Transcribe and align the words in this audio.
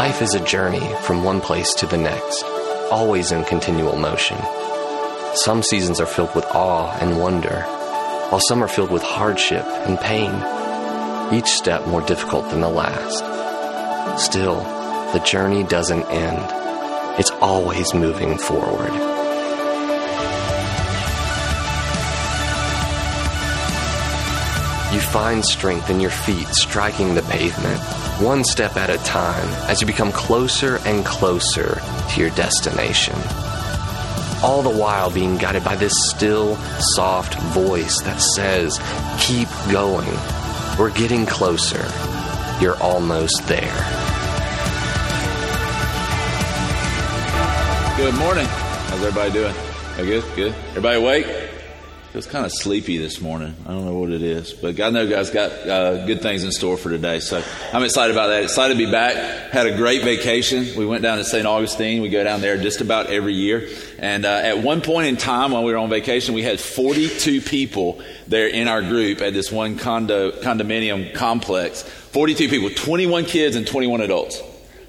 Life 0.00 0.22
is 0.22 0.32
a 0.32 0.42
journey 0.42 0.94
from 1.02 1.24
one 1.24 1.42
place 1.42 1.74
to 1.74 1.86
the 1.86 1.98
next, 1.98 2.42
always 2.90 3.32
in 3.32 3.44
continual 3.44 3.96
motion. 3.96 4.38
Some 5.34 5.62
seasons 5.62 6.00
are 6.00 6.06
filled 6.06 6.34
with 6.34 6.46
awe 6.46 6.96
and 7.02 7.20
wonder, 7.20 7.60
while 8.30 8.40
some 8.40 8.64
are 8.64 8.66
filled 8.66 8.90
with 8.90 9.02
hardship 9.02 9.62
and 9.62 10.00
pain, 10.00 10.32
each 11.34 11.48
step 11.48 11.86
more 11.86 12.00
difficult 12.00 12.48
than 12.48 12.62
the 12.62 12.70
last. 12.70 14.18
Still, 14.18 14.62
the 15.12 15.22
journey 15.22 15.64
doesn't 15.64 16.04
end. 16.04 17.20
It's 17.20 17.30
always 17.32 17.92
moving 17.92 18.38
forward. 18.38 19.09
You 25.00 25.06
find 25.06 25.42
strength 25.42 25.88
in 25.88 25.98
your 25.98 26.10
feet 26.10 26.46
striking 26.48 27.14
the 27.14 27.22
pavement, 27.22 27.80
one 28.20 28.44
step 28.44 28.76
at 28.76 28.90
a 28.90 28.98
time, 28.98 29.48
as 29.66 29.80
you 29.80 29.86
become 29.86 30.12
closer 30.12 30.78
and 30.84 31.06
closer 31.06 31.80
to 32.10 32.20
your 32.20 32.28
destination. 32.30 33.14
All 34.42 34.60
the 34.60 34.68
while 34.68 35.10
being 35.10 35.38
guided 35.38 35.64
by 35.64 35.76
this 35.76 35.94
still, 36.10 36.56
soft 36.96 37.34
voice 37.54 37.98
that 38.02 38.20
says, 38.20 38.78
Keep 39.18 39.48
going. 39.72 40.12
We're 40.78 40.92
getting 40.92 41.24
closer. 41.24 41.82
You're 42.60 42.76
almost 42.76 43.48
there. 43.48 43.64
Good 47.96 48.14
morning. 48.16 48.44
How's 48.44 49.02
everybody 49.02 49.32
doing? 49.32 49.54
Are 49.96 50.04
good? 50.04 50.24
Good. 50.36 50.54
Everybody 50.72 50.98
awake? 50.98 51.39
Feels 52.12 52.26
kind 52.26 52.44
of 52.44 52.50
sleepy 52.50 52.98
this 52.98 53.20
morning. 53.20 53.54
I 53.64 53.70
don't 53.70 53.84
know 53.84 53.94
what 53.94 54.10
it 54.10 54.20
is, 54.20 54.52
but 54.52 54.74
God 54.74 54.92
know 54.92 55.08
God's 55.08 55.30
got 55.30 55.52
uh, 55.52 56.06
good 56.06 56.20
things 56.20 56.42
in 56.42 56.50
store 56.50 56.76
for 56.76 56.90
today. 56.90 57.20
So 57.20 57.40
I'm 57.72 57.84
excited 57.84 58.10
about 58.10 58.30
that. 58.30 58.42
Excited 58.42 58.76
to 58.76 58.84
be 58.84 58.90
back. 58.90 59.52
Had 59.52 59.68
a 59.68 59.76
great 59.76 60.02
vacation. 60.02 60.76
We 60.76 60.86
went 60.86 61.04
down 61.04 61.18
to 61.18 61.24
St. 61.24 61.46
Augustine. 61.46 62.02
We 62.02 62.08
go 62.08 62.24
down 62.24 62.40
there 62.40 62.56
just 62.56 62.80
about 62.80 63.06
every 63.10 63.34
year. 63.34 63.68
And 64.00 64.24
uh, 64.24 64.40
at 64.42 64.58
one 64.58 64.80
point 64.80 65.06
in 65.06 65.18
time 65.18 65.52
when 65.52 65.62
we 65.62 65.70
were 65.70 65.78
on 65.78 65.88
vacation, 65.88 66.34
we 66.34 66.42
had 66.42 66.58
42 66.58 67.42
people 67.42 68.02
there 68.26 68.48
in 68.48 68.66
our 68.66 68.82
group 68.82 69.20
at 69.20 69.32
this 69.32 69.52
one 69.52 69.78
condo 69.78 70.32
condominium 70.32 71.14
complex. 71.14 71.82
42 71.82 72.48
people, 72.48 72.70
21 72.70 73.24
kids 73.24 73.54
and 73.54 73.68
21 73.68 74.00
adults. 74.00 74.42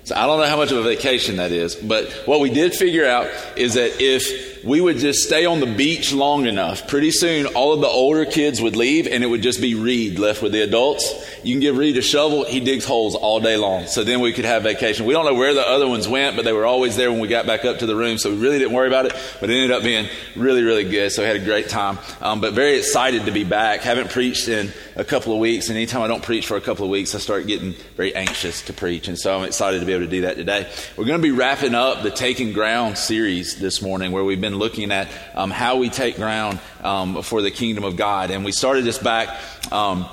So 0.06 0.16
I 0.16 0.26
don't 0.26 0.40
know 0.40 0.48
how 0.48 0.58
much 0.58 0.72
of 0.72 0.80
a 0.80 0.84
vacation 0.84 1.38
that 1.38 1.52
is, 1.52 1.76
but 1.76 2.12
what 2.26 2.40
we 2.40 2.50
did 2.50 2.74
figure 2.74 3.06
out 3.06 3.28
is 3.56 3.76
that 3.76 4.02
if 4.02 4.51
we 4.64 4.80
would 4.80 4.98
just 4.98 5.24
stay 5.24 5.46
on 5.46 5.60
the 5.60 5.66
beach 5.66 6.14
long 6.14 6.46
enough, 6.46 6.88
pretty 6.88 7.12
soon 7.12 7.48
all 7.48 7.74
of 7.74 7.82
the 7.82 7.88
older 7.88 8.26
kids 8.26 8.62
would 8.62 8.76
leave 8.76 9.08
and 9.08 9.24
it 9.24 9.28
would 9.28 9.42
just 9.42 9.62
be 9.62 9.76
Reed 9.76 10.20
left 10.20 10.42
with 10.42 10.52
the 10.52 10.62
adults. 10.62 11.12
You 11.44 11.54
can 11.54 11.62
give 11.62 11.78
Reed 11.78 11.98
a 11.98 12.02
shovel, 12.02 12.46
he 12.46 12.60
digs 12.60 12.86
holes 12.86 13.16
all 13.16 13.40
day 13.40 13.58
long. 13.58 13.88
So 13.88 14.04
then 14.04 14.20
we 14.20 14.34
could 14.34 14.46
have 14.46 14.64
vacation. 14.64 15.06
We 15.06 15.14
don't 15.14 15.26
know 15.26 15.34
where 15.34 15.54
the 15.54 15.68
other 15.68 15.88
ones 15.88 16.08
went, 16.08 16.36
but 16.36 16.46
they 16.46 16.54
were 16.54 16.66
always 16.66 16.96
there 16.96 17.12
when 17.12 17.20
we 17.20 17.28
got 17.28 17.48
back 17.48 17.66
up 17.66 17.80
to 17.80 17.86
the 17.86 17.96
room, 17.96 18.18
so 18.18 18.30
we 18.30 18.38
really 18.38 18.60
didn't 18.60 18.74
worry 18.74 18.88
about 18.88 19.06
it, 19.08 19.16
but 19.40 19.50
it 19.50 19.54
ended 19.54 19.72
up 19.72 19.84
being 19.84 20.08
really, 20.36 20.64
really 20.64 20.84
good. 20.84 21.12
So 21.12 21.24
we 21.24 21.28
had 21.28 21.38
a 21.38 21.46
great 21.46 21.70
time. 21.70 21.98
Um, 22.22 22.42
but 22.42 22.54
very 22.54 22.78
excited 22.78 23.26
to 23.26 23.32
be 23.32 23.44
back. 23.44 23.82
Haven't 23.82 24.12
preached 24.12 24.48
in 24.48 24.72
a 24.96 25.04
couple 25.04 25.34
of 25.34 25.40
weeks, 25.40 25.70
and 25.70 25.78
anytime 25.78 26.02
I 26.02 26.08
don't 26.08 26.24
preach 26.24 26.46
for 26.46 26.58
a 26.58 26.62
couple 26.62 26.86
of 26.86 26.92
weeks, 26.92 27.16
I 27.16 27.18
start 27.20 27.48
getting 27.48 27.74
very 27.96 28.14
anxious 28.14 28.62
to 28.64 28.74
preach. 28.74 29.08
And 29.08 29.18
so 29.18 29.38
I'm 29.38 29.46
excited 29.46 29.80
to 29.80 29.86
be 29.86 29.94
able 29.94 30.06
to 30.06 30.12
do 30.12 30.22
that 30.22 30.36
today. 30.36 30.70
We're 30.98 31.06
going 31.06 31.20
to 31.20 31.24
be 31.24 31.32
wrapping 31.32 31.74
up 31.74 32.04
the 32.04 32.12
Taking 32.12 32.54
Ground 32.54 32.98
series 32.98 33.60
this 33.60 33.82
morning, 33.82 34.12
where 34.12 34.24
we've 34.24 34.42
been 34.42 34.51
looking 34.58 34.92
at 34.92 35.08
um, 35.36 35.52
how 35.52 35.78
we 35.78 35.90
take 35.90 36.16
ground 36.16 36.60
um, 36.84 37.22
for 37.22 37.42
the 37.42 37.52
kingdom 37.52 37.84
of 37.84 37.96
God. 37.96 38.32
And 38.32 38.46
we 38.46 38.52
started 38.52 38.86
this 38.86 38.98
back. 38.98 39.30
Um, 39.72 40.08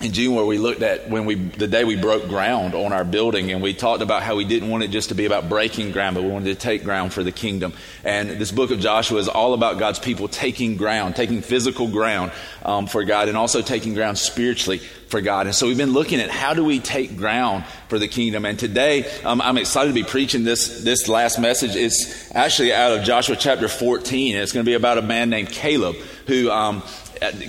in 0.00 0.12
June 0.12 0.34
where 0.34 0.46
we 0.46 0.56
looked 0.56 0.80
at 0.80 1.10
when 1.10 1.26
we 1.26 1.34
the 1.34 1.66
day 1.66 1.84
we 1.84 1.94
broke 1.94 2.26
ground 2.26 2.74
on 2.74 2.92
our 2.92 3.04
building 3.04 3.52
and 3.52 3.60
we 3.60 3.74
talked 3.74 4.02
about 4.02 4.22
how 4.22 4.34
we 4.34 4.46
didn't 4.46 4.70
want 4.70 4.82
it 4.82 4.88
just 4.88 5.10
to 5.10 5.14
be 5.14 5.26
about 5.26 5.50
breaking 5.50 5.92
ground 5.92 6.14
but 6.14 6.24
we 6.24 6.30
wanted 6.30 6.46
to 6.46 6.54
take 6.54 6.84
ground 6.84 7.12
for 7.12 7.22
the 7.22 7.32
kingdom. 7.32 7.74
And 8.02 8.30
this 8.30 8.50
book 8.50 8.70
of 8.70 8.80
Joshua 8.80 9.18
is 9.18 9.28
all 9.28 9.52
about 9.52 9.78
God's 9.78 9.98
people 9.98 10.26
taking 10.26 10.76
ground 10.76 11.16
taking 11.16 11.42
physical 11.42 11.86
ground 11.86 12.32
um, 12.64 12.86
for 12.86 13.04
God 13.04 13.28
and 13.28 13.36
also 13.36 13.60
taking 13.60 13.92
ground 13.92 14.16
spiritually 14.16 14.78
for 14.78 15.20
God. 15.20 15.46
And 15.46 15.54
so 15.54 15.66
we've 15.66 15.76
been 15.76 15.92
looking 15.92 16.20
at 16.20 16.30
how 16.30 16.54
do 16.54 16.64
we 16.64 16.78
take 16.78 17.16
ground 17.18 17.66
for 17.88 17.98
the 17.98 18.08
kingdom. 18.08 18.46
And 18.46 18.58
today 18.58 19.04
um, 19.22 19.42
I'm 19.42 19.58
excited 19.58 19.88
to 19.88 19.94
be 19.94 20.04
preaching 20.04 20.44
this 20.44 20.82
this 20.82 21.08
last 21.08 21.38
message. 21.38 21.76
It's 21.76 22.34
actually 22.34 22.72
out 22.72 22.92
of 22.92 23.04
Joshua 23.04 23.36
chapter 23.36 23.68
14 23.68 24.34
and 24.34 24.42
it's 24.42 24.52
going 24.52 24.64
to 24.64 24.70
be 24.70 24.74
about 24.74 24.96
a 24.96 25.02
man 25.02 25.28
named 25.28 25.50
Caleb 25.50 25.96
who 26.26 26.50
um, 26.50 26.82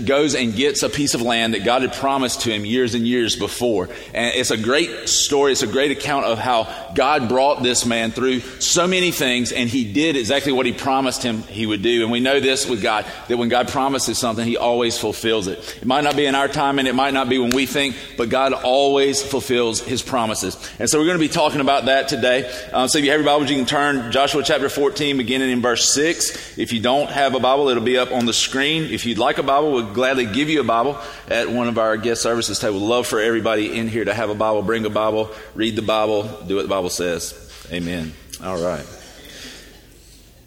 goes 0.05 0.35
and 0.35 0.53
gets 0.53 0.83
a 0.83 0.89
piece 0.89 1.13
of 1.13 1.21
land 1.21 1.53
that 1.53 1.63
God 1.63 1.81
had 1.81 1.93
promised 1.93 2.41
to 2.41 2.51
him 2.51 2.65
years 2.65 2.93
and 2.93 3.07
years 3.07 3.35
before. 3.35 3.89
And 4.13 4.35
it's 4.35 4.51
a 4.51 4.57
great 4.57 5.07
story. 5.07 5.53
It's 5.53 5.63
a 5.63 5.67
great 5.67 5.91
account 5.91 6.25
of 6.25 6.37
how 6.37 6.91
God 6.93 7.29
brought 7.29 7.63
this 7.63 7.85
man 7.85 8.11
through 8.11 8.41
so 8.59 8.87
many 8.87 9.11
things 9.11 9.51
and 9.51 9.69
he 9.69 9.91
did 9.91 10.17
exactly 10.17 10.51
what 10.51 10.65
he 10.65 10.73
promised 10.73 11.23
him 11.23 11.43
he 11.43 11.65
would 11.65 11.81
do. 11.81 12.03
And 12.03 12.11
we 12.11 12.19
know 12.19 12.39
this 12.39 12.67
with 12.67 12.81
God, 12.81 13.05
that 13.29 13.37
when 13.37 13.49
God 13.49 13.69
promises 13.69 14.17
something, 14.17 14.45
he 14.45 14.57
always 14.57 14.97
fulfills 14.97 15.47
it. 15.47 15.59
It 15.81 15.85
might 15.85 16.03
not 16.03 16.15
be 16.15 16.25
in 16.25 16.35
our 16.35 16.47
time 16.47 16.77
and 16.77 16.88
it 16.88 16.95
might 16.95 17.13
not 17.13 17.29
be 17.29 17.38
when 17.38 17.51
we 17.51 17.65
think, 17.65 17.95
but 18.17 18.29
God 18.29 18.53
always 18.53 19.21
fulfills 19.21 19.79
his 19.79 20.01
promises. 20.01 20.57
And 20.79 20.89
so 20.89 20.99
we're 20.99 21.05
going 21.05 21.17
to 21.17 21.25
be 21.25 21.33
talking 21.33 21.61
about 21.61 21.85
that 21.85 22.09
today. 22.09 22.51
Um, 22.73 22.89
so 22.89 22.97
if 22.97 23.05
you 23.05 23.11
have 23.11 23.21
your 23.21 23.25
Bibles, 23.25 23.49
you 23.49 23.55
can 23.55 23.65
turn 23.65 24.11
Joshua 24.11 24.43
chapter 24.43 24.67
14, 24.67 25.17
beginning 25.17 25.49
in 25.49 25.61
verse 25.61 25.89
6. 25.93 26.57
If 26.57 26.73
you 26.73 26.81
don't 26.81 27.09
have 27.09 27.35
a 27.35 27.39
Bible, 27.39 27.69
it'll 27.69 27.83
be 27.83 27.97
up 27.97 28.11
on 28.11 28.25
the 28.25 28.33
screen. 28.33 28.91
If 28.91 29.05
you'd 29.05 29.17
like 29.17 29.38
a 29.38 29.43
Bible, 29.43 29.60
Bible, 29.61 29.73
we'll 29.73 29.94
gladly 29.94 30.25
give 30.25 30.49
you 30.49 30.59
a 30.59 30.63
Bible 30.63 30.97
at 31.27 31.47
one 31.47 31.67
of 31.67 31.77
our 31.77 31.95
guest 31.95 32.23
services 32.23 32.57
today. 32.57 32.72
We'd 32.72 32.79
love 32.79 33.05
for 33.05 33.19
everybody 33.19 33.77
in 33.77 33.88
here 33.88 34.03
to 34.03 34.11
have 34.11 34.31
a 34.31 34.35
Bible, 34.35 34.63
bring 34.63 34.85
a 34.85 34.89
Bible, 34.89 35.29
read 35.53 35.75
the 35.75 35.83
Bible, 35.83 36.23
do 36.47 36.55
what 36.55 36.63
the 36.63 36.67
Bible 36.67 36.89
says. 36.89 37.67
Amen. 37.71 38.11
All 38.44 38.59
right. 38.59 38.83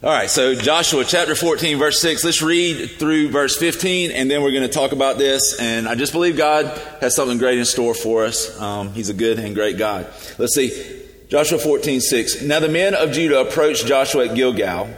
All 0.03 0.11
right, 0.11 0.29
so 0.29 0.57
Joshua 0.57 1.05
chapter 1.05 1.37
14, 1.37 1.79
verse 1.79 2.01
6. 2.01 2.25
Let's 2.25 2.43
read 2.43 2.91
through 2.99 3.29
verse 3.29 3.57
15, 3.57 4.11
and 4.11 4.29
then 4.29 4.43
we're 4.43 4.51
going 4.51 4.69
to 4.69 4.69
talk 4.69 4.91
about 4.91 5.17
this. 5.17 5.61
And 5.61 5.89
I 5.89 5.95
just 5.95 6.13
believe 6.13 6.37
God 6.37 6.77
has 7.01 7.15
something 7.15 7.39
great 7.39 7.59
in 7.59 7.65
store 7.65 7.95
for 7.95 8.25
us. 8.25 8.61
Um, 8.61 8.93
he's 8.95 9.11
a 9.11 9.15
good 9.15 9.39
and 9.39 9.55
great 9.55 9.79
God. 9.79 10.13
Let's 10.39 10.57
see. 10.57 11.03
Joshua 11.29 11.59
14, 11.59 12.01
6. 12.01 12.43
Now 12.43 12.59
the 12.59 12.69
men 12.69 12.95
of 12.97 13.13
Judah 13.13 13.43
approached 13.43 13.87
Joshua 13.87 14.27
at 14.27 14.35
Gilgal, 14.35 14.89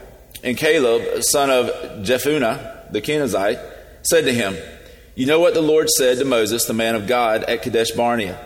and 0.42 0.56
Caleb, 0.56 1.22
son 1.22 1.50
of 1.50 1.66
Jephunneh, 2.02 2.92
the 2.92 3.02
Kenizzite, 3.02 3.75
said 4.06 4.24
to 4.24 4.32
him, 4.32 4.56
You 5.14 5.26
know 5.26 5.40
what 5.40 5.54
the 5.54 5.62
Lord 5.62 5.88
said 5.90 6.18
to 6.18 6.24
Moses, 6.24 6.64
the 6.64 6.74
man 6.74 6.94
of 6.94 7.06
God, 7.06 7.44
at 7.44 7.62
Kadesh 7.62 7.90
Barnea, 7.92 8.38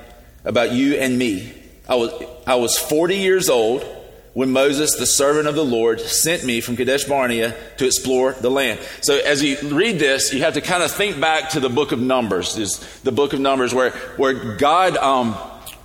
about 0.44 0.72
you 0.72 0.94
and 0.94 1.18
me. 1.18 1.52
I 1.88 1.94
was, 1.96 2.12
I 2.46 2.54
was 2.56 2.78
40 2.78 3.16
years 3.16 3.48
old 3.48 3.84
when 4.32 4.52
Moses, 4.52 4.94
the 4.96 5.06
servant 5.06 5.48
of 5.48 5.56
the 5.56 5.64
Lord, 5.64 6.00
sent 6.00 6.44
me 6.44 6.60
from 6.60 6.76
Kadesh 6.76 7.04
Barnea 7.04 7.54
to 7.78 7.86
explore 7.86 8.32
the 8.32 8.50
land. 8.50 8.78
So 9.02 9.18
as 9.18 9.42
you 9.42 9.58
read 9.70 9.98
this, 9.98 10.32
you 10.32 10.42
have 10.42 10.54
to 10.54 10.60
kind 10.60 10.82
of 10.82 10.92
think 10.92 11.20
back 11.20 11.50
to 11.50 11.60
the 11.60 11.68
book 11.68 11.90
of 11.92 12.00
Numbers, 12.00 12.56
is 12.56 12.78
the 13.00 13.12
book 13.12 13.32
of 13.32 13.40
Numbers 13.40 13.74
where, 13.74 13.90
where 14.16 14.56
God, 14.56 14.96
um, 14.96 15.36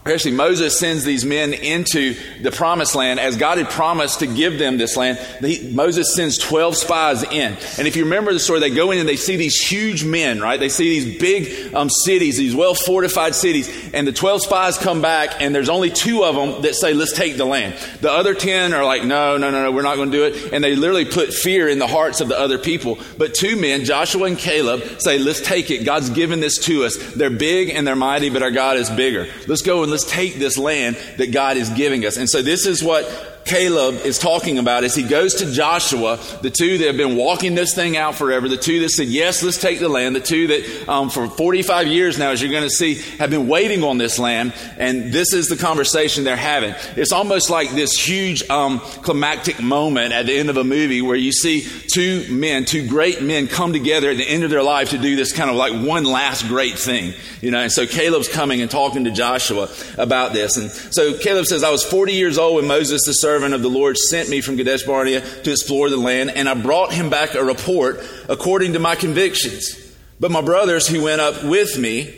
Actually, 0.07 0.35
Moses 0.35 0.77
sends 0.77 1.03
these 1.03 1.25
men 1.25 1.51
into 1.51 2.15
the 2.39 2.51
promised 2.51 2.93
land 2.93 3.19
as 3.19 3.37
God 3.37 3.57
had 3.57 3.71
promised 3.71 4.19
to 4.19 4.27
give 4.27 4.59
them 4.59 4.77
this 4.77 4.95
land. 4.95 5.17
He, 5.39 5.67
Moses 5.73 6.13
sends 6.13 6.37
12 6.37 6.77
spies 6.77 7.23
in. 7.23 7.57
And 7.79 7.87
if 7.87 7.95
you 7.95 8.03
remember 8.03 8.31
the 8.31 8.39
story, 8.39 8.59
they 8.59 8.69
go 8.69 8.91
in 8.91 8.99
and 8.99 9.09
they 9.09 9.15
see 9.15 9.35
these 9.35 9.55
huge 9.55 10.05
men, 10.05 10.41
right? 10.41 10.59
They 10.59 10.69
see 10.69 10.99
these 10.99 11.19
big 11.19 11.73
um, 11.73 11.89
cities, 11.89 12.37
these 12.37 12.55
well 12.55 12.75
fortified 12.75 13.33
cities. 13.33 13.91
And 13.95 14.07
the 14.07 14.11
12 14.11 14.43
spies 14.43 14.77
come 14.77 15.01
back 15.01 15.41
and 15.41 15.55
there's 15.55 15.69
only 15.69 15.89
two 15.89 16.23
of 16.23 16.35
them 16.35 16.61
that 16.61 16.75
say, 16.75 16.93
let's 16.93 17.13
take 17.13 17.37
the 17.37 17.45
land. 17.45 17.73
The 18.01 18.11
other 18.11 18.35
10 18.35 18.75
are 18.75 18.85
like, 18.85 19.03
no, 19.03 19.37
no, 19.37 19.49
no, 19.49 19.63
no, 19.63 19.71
we're 19.71 19.81
not 19.81 19.95
going 19.95 20.11
to 20.11 20.17
do 20.17 20.25
it. 20.25 20.53
And 20.53 20.63
they 20.63 20.75
literally 20.75 21.05
put 21.05 21.33
fear 21.33 21.67
in 21.67 21.79
the 21.79 21.87
hearts 21.87 22.21
of 22.21 22.27
the 22.27 22.39
other 22.39 22.59
people. 22.59 22.99
But 23.17 23.33
two 23.33 23.55
men, 23.55 23.85
Joshua 23.85 24.25
and 24.25 24.37
Caleb, 24.37 25.01
say, 25.01 25.17
let's 25.17 25.41
take 25.41 25.71
it. 25.71 25.83
God's 25.83 26.11
given 26.11 26.41
this 26.41 26.59
to 26.65 26.83
us. 26.83 26.95
They're 27.15 27.31
big 27.31 27.71
and 27.71 27.87
they're 27.87 27.95
mighty, 27.95 28.29
but 28.29 28.43
our 28.43 28.51
God 28.51 28.77
is 28.77 28.91
bigger. 28.91 29.25
Let's 29.47 29.63
go 29.63 29.81
and 29.81 29.94
let's 29.95 30.11
take 30.11 30.35
this 30.35 30.57
land 30.57 30.97
that 31.15 31.31
God 31.31 31.55
is 31.55 31.69
giving 31.69 32.05
us. 32.05 32.17
And 32.17 32.29
so 32.29 32.41
this 32.41 32.65
is 32.65 32.83
what 32.83 33.05
Caleb 33.45 34.01
is 34.03 34.17
talking 34.17 34.57
about 34.57 34.83
as 34.83 34.95
he 34.95 35.03
goes 35.03 35.35
to 35.35 35.51
Joshua, 35.51 36.19
the 36.41 36.49
two 36.49 36.79
that 36.79 36.87
have 36.87 36.97
been 36.97 37.15
walking 37.15 37.53
this 37.53 37.75
thing 37.75 37.95
out 37.95 38.15
forever, 38.15 38.49
the 38.49 38.57
two 38.57 38.79
that 38.81 38.89
said, 38.89 39.07
Yes, 39.07 39.43
let's 39.43 39.61
take 39.61 39.79
the 39.79 39.87
land, 39.87 40.15
the 40.15 40.19
two 40.19 40.47
that 40.47 40.89
um, 40.89 41.11
for 41.11 41.27
45 41.27 41.87
years 41.87 42.17
now, 42.17 42.31
as 42.31 42.41
you're 42.41 42.51
going 42.51 42.63
to 42.63 42.71
see, 42.71 42.95
have 43.19 43.29
been 43.29 43.47
waiting 43.47 43.83
on 43.83 43.99
this 43.99 44.17
land. 44.17 44.51
And 44.77 45.13
this 45.13 45.31
is 45.31 45.47
the 45.47 45.57
conversation 45.57 46.23
they're 46.23 46.35
having. 46.35 46.73
It's 46.95 47.11
almost 47.11 47.51
like 47.51 47.69
this 47.69 47.93
huge 47.93 48.49
um, 48.49 48.79
climactic 48.79 49.61
moment 49.61 50.11
at 50.11 50.25
the 50.25 50.35
end 50.35 50.49
of 50.49 50.57
a 50.57 50.63
movie 50.63 51.03
where 51.03 51.15
you 51.15 51.31
see 51.31 51.67
two 51.87 52.25
men, 52.33 52.65
two 52.65 52.87
great 52.87 53.21
men 53.21 53.47
come 53.47 53.73
together 53.73 54.09
at 54.09 54.17
the 54.17 54.27
end 54.27 54.43
of 54.43 54.49
their 54.49 54.63
life 54.63 54.89
to 54.89 54.97
do 54.97 55.15
this 55.15 55.31
kind 55.31 55.51
of 55.51 55.55
like 55.55 55.73
one 55.85 56.03
last 56.03 56.47
great 56.47 56.79
thing. 56.79 57.13
You 57.41 57.51
know, 57.51 57.59
and 57.59 57.71
so 57.71 57.85
Caleb's 57.85 58.27
coming 58.27 58.61
and 58.61 58.71
talking 58.71 59.03
to 59.03 59.11
Joshua 59.11 59.69
about 59.99 60.33
this. 60.33 60.57
And 60.57 60.71
so 60.71 61.15
Caleb 61.19 61.45
says, 61.45 61.63
I 61.63 61.69
was 61.69 61.83
40 61.83 62.13
years 62.13 62.39
old 62.39 62.55
when 62.55 62.65
Moses, 62.65 63.05
the 63.05 63.13
servant 63.13 63.34
of 63.43 63.61
the 63.61 63.69
Lord, 63.69 63.97
sent 63.97 64.29
me 64.29 64.41
from 64.41 64.57
Kadesh 64.57 64.83
Barnea 64.83 65.21
to 65.21 65.51
explore 65.51 65.89
the 65.89 65.97
land, 65.97 66.31
and 66.31 66.47
I 66.47 66.53
brought 66.53 66.93
him 66.93 67.09
back 67.09 67.35
a 67.35 67.43
report 67.43 68.03
according 68.29 68.73
to 68.73 68.79
my 68.79 68.95
convictions. 68.95 69.75
But 70.19 70.31
my 70.31 70.41
brothers 70.41 70.87
who 70.87 71.03
went 71.03 71.21
up 71.21 71.43
with 71.43 71.77
me 71.77 72.13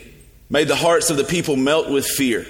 made 0.50 0.68
the 0.68 0.76
hearts 0.76 1.10
of 1.10 1.16
the 1.16 1.24
people 1.24 1.56
melt 1.56 1.90
with 1.90 2.06
fear. 2.06 2.46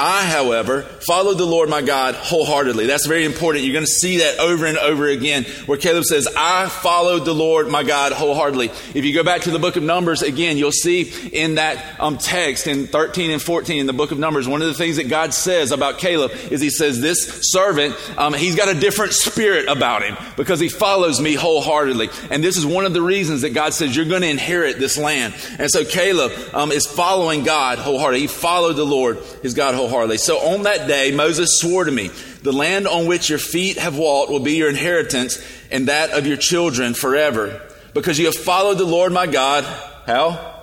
I, 0.00 0.24
however, 0.24 0.80
followed 0.82 1.34
the 1.34 1.44
Lord 1.44 1.68
my 1.68 1.82
God 1.82 2.14
wholeheartedly. 2.14 2.86
That's 2.86 3.06
very 3.06 3.26
important. 3.26 3.64
You're 3.64 3.74
going 3.74 3.84
to 3.84 3.90
see 3.90 4.18
that 4.18 4.38
over 4.38 4.64
and 4.64 4.78
over 4.78 5.06
again 5.06 5.44
where 5.66 5.76
Caleb 5.76 6.04
says, 6.04 6.26
I 6.34 6.70
followed 6.70 7.26
the 7.26 7.34
Lord 7.34 7.68
my 7.68 7.82
God 7.82 8.12
wholeheartedly. 8.12 8.70
If 8.94 9.04
you 9.04 9.12
go 9.12 9.22
back 9.22 9.42
to 9.42 9.50
the 9.50 9.58
book 9.58 9.76
of 9.76 9.82
Numbers 9.82 10.22
again, 10.22 10.56
you'll 10.56 10.72
see 10.72 11.02
in 11.34 11.56
that 11.56 12.00
um, 12.00 12.16
text 12.16 12.66
in 12.66 12.86
13 12.86 13.30
and 13.30 13.42
14 13.42 13.78
in 13.78 13.86
the 13.86 13.92
book 13.92 14.10
of 14.10 14.18
Numbers, 14.18 14.48
one 14.48 14.62
of 14.62 14.68
the 14.68 14.74
things 14.74 14.96
that 14.96 15.10
God 15.10 15.34
says 15.34 15.70
about 15.70 15.98
Caleb 15.98 16.32
is 16.50 16.62
he 16.62 16.70
says, 16.70 17.02
This 17.02 17.50
servant, 17.52 17.94
um, 18.16 18.32
he's 18.32 18.56
got 18.56 18.74
a 18.74 18.80
different 18.80 19.12
spirit 19.12 19.68
about 19.68 20.02
him 20.02 20.16
because 20.34 20.60
he 20.60 20.70
follows 20.70 21.20
me 21.20 21.34
wholeheartedly. 21.34 22.08
And 22.30 22.42
this 22.42 22.56
is 22.56 22.64
one 22.64 22.86
of 22.86 22.94
the 22.94 23.02
reasons 23.02 23.42
that 23.42 23.50
God 23.50 23.74
says, 23.74 23.94
You're 23.94 24.06
going 24.06 24.22
to 24.22 24.30
inherit 24.30 24.78
this 24.78 24.96
land. 24.96 25.34
And 25.58 25.70
so 25.70 25.84
Caleb 25.84 26.32
um, 26.54 26.72
is 26.72 26.86
following 26.86 27.44
God 27.44 27.78
wholeheartedly. 27.78 28.22
He 28.22 28.26
followed 28.28 28.76
the 28.76 28.86
Lord, 28.86 29.18
his 29.42 29.52
God 29.52 29.74
wholeheartedly 29.74 29.89
wholeheartedly. 29.90 30.18
So 30.18 30.38
on 30.38 30.62
that 30.62 30.88
day, 30.88 31.12
Moses 31.12 31.60
swore 31.60 31.84
to 31.84 31.90
me, 31.90 32.08
the 32.42 32.52
land 32.52 32.86
on 32.86 33.06
which 33.06 33.28
your 33.28 33.38
feet 33.38 33.78
have 33.78 33.98
walked 33.98 34.30
will 34.30 34.40
be 34.40 34.54
your 34.54 34.70
inheritance 34.70 35.42
and 35.70 35.88
that 35.88 36.10
of 36.10 36.26
your 36.26 36.36
children 36.36 36.94
forever, 36.94 37.60
because 37.92 38.18
you 38.18 38.26
have 38.26 38.34
followed 38.34 38.78
the 38.78 38.84
Lord 38.84 39.12
my 39.12 39.26
God. 39.26 39.64
How? 40.06 40.62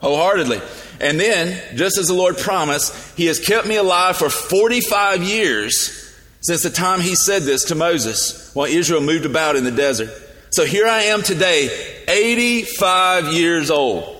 Wholeheartedly. 0.00 0.60
And 1.00 1.18
then, 1.18 1.76
just 1.76 1.98
as 1.98 2.06
the 2.06 2.14
Lord 2.14 2.38
promised, 2.38 3.16
He 3.16 3.26
has 3.26 3.40
kept 3.40 3.66
me 3.66 3.76
alive 3.76 4.16
for 4.16 4.30
45 4.30 5.22
years 5.22 5.98
since 6.40 6.62
the 6.62 6.70
time 6.70 7.00
He 7.00 7.14
said 7.14 7.42
this 7.42 7.64
to 7.66 7.74
Moses 7.74 8.52
while 8.54 8.66
Israel 8.66 9.00
moved 9.00 9.26
about 9.26 9.56
in 9.56 9.64
the 9.64 9.70
desert. 9.70 10.10
So 10.50 10.64
here 10.64 10.86
I 10.86 11.04
am 11.04 11.22
today, 11.22 12.04
85 12.06 13.32
years 13.32 13.70
old. 13.70 14.16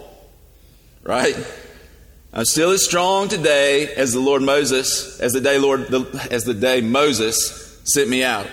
Right? 1.05 1.37
I'm 2.34 2.46
still 2.46 2.70
as 2.70 2.82
strong 2.82 3.29
today 3.29 3.94
as 3.94 4.14
the 4.14 4.20
Lord 4.20 4.40
Moses, 4.40 5.20
as 5.20 5.34
the 5.34 5.40
day 5.43 5.58
Lord, 5.58 5.88
the, 5.88 6.29
as 6.31 6.44
the 6.44 6.55
day 6.55 6.81
Moses 6.81 7.79
sent 7.84 8.08
me 8.08 8.25
out. 8.25 8.46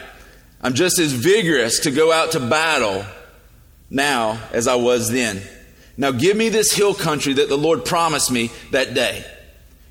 I'm 0.62 0.74
just 0.74 1.00
as 1.00 1.14
vigorous 1.14 1.80
to 1.82 1.92
go 1.92 2.12
out 2.12 2.34
to 2.34 2.42
battle 2.42 3.06
now 3.90 4.38
as 4.52 4.68
I 4.68 4.76
was 4.76 5.10
then. 5.10 5.42
Now 5.96 6.12
give 6.12 6.36
me 6.36 6.50
this 6.50 6.74
hill 6.74 6.94
country 6.94 7.32
that 7.34 7.48
the 7.48 7.58
Lord 7.58 7.86
promised 7.86 8.30
me 8.30 8.52
that 8.72 8.94
day. 8.94 9.24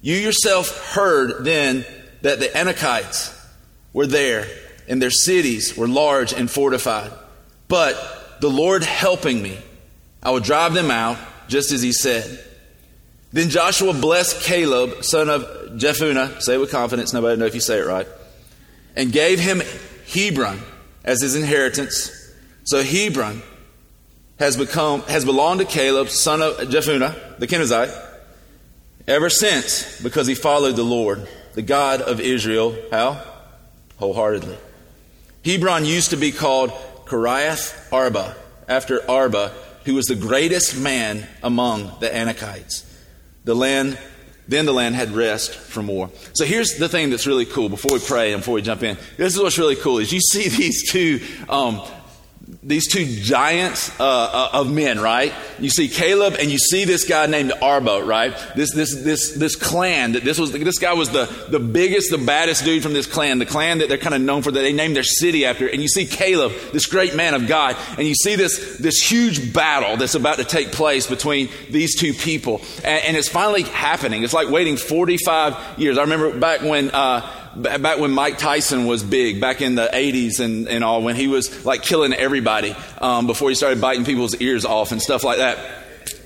You 0.02 0.16
yourself 0.16 0.92
heard 0.92 1.46
then 1.46 1.86
that 2.20 2.40
the 2.40 2.48
Anakites 2.48 3.34
were 3.94 4.06
there 4.06 4.48
and 4.86 5.00
their 5.00 5.10
cities 5.10 5.78
were 5.78 5.88
large 5.88 6.34
and 6.34 6.50
fortified. 6.50 7.10
But 7.68 8.40
the 8.42 8.50
Lord 8.50 8.84
helping 8.84 9.42
me, 9.42 9.58
I 10.22 10.30
will 10.30 10.40
drive 10.40 10.74
them 10.74 10.90
out 10.90 11.16
just 11.48 11.72
as 11.72 11.80
he 11.80 11.92
said. 11.92 12.44
Then 13.32 13.50
Joshua 13.50 13.92
blessed 13.92 14.42
Caleb, 14.42 15.04
son 15.04 15.28
of 15.28 15.42
Jephunneh, 15.76 16.40
say 16.40 16.54
it 16.54 16.58
with 16.58 16.70
confidence, 16.70 17.12
nobody 17.12 17.38
know 17.38 17.46
if 17.46 17.54
you 17.54 17.60
say 17.60 17.78
it 17.78 17.86
right, 17.86 18.08
and 18.96 19.12
gave 19.12 19.38
him 19.38 19.62
Hebron 20.10 20.60
as 21.04 21.20
his 21.20 21.36
inheritance. 21.36 22.10
So 22.64 22.82
Hebron 22.82 23.42
has 24.38 24.56
become 24.56 25.02
has 25.02 25.24
belonged 25.24 25.60
to 25.60 25.66
Caleb, 25.66 26.08
son 26.08 26.40
of 26.40 26.56
Jephunneh, 26.56 27.38
the 27.38 27.46
Kenizzite, 27.46 27.94
ever 29.06 29.28
since, 29.28 30.00
because 30.02 30.26
he 30.26 30.34
followed 30.34 30.76
the 30.76 30.82
Lord, 30.82 31.28
the 31.52 31.62
God 31.62 32.00
of 32.00 32.20
Israel, 32.20 32.76
how? 32.90 33.22
Wholeheartedly. 33.98 34.56
Hebron 35.44 35.84
used 35.84 36.10
to 36.10 36.16
be 36.16 36.32
called 36.32 36.70
Kiriath 37.04 37.92
Arba, 37.92 38.36
after 38.66 39.08
Arba, 39.10 39.52
who 39.84 39.94
was 39.94 40.06
the 40.06 40.14
greatest 40.14 40.78
man 40.78 41.26
among 41.42 41.92
the 42.00 42.08
Anakites 42.08 42.87
the 43.48 43.54
land, 43.54 43.96
then 44.46 44.66
the 44.66 44.74
land 44.74 44.94
had 44.94 45.10
rest 45.12 45.54
from 45.54 45.86
war. 45.86 46.10
So 46.34 46.44
here's 46.44 46.74
the 46.76 46.86
thing 46.86 47.08
that's 47.08 47.26
really 47.26 47.46
cool 47.46 47.70
before 47.70 47.94
we 47.94 47.98
pray 47.98 48.34
and 48.34 48.42
before 48.42 48.56
we 48.56 48.60
jump 48.60 48.82
in. 48.82 48.98
This 49.16 49.34
is 49.34 49.40
what's 49.40 49.56
really 49.56 49.74
cool 49.74 50.00
is 50.00 50.12
you 50.12 50.20
see 50.20 50.48
these 50.56 50.92
two 50.92 51.22
um, 51.48 51.80
these 52.60 52.88
two 52.88 53.06
giants 53.06 53.88
uh, 54.00 54.04
uh, 54.04 54.50
of 54.54 54.72
men, 54.72 54.98
right? 54.98 55.32
You 55.60 55.70
see 55.70 55.86
Caleb 55.86 56.34
and 56.40 56.50
you 56.50 56.58
see 56.58 56.84
this 56.84 57.08
guy 57.08 57.26
named 57.26 57.52
Arbo, 57.52 58.04
right? 58.04 58.36
This 58.56 58.74
this 58.74 58.96
this 58.96 59.32
this 59.32 59.54
clan 59.54 60.12
that 60.12 60.24
this 60.24 60.40
was 60.40 60.50
this 60.50 60.78
guy 60.78 60.92
was 60.92 61.10
the 61.10 61.26
the 61.50 61.60
biggest, 61.60 62.10
the 62.10 62.18
baddest 62.18 62.64
dude 62.64 62.82
from 62.82 62.94
this 62.94 63.06
clan, 63.06 63.38
the 63.38 63.46
clan 63.46 63.78
that 63.78 63.88
they're 63.88 63.96
kind 63.96 64.14
of 64.14 64.20
known 64.20 64.42
for 64.42 64.50
that 64.50 64.60
they 64.60 64.72
named 64.72 64.96
their 64.96 65.04
city 65.04 65.46
after. 65.46 65.68
And 65.68 65.80
you 65.80 65.88
see 65.88 66.04
Caleb, 66.04 66.52
this 66.72 66.86
great 66.86 67.14
man 67.14 67.34
of 67.34 67.46
God, 67.46 67.76
and 67.96 68.08
you 68.08 68.14
see 68.14 68.34
this 68.34 68.78
this 68.78 69.08
huge 69.08 69.52
battle 69.52 69.96
that's 69.96 70.16
about 70.16 70.38
to 70.38 70.44
take 70.44 70.72
place 70.72 71.06
between 71.06 71.50
these 71.70 71.94
two 71.94 72.12
people, 72.12 72.60
and, 72.78 73.04
and 73.04 73.16
it's 73.16 73.28
finally 73.28 73.62
happening. 73.62 74.24
It's 74.24 74.34
like 74.34 74.48
waiting 74.48 74.76
45 74.76 75.78
years. 75.78 75.96
I 75.96 76.02
remember 76.02 76.36
back 76.36 76.62
when. 76.62 76.90
Uh, 76.90 77.34
back 77.56 77.98
when 77.98 78.10
Mike 78.10 78.38
Tyson 78.38 78.86
was 78.86 79.02
big, 79.02 79.40
back 79.40 79.60
in 79.60 79.74
the 79.74 79.88
80s 79.92 80.40
and, 80.40 80.68
and 80.68 80.84
all, 80.84 81.02
when 81.02 81.16
he 81.16 81.28
was 81.28 81.64
like 81.64 81.82
killing 81.82 82.12
everybody 82.12 82.74
um, 83.00 83.26
before 83.26 83.48
he 83.48 83.54
started 83.54 83.80
biting 83.80 84.04
people's 84.04 84.34
ears 84.36 84.64
off 84.64 84.92
and 84.92 85.00
stuff 85.02 85.24
like 85.24 85.38
that. 85.38 85.58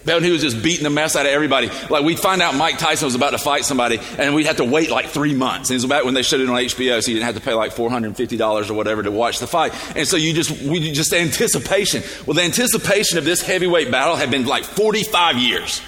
When 0.05 0.25
he 0.25 0.33
was 0.33 0.43
just 0.43 0.63
beating 0.63 0.83
the 0.83 0.91
mess 0.91 1.15
out 1.15 1.27
of 1.27 1.33
everybody. 1.33 1.71
Like 1.89 2.05
we'd 2.05 2.19
find 2.19 2.43
out 2.43 2.57
Mike 2.57 2.79
Tyson 2.79 3.07
was 3.07 3.15
about 3.15 3.31
to 3.31 3.39
fight 3.39 3.65
somebody 3.65 4.01
and 4.19 4.35
we'd 4.35 4.47
have 4.47 4.57
to 4.57 4.65
wait 4.65 4.91
like 4.91 5.07
three 5.07 5.35
months. 5.35 5.71
And 5.71 5.75
it 5.75 5.77
was 5.77 5.87
back 5.87 6.05
when 6.05 6.15
they 6.15 6.23
showed 6.23 6.41
it 6.41 6.49
on 6.49 6.57
HBO 6.57 7.01
so 7.01 7.11
you 7.11 7.19
didn't 7.19 7.27
have 7.27 7.37
to 7.37 7.41
pay 7.41 7.55
like 7.55 7.73
$450 7.73 8.71
or 8.71 8.75
whatever 8.75 9.05
to 9.05 9.13
watch 9.13 9.39
the 9.39 9.47
fight. 9.47 9.73
And 9.97 10.07
so 10.09 10.17
you 10.17 10.35
just, 10.35 10.51
we 10.63 10.91
just 10.91 11.13
anticipation. 11.13 12.03
Well, 12.27 12.35
the 12.35 12.43
anticipation 12.43 13.19
of 13.19 13.25
this 13.25 13.43
heavyweight 13.43 13.93
battle 13.93 14.17
had 14.17 14.31
been 14.31 14.45
like 14.45 14.65
45 14.65 15.37
years. 15.37 15.81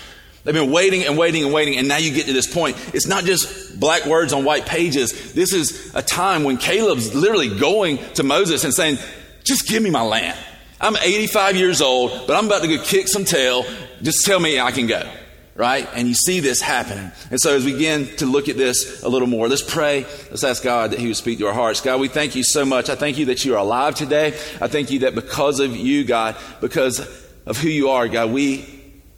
They've 0.45 0.55
been 0.55 0.71
waiting 0.71 1.05
and 1.05 1.17
waiting 1.17 1.43
and 1.43 1.55
waiting, 1.55 1.79
and 1.79 1.89
now 1.89 1.97
you 1.97 2.13
get 2.13 2.27
to 2.27 2.35
this 2.35 2.53
point. 2.53 2.77
It's 2.93 3.07
not 3.07 3.25
just 3.25 3.81
black 3.81 4.05
words 4.05 4.35
on 4.35 4.45
white 4.45 4.67
pages. 4.67 5.33
This 5.33 5.55
is 5.55 5.95
a 5.95 6.03
time 6.03 6.45
when 6.45 6.59
Caleb's 6.59 7.15
literally 7.15 7.59
going 7.59 7.99
to 8.15 8.23
Moses 8.23 8.63
and 8.63 8.75
saying, 8.75 8.99
Just 9.43 9.67
give 9.67 9.83
me 9.83 9.89
my 9.89 10.03
land. 10.03 10.39
I'm 10.81 10.97
85 10.97 11.57
years 11.57 11.81
old, 11.81 12.27
but 12.27 12.37
I'm 12.37 12.45
about 12.45 12.61
to 12.61 12.69
go 12.69 12.83
kick 12.83 13.09
some 13.09 13.25
tail. 13.25 13.65
Just 14.03 14.27
tell 14.27 14.39
me 14.39 14.61
I 14.61 14.71
can 14.71 14.87
go. 14.87 15.11
Right? 15.57 15.89
And 15.95 16.09
you 16.09 16.15
see 16.15 16.41
this 16.41 16.61
happening. 16.61 17.11
And 17.31 17.41
so 17.41 17.55
as 17.55 17.65
we 17.65 17.73
begin 17.73 18.07
to 18.17 18.27
look 18.27 18.49
at 18.49 18.57
this 18.57 19.03
a 19.05 19.09
little 19.09 19.29
more, 19.29 19.49
let's 19.49 19.63
pray. 19.63 20.03
Let's 20.29 20.43
ask 20.43 20.63
God 20.63 20.91
that 20.91 20.99
He 20.99 21.07
would 21.07 21.17
speak 21.17 21.39
to 21.39 21.47
our 21.47 21.55
hearts. 21.55 21.81
God, 21.81 22.01
we 22.01 22.09
thank 22.09 22.35
you 22.35 22.43
so 22.43 22.67
much. 22.67 22.91
I 22.91 22.97
thank 22.97 23.19
you 23.19 23.27
that 23.27 23.45
you 23.45 23.55
are 23.55 23.59
alive 23.59 23.95
today. 23.95 24.29
I 24.61 24.67
thank 24.67 24.91
you 24.91 24.99
that 25.01 25.15
because 25.15 25.61
of 25.61 25.75
you, 25.75 26.05
God, 26.05 26.37
because 26.61 26.99
of 27.47 27.57
who 27.57 27.69
you 27.69 27.91
are, 27.91 28.09
God, 28.09 28.33
we 28.33 28.69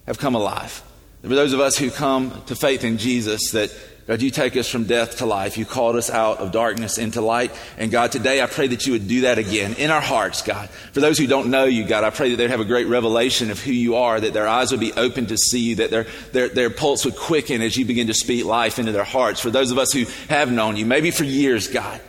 have 0.06 0.18
come 0.18 0.34
alive. 0.34 0.82
For 1.26 1.34
those 1.34 1.52
of 1.52 1.58
us 1.58 1.76
who 1.76 1.90
come 1.90 2.40
to 2.46 2.54
faith 2.54 2.84
in 2.84 2.98
Jesus, 2.98 3.50
that 3.50 3.76
God, 4.06 4.22
you 4.22 4.30
take 4.30 4.56
us 4.56 4.70
from 4.70 4.84
death 4.84 5.16
to 5.16 5.26
life. 5.26 5.58
You 5.58 5.64
called 5.64 5.96
us 5.96 6.08
out 6.08 6.38
of 6.38 6.52
darkness 6.52 6.98
into 6.98 7.20
light. 7.20 7.50
And 7.76 7.90
God, 7.90 8.12
today 8.12 8.40
I 8.40 8.46
pray 8.46 8.68
that 8.68 8.86
you 8.86 8.92
would 8.92 9.08
do 9.08 9.22
that 9.22 9.36
again 9.36 9.74
in 9.74 9.90
our 9.90 10.00
hearts, 10.00 10.42
God. 10.42 10.68
For 10.92 11.00
those 11.00 11.18
who 11.18 11.26
don't 11.26 11.50
know 11.50 11.64
you, 11.64 11.84
God, 11.84 12.04
I 12.04 12.10
pray 12.10 12.30
that 12.30 12.36
they'd 12.36 12.50
have 12.50 12.60
a 12.60 12.64
great 12.64 12.86
revelation 12.86 13.50
of 13.50 13.60
who 13.60 13.72
you 13.72 13.96
are, 13.96 14.20
that 14.20 14.34
their 14.34 14.46
eyes 14.46 14.70
would 14.70 14.78
be 14.78 14.92
open 14.92 15.26
to 15.26 15.36
see 15.36 15.58
you, 15.58 15.74
that 15.76 15.90
their, 15.90 16.06
their, 16.30 16.48
their 16.48 16.70
pulse 16.70 17.04
would 17.04 17.16
quicken 17.16 17.60
as 17.60 17.76
you 17.76 17.84
begin 17.84 18.06
to 18.06 18.14
speak 18.14 18.44
life 18.44 18.78
into 18.78 18.92
their 18.92 19.02
hearts. 19.02 19.40
For 19.40 19.50
those 19.50 19.72
of 19.72 19.78
us 19.78 19.92
who 19.92 20.04
have 20.28 20.52
known 20.52 20.76
you, 20.76 20.86
maybe 20.86 21.10
for 21.10 21.24
years, 21.24 21.66
God, 21.66 22.00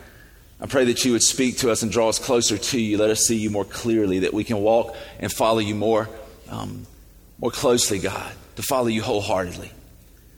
I 0.60 0.66
pray 0.66 0.84
that 0.84 1.04
you 1.04 1.10
would 1.10 1.24
speak 1.24 1.58
to 1.58 1.72
us 1.72 1.82
and 1.82 1.90
draw 1.90 2.08
us 2.08 2.20
closer 2.20 2.56
to 2.56 2.80
you. 2.80 2.98
Let 2.98 3.10
us 3.10 3.26
see 3.26 3.36
you 3.36 3.50
more 3.50 3.64
clearly, 3.64 4.20
that 4.20 4.32
we 4.32 4.44
can 4.44 4.58
walk 4.58 4.94
and 5.18 5.32
follow 5.32 5.58
you 5.58 5.74
more, 5.74 6.08
um, 6.50 6.86
more 7.40 7.50
closely, 7.50 7.98
God 7.98 8.32
to 8.58 8.62
follow 8.64 8.88
you 8.88 9.02
wholeheartedly. 9.02 9.70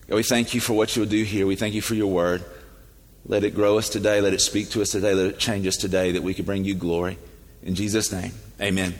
God, 0.07 0.17
we 0.17 0.23
thank 0.23 0.53
you 0.53 0.61
for 0.61 0.75
what 0.75 0.95
you'll 0.95 1.07
do 1.07 1.25
here. 1.25 1.47
We 1.47 1.57
thank 1.57 1.73
you 1.73 1.81
for 1.81 1.95
your 1.95 2.13
word. 2.13 2.45
Let 3.25 3.45
it 3.45 3.55
grow 3.55 3.79
us 3.79 3.89
today. 3.89 4.21
Let 4.21 4.35
it 4.35 4.43
speak 4.43 4.69
to 4.73 4.83
us 4.83 4.91
today. 4.91 5.15
Let 5.15 5.25
it 5.25 5.39
change 5.39 5.67
us 5.67 5.79
today 5.79 6.13
that 6.13 6.23
we 6.23 6.35
can 6.35 6.45
bring 6.45 6.67
you 6.67 6.75
glory. 6.75 7.17
In 7.63 7.75
Jesus' 7.75 8.13
name, 8.13 8.33
amen. 8.61 8.95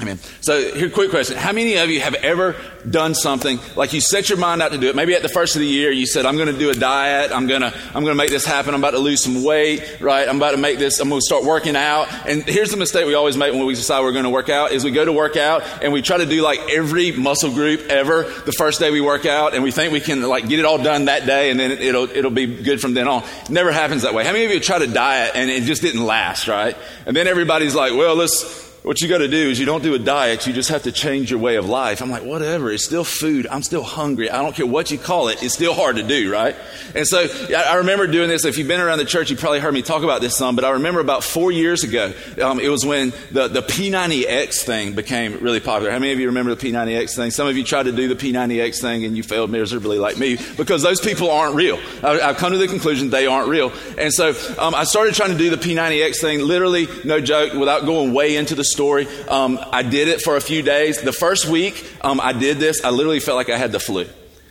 Amen. 0.00 0.18
So, 0.40 0.72
here, 0.74 0.90
quick 0.90 1.10
question. 1.10 1.36
How 1.36 1.52
many 1.52 1.74
of 1.76 1.90
you 1.90 2.00
have 2.00 2.14
ever 2.14 2.54
done 2.88 3.16
something 3.16 3.58
like 3.74 3.92
you 3.92 4.00
set 4.00 4.28
your 4.28 4.38
mind 4.38 4.62
out 4.62 4.70
to 4.70 4.78
do 4.78 4.88
it? 4.88 4.94
Maybe 4.94 5.12
at 5.14 5.22
the 5.22 5.28
first 5.28 5.56
of 5.56 5.60
the 5.60 5.66
year, 5.66 5.90
you 5.90 6.06
said, 6.06 6.24
I'm 6.24 6.36
going 6.36 6.52
to 6.52 6.56
do 6.56 6.70
a 6.70 6.74
diet. 6.74 7.32
I'm 7.32 7.48
going 7.48 7.62
to, 7.62 7.74
I'm 7.88 8.04
going 8.04 8.06
to 8.06 8.14
make 8.14 8.30
this 8.30 8.44
happen. 8.44 8.74
I'm 8.74 8.80
about 8.80 8.92
to 8.92 9.00
lose 9.00 9.24
some 9.24 9.42
weight, 9.42 10.00
right? 10.00 10.28
I'm 10.28 10.36
about 10.36 10.52
to 10.52 10.56
make 10.56 10.78
this, 10.78 11.00
I'm 11.00 11.08
going 11.08 11.20
to 11.20 11.24
start 11.24 11.42
working 11.42 11.74
out. 11.74 12.06
And 12.28 12.44
here's 12.44 12.70
the 12.70 12.76
mistake 12.76 13.06
we 13.06 13.14
always 13.14 13.36
make 13.36 13.52
when 13.52 13.66
we 13.66 13.74
decide 13.74 14.02
we're 14.02 14.12
going 14.12 14.22
to 14.22 14.30
work 14.30 14.48
out 14.48 14.70
is 14.70 14.84
we 14.84 14.92
go 14.92 15.04
to 15.04 15.12
work 15.12 15.36
out 15.36 15.64
and 15.82 15.92
we 15.92 16.00
try 16.00 16.18
to 16.18 16.26
do 16.26 16.42
like 16.42 16.60
every 16.70 17.10
muscle 17.10 17.50
group 17.50 17.80
ever 17.88 18.22
the 18.22 18.52
first 18.52 18.78
day 18.78 18.92
we 18.92 19.00
work 19.00 19.26
out 19.26 19.52
and 19.52 19.64
we 19.64 19.72
think 19.72 19.92
we 19.92 20.00
can 20.00 20.22
like 20.22 20.48
get 20.48 20.60
it 20.60 20.64
all 20.64 20.80
done 20.80 21.06
that 21.06 21.26
day 21.26 21.50
and 21.50 21.58
then 21.58 21.72
it'll, 21.72 22.08
it'll 22.08 22.30
be 22.30 22.62
good 22.62 22.80
from 22.80 22.94
then 22.94 23.08
on. 23.08 23.24
It 23.42 23.50
never 23.50 23.72
happens 23.72 24.02
that 24.02 24.14
way. 24.14 24.24
How 24.24 24.32
many 24.32 24.44
of 24.44 24.52
you 24.52 24.60
try 24.60 24.78
to 24.78 24.86
diet 24.86 25.32
and 25.34 25.50
it 25.50 25.64
just 25.64 25.82
didn't 25.82 26.04
last, 26.04 26.46
right? 26.46 26.76
And 27.04 27.16
then 27.16 27.26
everybody's 27.26 27.74
like, 27.74 27.94
well, 27.94 28.14
let's, 28.14 28.67
what 28.82 29.00
you 29.00 29.08
got 29.08 29.18
to 29.18 29.28
do 29.28 29.50
is 29.50 29.58
you 29.58 29.66
don't 29.66 29.82
do 29.82 29.94
a 29.94 29.98
diet, 29.98 30.46
you 30.46 30.52
just 30.52 30.68
have 30.68 30.84
to 30.84 30.92
change 30.92 31.30
your 31.30 31.40
way 31.40 31.56
of 31.56 31.68
life. 31.68 32.00
I'm 32.00 32.10
like, 32.10 32.22
whatever, 32.22 32.70
it's 32.70 32.84
still 32.84 33.04
food. 33.04 33.46
I'm 33.50 33.62
still 33.62 33.82
hungry. 33.82 34.30
I 34.30 34.40
don't 34.40 34.54
care 34.54 34.66
what 34.66 34.90
you 34.90 34.98
call 34.98 35.28
it, 35.28 35.42
it's 35.42 35.54
still 35.54 35.74
hard 35.74 35.96
to 35.96 36.02
do, 36.02 36.32
right? 36.32 36.54
And 36.94 37.06
so 37.06 37.26
I 37.54 37.76
remember 37.76 38.06
doing 38.06 38.28
this. 38.28 38.44
If 38.44 38.56
you've 38.56 38.68
been 38.68 38.80
around 38.80 38.98
the 38.98 39.04
church, 39.04 39.30
you 39.30 39.36
probably 39.36 39.60
heard 39.60 39.74
me 39.74 39.82
talk 39.82 40.04
about 40.04 40.20
this 40.20 40.36
some, 40.36 40.54
but 40.54 40.64
I 40.64 40.70
remember 40.70 41.00
about 41.00 41.24
four 41.24 41.50
years 41.50 41.82
ago, 41.82 42.12
um, 42.42 42.60
it 42.60 42.68
was 42.68 42.86
when 42.86 43.12
the, 43.32 43.48
the 43.48 43.62
P90X 43.62 44.62
thing 44.62 44.94
became 44.94 45.38
really 45.40 45.60
popular. 45.60 45.90
How 45.90 45.98
many 45.98 46.12
of 46.12 46.20
you 46.20 46.26
remember 46.26 46.54
the 46.54 46.72
P90X 46.72 47.16
thing? 47.16 47.30
Some 47.30 47.48
of 47.48 47.56
you 47.56 47.64
tried 47.64 47.84
to 47.84 47.92
do 47.92 48.08
the 48.08 48.14
P90X 48.16 48.80
thing 48.80 49.04
and 49.04 49.16
you 49.16 49.22
failed 49.22 49.50
miserably 49.50 49.98
like 49.98 50.18
me 50.18 50.38
because 50.56 50.82
those 50.82 51.00
people 51.00 51.30
aren't 51.30 51.56
real. 51.56 51.78
I, 52.02 52.18
have 52.18 52.36
come 52.36 52.52
to 52.52 52.58
the 52.58 52.68
conclusion 52.68 53.10
they 53.10 53.26
aren't 53.26 53.48
real. 53.48 53.72
And 53.98 54.12
so 54.12 54.34
um, 54.58 54.74
I 54.74 54.84
started 54.84 55.14
trying 55.14 55.30
to 55.30 55.38
do 55.38 55.50
the 55.50 55.56
P90X 55.56 56.20
thing, 56.20 56.40
literally, 56.40 56.86
no 57.04 57.20
joke, 57.20 57.54
without 57.54 57.84
going 57.84 58.12
way 58.12 58.36
into 58.36 58.54
the 58.54 58.64
story. 58.78 59.08
Um, 59.26 59.58
I 59.72 59.82
did 59.82 60.06
it 60.06 60.22
for 60.22 60.36
a 60.36 60.40
few 60.40 60.62
days. 60.62 61.02
The 61.02 61.12
first 61.12 61.48
week 61.48 61.84
um, 62.00 62.20
I 62.20 62.32
did 62.32 62.58
this, 62.58 62.84
I 62.84 62.90
literally 62.90 63.18
felt 63.18 63.34
like 63.34 63.50
I 63.50 63.58
had 63.58 63.72
the 63.72 63.80
flu. 63.80 64.06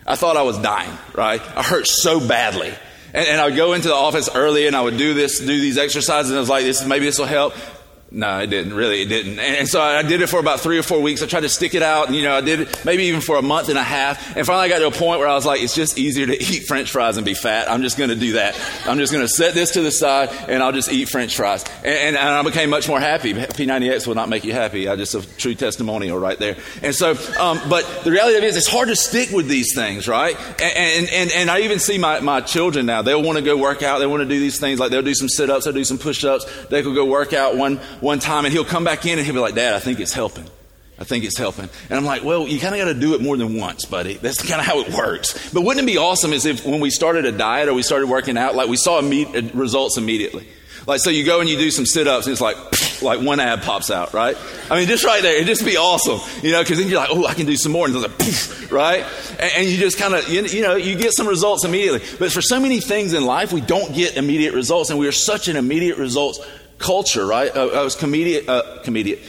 I 0.06 0.18
thought 0.18 0.36
I 0.36 0.42
was 0.42 0.58
dying, 0.58 0.92
right? 1.14 1.42
I 1.56 1.64
hurt 1.64 1.88
so 1.88 2.20
badly. 2.20 2.74
And, 3.14 3.26
and, 3.26 3.40
I 3.40 3.46
would 3.46 3.56
go 3.56 3.72
into 3.72 3.88
the 3.88 3.94
office 3.96 4.28
early 4.36 4.68
and 4.68 4.76
I 4.76 4.82
would 4.82 4.98
do 4.98 5.14
this, 5.14 5.40
do 5.40 5.46
these 5.46 5.78
exercises, 5.78 6.30
and 6.30 6.38
I 6.38 6.42
was 6.42 6.50
like, 6.50 6.66
this, 6.66 6.86
maybe 6.86 7.06
this 7.06 7.18
will 7.18 7.26
help. 7.26 7.54
No, 8.10 8.40
it 8.40 8.48
didn't. 8.48 8.74
Really, 8.74 9.02
it 9.02 9.10
didn't. 9.10 9.38
And, 9.40 9.68
so 9.68 9.82
I 9.82 10.02
did 10.02 10.22
it 10.22 10.28
for 10.28 10.40
about 10.40 10.62
three 10.62 10.78
or 10.78 10.84
four 10.84 11.02
weeks. 11.02 11.22
I 11.22 11.26
tried 11.26 11.42
to 11.42 11.50
stick 11.50 11.76
it 11.76 11.84
out. 11.84 12.08
And, 12.08 12.16
you 12.16 12.24
know, 12.24 12.36
I 12.36 12.42
did 12.42 12.62
it 12.62 12.86
maybe 12.86 13.04
even 13.04 13.20
for 13.20 13.38
a 13.38 13.42
month 13.42 13.68
and 13.68 13.78
a 13.78 13.84
half. 13.84 14.36
And 14.38 14.46
finally 14.46 14.66
I 14.66 14.70
got 14.70 14.80
to 14.80 14.88
a 14.88 14.92
point 14.92 15.20
where 15.20 15.28
I 15.28 15.34
was 15.34 15.46
like, 15.46 15.62
it's 15.62 15.76
just 15.76 15.98
easier 15.98 16.26
to 16.26 16.34
eat 16.42 16.68
french 16.68 16.92
fries 16.92 17.18
and 17.18 17.26
be 17.26 17.34
fat. 17.34 17.70
I'm 17.70 17.82
just 17.82 17.98
going 17.98 18.10
to 18.10 18.16
do 18.16 18.34
that. 18.34 18.58
I'm 18.86 18.98
just 18.98 19.12
going 19.12 19.26
to 19.26 19.28
set 19.28 19.54
this 19.54 19.72
to 19.72 19.82
the 19.82 19.92
side 19.92 20.30
and 20.48 20.64
I'll 20.64 20.72
just 20.72 20.92
eat 20.92 21.10
french 21.10 21.36
fries. 21.36 21.66
And, 21.84 21.88
and, 21.88 22.18
and 22.18 22.30
I 22.30 22.42
became 22.44 22.70
much 22.70 22.88
more 22.88 23.00
happy. 23.00 23.34
P90X 23.34 24.08
will 24.08 24.16
not 24.16 24.30
make 24.30 24.46
you 24.46 24.54
happy. 24.54 24.88
I 24.88 24.96
just 24.96 25.14
a 25.14 25.38
true 25.38 25.56
testimonial 25.56 26.18
right 26.18 26.40
there. 26.40 26.56
And 26.82 26.96
so, 26.96 27.12
um, 27.40 27.60
but 27.70 28.04
the 28.06 28.12
reality 28.12 28.38
of 28.38 28.44
it 28.44 28.48
is 28.48 28.56
it's 28.56 28.70
hard 28.70 28.88
to 28.88 28.96
stick 28.96 29.32
with 29.32 29.50
these 29.50 29.76
things, 29.76 30.08
right? 30.08 30.38
And, 30.62 31.10
and, 31.10 31.32
and, 31.32 31.52
I 31.52 31.62
even 31.62 31.80
see 31.80 31.98
my, 31.98 32.20
my 32.22 32.42
children 32.42 32.86
now. 32.86 33.02
They'll 33.02 33.22
want 33.22 33.38
to 33.38 33.44
go 33.44 33.58
work 33.58 33.84
out. 33.84 34.00
They 34.00 34.08
want 34.08 34.22
to 34.22 34.30
do 34.30 34.40
these 34.40 34.60
things 34.60 34.80
like 34.80 34.92
they'll 34.92 35.02
do 35.02 35.14
some 35.14 35.30
sit 35.30 35.50
ups, 35.50 35.66
they'll 35.66 35.74
do 35.74 35.84
some 35.84 35.98
push 35.98 36.24
ups. 36.24 36.46
They 36.70 36.84
could 36.84 36.96
go 36.96 37.06
work 37.06 37.34
out 37.34 37.56
one, 37.56 37.80
one 38.01 38.20
time 38.20 38.46
and 38.46 38.54
he'll 38.54 38.66
come 38.66 38.84
back 38.84 39.06
in 39.06 39.18
and 39.18 39.25
he'll 39.25 39.36
be 39.36 39.42
like, 39.42 39.56
Dad, 39.56 39.74
I 39.74 39.80
think 39.80 40.00
it's 40.00 40.13
helping. 40.13 40.46
I 41.00 41.04
think 41.04 41.24
it's 41.24 41.38
helping. 41.38 41.70
And 41.89 41.98
I'm 41.98 42.06
like, 42.06 42.24
well, 42.24 42.48
you 42.48 42.60
kind 42.60 42.74
of 42.74 42.82
got 42.82 42.92
to 42.92 43.00
do 43.00 43.13
it 43.13 43.22
more 43.22 43.38
than 43.38 43.56
once, 43.58 43.86
buddy. 43.86 44.16
That's 44.16 44.42
kind 44.42 44.60
of 44.60 44.66
how 44.66 44.80
it 44.80 44.89
works. 44.92 45.51
But 45.54 45.62
wouldn't 45.62 45.88
it 45.88 45.92
be 45.92 45.98
awesome 45.98 46.34
if 46.34 46.66
when 46.66 46.80
we 46.80 46.89
started 46.89 47.25
a 47.25 47.32
diet 47.32 47.70
or 47.70 47.74
we 47.74 47.84
started 47.84 48.08
working 48.08 48.38
out, 48.38 48.56
like 48.56 48.68
we 48.68 48.77
saw 48.77 49.00
imme- 49.00 49.54
uh, 49.54 49.58
results 49.58 49.98
immediately? 49.98 50.48
Like, 50.88 51.01
so 51.01 51.10
you 51.10 51.25
go 51.25 51.42
and 51.42 51.50
you 51.50 51.58
do 51.58 51.70
some 51.70 51.86
sit 51.86 52.08
ups 52.08 52.25
and 52.25 52.32
it's 52.32 52.42
like, 52.42 52.56
like 53.01 53.20
one 53.20 53.39
ab 53.39 53.62
pops 53.62 53.92
out, 53.92 54.13
right? 54.13 54.36
I 54.72 54.80
mean, 54.80 54.88
just 54.88 55.04
right 55.04 55.22
there, 55.22 55.36
it'd 55.36 55.46
just 55.46 55.66
be 55.66 55.77
awesome, 55.77 56.20
you 56.42 56.51
know, 56.51 56.63
because 56.63 56.80
then 56.80 56.88
you're 56.88 57.00
like, 57.00 57.10
oh, 57.12 57.27
I 57.27 57.34
can 57.36 57.46
do 57.46 57.58
some 57.58 57.74
more. 57.74 57.86
And 57.86 57.96
it's 57.96 58.62
like, 58.62 58.72
right? 58.72 59.06
And, 59.39 59.51
and, 59.58 59.68
you 59.68 59.77
just 59.77 60.00
kind 60.00 60.16
of, 60.16 60.27
you, 60.30 60.44
you 60.46 60.63
know, 60.63 60.75
you 60.75 60.96
get 60.96 61.13
some 61.13 61.27
results 61.27 61.63
immediately. 61.63 62.01
But 62.18 62.32
for 62.32 62.42
so 62.42 62.60
many 62.60 62.80
things 62.80 63.13
in 63.13 63.25
life, 63.25 63.51
we 63.51 63.62
don't 63.62 63.94
get 63.94 64.18
immediate 64.18 64.54
results. 64.54 64.89
And 64.89 64.98
we 64.98 65.08
are 65.08 65.12
such 65.12 65.48
an 65.48 65.58
immediate 65.58 65.98
results 65.98 66.39
culture, 66.78 67.26
right? 67.26 67.50
Uh, 67.56 67.70
was 67.74 67.96
comedian, 67.96 68.50
uh, 68.50 68.82
comedian, 68.84 69.20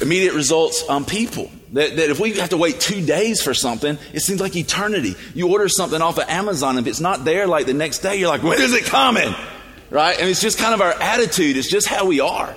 immediate 0.00 0.34
results 0.34 0.82
on 0.88 1.04
people. 1.04 1.50
That, 1.72 1.96
that 1.96 2.10
if 2.10 2.20
we 2.20 2.32
have 2.34 2.50
to 2.50 2.56
wait 2.56 2.80
two 2.80 3.04
days 3.04 3.42
for 3.42 3.54
something, 3.54 3.98
it 4.12 4.20
seems 4.20 4.40
like 4.40 4.54
eternity. 4.56 5.16
You 5.34 5.50
order 5.50 5.68
something 5.68 6.00
off 6.00 6.18
of 6.18 6.28
Amazon, 6.28 6.78
if 6.78 6.86
it's 6.86 7.00
not 7.00 7.24
there 7.24 7.46
like 7.46 7.66
the 7.66 7.74
next 7.74 7.98
day, 7.98 8.16
you're 8.16 8.28
like, 8.28 8.42
when 8.42 8.60
is 8.60 8.72
it 8.72 8.84
coming? 8.84 9.34
Right? 9.90 10.18
And 10.18 10.28
it's 10.28 10.40
just 10.40 10.58
kind 10.58 10.74
of 10.74 10.80
our 10.80 10.92
attitude. 10.92 11.56
It's 11.56 11.70
just 11.70 11.88
how 11.88 12.06
we 12.06 12.20
are. 12.20 12.56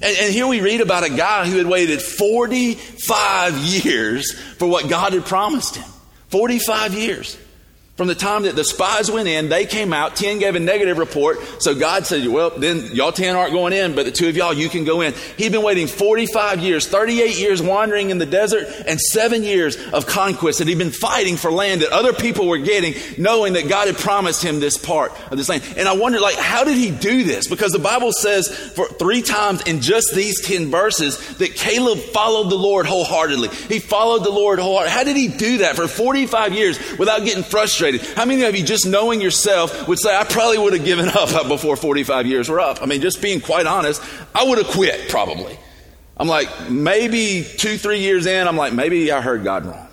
And, 0.00 0.16
and 0.18 0.32
here 0.32 0.46
we 0.46 0.60
read 0.60 0.80
about 0.80 1.04
a 1.04 1.10
guy 1.10 1.48
who 1.48 1.56
had 1.56 1.66
waited 1.66 2.00
45 2.00 3.56
years 3.58 4.32
for 4.32 4.68
what 4.68 4.88
God 4.88 5.12
had 5.12 5.24
promised 5.24 5.76
him. 5.76 5.88
45 6.28 6.94
years. 6.94 7.38
From 7.98 8.06
the 8.06 8.14
time 8.14 8.44
that 8.44 8.54
the 8.54 8.62
spies 8.62 9.10
went 9.10 9.26
in, 9.26 9.48
they 9.48 9.66
came 9.66 9.92
out. 9.92 10.14
10 10.14 10.38
gave 10.38 10.54
a 10.54 10.60
negative 10.60 10.98
report. 10.98 11.40
So 11.60 11.74
God 11.74 12.06
said, 12.06 12.28
well, 12.28 12.50
then 12.50 12.90
y'all 12.92 13.10
10 13.10 13.34
aren't 13.34 13.52
going 13.52 13.72
in, 13.72 13.96
but 13.96 14.04
the 14.06 14.12
two 14.12 14.28
of 14.28 14.36
y'all, 14.36 14.54
you 14.54 14.68
can 14.68 14.84
go 14.84 15.00
in. 15.00 15.14
He'd 15.36 15.50
been 15.50 15.64
waiting 15.64 15.88
45 15.88 16.60
years, 16.60 16.86
38 16.86 17.36
years 17.36 17.60
wandering 17.60 18.10
in 18.10 18.18
the 18.18 18.24
desert, 18.24 18.68
and 18.86 19.00
seven 19.00 19.42
years 19.42 19.76
of 19.88 20.06
conquest 20.06 20.60
that 20.60 20.68
he'd 20.68 20.78
been 20.78 20.92
fighting 20.92 21.36
for 21.36 21.50
land 21.50 21.82
that 21.82 21.90
other 21.90 22.12
people 22.12 22.46
were 22.46 22.58
getting, 22.58 22.94
knowing 23.20 23.54
that 23.54 23.68
God 23.68 23.88
had 23.88 23.96
promised 23.96 24.44
him 24.44 24.60
this 24.60 24.78
part 24.78 25.10
of 25.32 25.36
this 25.36 25.48
land. 25.48 25.64
And 25.76 25.88
I 25.88 25.96
wonder, 25.96 26.20
like, 26.20 26.36
how 26.36 26.62
did 26.62 26.76
he 26.76 26.92
do 26.92 27.24
this? 27.24 27.48
Because 27.48 27.72
the 27.72 27.80
Bible 27.80 28.12
says 28.12 28.46
for 28.46 28.86
three 28.86 29.22
times 29.22 29.62
in 29.62 29.80
just 29.80 30.14
these 30.14 30.40
10 30.42 30.70
verses 30.70 31.18
that 31.38 31.56
Caleb 31.56 31.98
followed 31.98 32.48
the 32.48 32.54
Lord 32.54 32.86
wholeheartedly. 32.86 33.48
He 33.48 33.80
followed 33.80 34.22
the 34.22 34.30
Lord 34.30 34.60
wholeheartedly. 34.60 34.96
How 34.96 35.02
did 35.02 35.16
he 35.16 35.26
do 35.26 35.58
that 35.58 35.74
for 35.74 35.88
45 35.88 36.52
years 36.52 36.78
without 36.96 37.24
getting 37.24 37.42
frustrated? 37.42 37.87
Frustrated. 37.90 38.16
How 38.16 38.24
many 38.24 38.42
of 38.44 38.56
you, 38.56 38.64
just 38.64 38.86
knowing 38.86 39.20
yourself, 39.20 39.88
would 39.88 39.98
say, 39.98 40.14
I 40.16 40.24
probably 40.24 40.58
would 40.58 40.72
have 40.72 40.84
given 40.84 41.08
up 41.08 41.30
before 41.48 41.76
45 41.76 42.26
years 42.26 42.48
were 42.48 42.60
up? 42.60 42.82
I 42.82 42.86
mean, 42.86 43.00
just 43.00 43.22
being 43.22 43.40
quite 43.40 43.66
honest, 43.66 44.02
I 44.34 44.44
would 44.44 44.58
have 44.58 44.68
quit 44.68 45.08
probably. 45.08 45.58
I'm 46.16 46.28
like, 46.28 46.70
maybe 46.70 47.44
two, 47.44 47.78
three 47.78 48.00
years 48.00 48.26
in, 48.26 48.48
I'm 48.48 48.56
like, 48.56 48.72
maybe 48.72 49.12
I 49.12 49.20
heard 49.20 49.44
God 49.44 49.66
wrong. 49.66 49.86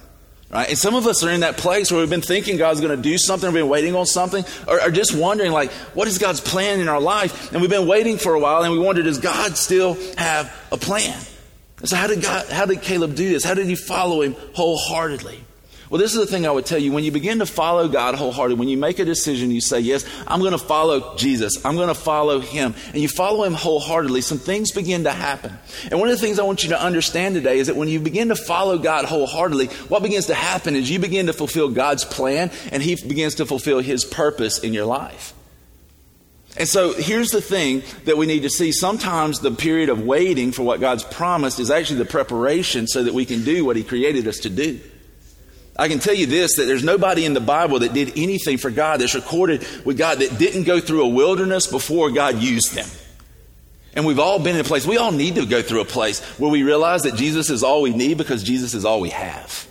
Right? 0.50 0.70
And 0.70 0.78
some 0.78 0.96
of 0.96 1.06
us 1.06 1.24
are 1.24 1.30
in 1.30 1.42
that 1.42 1.58
place 1.58 1.92
where 1.92 2.00
we've 2.00 2.10
been 2.10 2.22
thinking 2.22 2.58
God's 2.58 2.80
going 2.80 2.96
to 2.96 3.02
do 3.02 3.18
something, 3.18 3.52
we've 3.52 3.62
been 3.62 3.70
waiting 3.70 3.96
on 3.96 4.06
something, 4.06 4.44
or, 4.68 4.82
or, 4.82 4.90
just 4.90 5.16
wondering, 5.16 5.52
like, 5.52 5.72
what 5.94 6.08
is 6.08 6.18
God's 6.18 6.40
plan 6.40 6.80
in 6.80 6.88
our 6.88 7.02
life? 7.02 7.52
And 7.52 7.62
we've 7.62 7.70
been 7.70 7.88
waiting 7.88 8.18
for 8.18 8.34
a 8.34 8.40
while, 8.40 8.64
and 8.64 8.72
we 8.72 8.80
wonder, 8.80 9.04
does 9.04 9.20
God 9.20 9.58
still 9.58 9.98
have 10.18 10.56
a 10.72 10.78
plan? 10.78 11.20
And 11.80 11.90
so, 11.90 11.96
how 11.96 12.08
did 12.08 12.22
God, 12.22 12.48
how 12.48 12.66
did 12.66 12.82
Caleb 12.82 13.16
do 13.16 13.30
this? 13.30 13.44
How 13.44 13.54
did 13.54 13.68
he 13.68 13.76
follow 13.76 14.22
him 14.22 14.36
wholeheartedly? 14.54 15.45
Well, 15.90 16.02
this 16.02 16.16
is 16.16 16.20
the 16.20 16.26
thing 16.26 16.48
I 16.48 16.52
would 16.52 16.66
tell 16.66 16.80
you. 16.80 16.92
When 16.92 17.04
you 17.04 17.12
begin 17.12 17.40
to 17.40 17.46
follow 17.46 17.88
God 17.88 18.16
wholeheartedly, 18.16 18.60
when 18.60 18.68
you 18.68 18.78
make 18.78 18.98
a 18.98 19.06
decision, 19.06 19.52
you 19.52 19.62
say, 19.62 19.80
Yes, 19.80 20.04
I'm 20.26 20.40
going 20.40 20.52
to 20.52 20.58
follow 20.58 21.16
Jesus. 21.16 21.64
I'm 21.64 21.76
going 21.76 21.90
to 21.90 21.94
follow 21.94 22.40
Him. 22.40 22.74
And 22.92 23.02
you 23.02 23.08
follow 23.08 23.44
Him 23.44 23.54
wholeheartedly, 23.54 24.22
some 24.22 24.40
things 24.40 24.72
begin 24.72 25.04
to 25.04 25.12
happen. 25.12 25.56
And 25.92 26.00
one 26.00 26.10
of 26.10 26.16
the 26.16 26.22
things 26.22 26.40
I 26.40 26.44
want 26.44 26.64
you 26.64 26.70
to 26.70 26.82
understand 26.82 27.36
today 27.36 27.60
is 27.60 27.68
that 27.68 27.76
when 27.76 27.88
you 27.88 28.00
begin 28.00 28.30
to 28.30 28.36
follow 28.36 28.80
God 28.80 29.06
wholeheartedly, 29.06 29.68
what 29.88 30.02
begins 30.02 30.26
to 30.28 30.36
happen 30.36 30.76
is 30.76 30.90
you 30.90 30.98
begin 30.98 31.28
to 31.28 31.34
fulfill 31.34 31.70
God's 31.70 32.04
plan 32.04 32.50
and 32.72 32.82
He 32.82 32.96
begins 32.96 33.36
to 33.36 33.46
fulfill 33.46 33.80
His 33.80 34.04
purpose 34.04 34.58
in 34.58 34.74
your 34.74 34.86
life. 34.86 35.34
And 36.58 36.68
so 36.68 36.94
here's 36.94 37.32
the 37.32 37.42
thing 37.42 37.84
that 38.06 38.18
we 38.18 38.26
need 38.26 38.44
to 38.44 38.50
see. 38.50 38.72
Sometimes 38.72 39.40
the 39.40 39.52
period 39.52 39.90
of 39.90 40.02
waiting 40.02 40.52
for 40.52 40.64
what 40.64 40.80
God's 40.80 41.04
promised 41.04 41.60
is 41.60 41.70
actually 41.70 42.00
the 42.00 42.06
preparation 42.06 42.88
so 42.88 43.04
that 43.04 43.14
we 43.14 43.26
can 43.26 43.44
do 43.44 43.66
what 43.66 43.76
He 43.76 43.84
created 43.84 44.28
us 44.28 44.40
to 44.40 44.50
do. 44.50 44.80
I 45.78 45.88
can 45.90 46.00
tell 46.00 46.14
you 46.14 46.26
this 46.26 46.56
that 46.56 46.66
there's 46.66 46.84
nobody 46.84 47.26
in 47.26 47.34
the 47.34 47.42
Bible 47.42 47.80
that 47.80 47.94
did 47.94 48.14
anything 48.18 48.58
for 48.58 48.72
God 48.72 49.02
that's 49.02 49.16
recorded 49.16 49.66
with 49.86 49.98
God 49.98 50.20
that 50.20 50.38
didn't 50.40 50.64
go 50.64 50.80
through 50.80 51.04
a 51.04 51.10
wilderness 51.10 51.68
before 51.68 52.12
God 52.12 52.40
used 52.40 52.74
them. 52.74 52.88
And 53.94 54.06
we've 54.06 54.20
all 54.20 54.40
been 54.40 54.56
in 54.56 54.62
a 54.62 54.66
place, 54.66 54.86
we 54.86 54.98
all 54.98 55.12
need 55.12 55.36
to 55.36 55.46
go 55.46 55.62
through 55.62 55.82
a 55.82 55.86
place 55.86 56.20
where 56.38 56.52
we 56.52 56.64
realize 56.64 57.04
that 57.04 57.16
Jesus 57.16 57.50
is 57.50 57.64
all 57.64 57.82
we 57.82 57.94
need 57.94 58.18
because 58.18 58.44
Jesus 58.44 58.74
is 58.74 58.86
all 58.86 59.02
we 59.02 59.10
have 59.10 59.68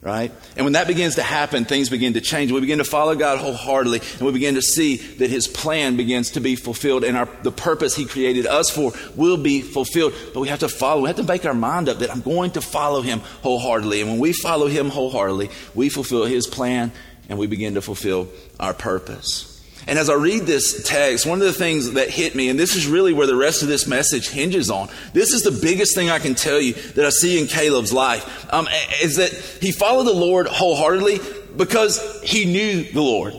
right? 0.00 0.32
And 0.56 0.64
when 0.64 0.74
that 0.74 0.86
begins 0.86 1.16
to 1.16 1.22
happen, 1.22 1.64
things 1.64 1.88
begin 1.88 2.14
to 2.14 2.20
change. 2.20 2.52
We 2.52 2.60
begin 2.60 2.78
to 2.78 2.84
follow 2.84 3.14
God 3.14 3.38
wholeheartedly, 3.38 4.00
and 4.00 4.20
we 4.20 4.32
begin 4.32 4.54
to 4.54 4.62
see 4.62 4.96
that 4.96 5.30
His 5.30 5.48
plan 5.48 5.96
begins 5.96 6.32
to 6.32 6.40
be 6.40 6.54
fulfilled, 6.56 7.04
and 7.04 7.16
our, 7.16 7.28
the 7.42 7.52
purpose 7.52 7.96
He 7.96 8.04
created 8.04 8.46
us 8.46 8.70
for 8.70 8.92
will 9.16 9.36
be 9.36 9.60
fulfilled. 9.62 10.14
But 10.32 10.40
we 10.40 10.48
have 10.48 10.60
to 10.60 10.68
follow. 10.68 11.02
We 11.02 11.08
have 11.08 11.16
to 11.16 11.24
make 11.24 11.44
our 11.44 11.54
mind 11.54 11.88
up 11.88 11.98
that 11.98 12.10
I'm 12.10 12.20
going 12.20 12.52
to 12.52 12.60
follow 12.60 13.02
Him 13.02 13.20
wholeheartedly. 13.42 14.00
And 14.00 14.10
when 14.10 14.20
we 14.20 14.32
follow 14.32 14.68
Him 14.68 14.88
wholeheartedly, 14.88 15.50
we 15.74 15.88
fulfill 15.88 16.26
His 16.26 16.46
plan, 16.46 16.92
and 17.28 17.38
we 17.38 17.46
begin 17.46 17.74
to 17.74 17.82
fulfill 17.82 18.28
our 18.60 18.74
purpose. 18.74 19.57
And 19.88 19.98
as 19.98 20.10
I 20.10 20.14
read 20.14 20.42
this 20.42 20.82
text, 20.86 21.24
one 21.24 21.40
of 21.40 21.46
the 21.46 21.52
things 21.52 21.92
that 21.92 22.10
hit 22.10 22.34
me, 22.34 22.50
and 22.50 22.60
this 22.60 22.76
is 22.76 22.86
really 22.86 23.14
where 23.14 23.26
the 23.26 23.34
rest 23.34 23.62
of 23.62 23.68
this 23.68 23.86
message 23.86 24.28
hinges 24.28 24.70
on, 24.70 24.90
this 25.14 25.32
is 25.32 25.42
the 25.42 25.50
biggest 25.62 25.94
thing 25.94 26.10
I 26.10 26.18
can 26.18 26.34
tell 26.34 26.60
you 26.60 26.74
that 26.74 27.06
I 27.06 27.08
see 27.08 27.40
in 27.40 27.46
Caleb's 27.46 27.90
life, 27.90 28.52
um, 28.52 28.68
is 29.02 29.16
that 29.16 29.32
he 29.62 29.72
followed 29.72 30.04
the 30.04 30.12
Lord 30.12 30.46
wholeheartedly 30.46 31.20
because 31.56 32.20
he 32.22 32.44
knew 32.44 32.84
the 32.84 33.00
Lord. 33.00 33.32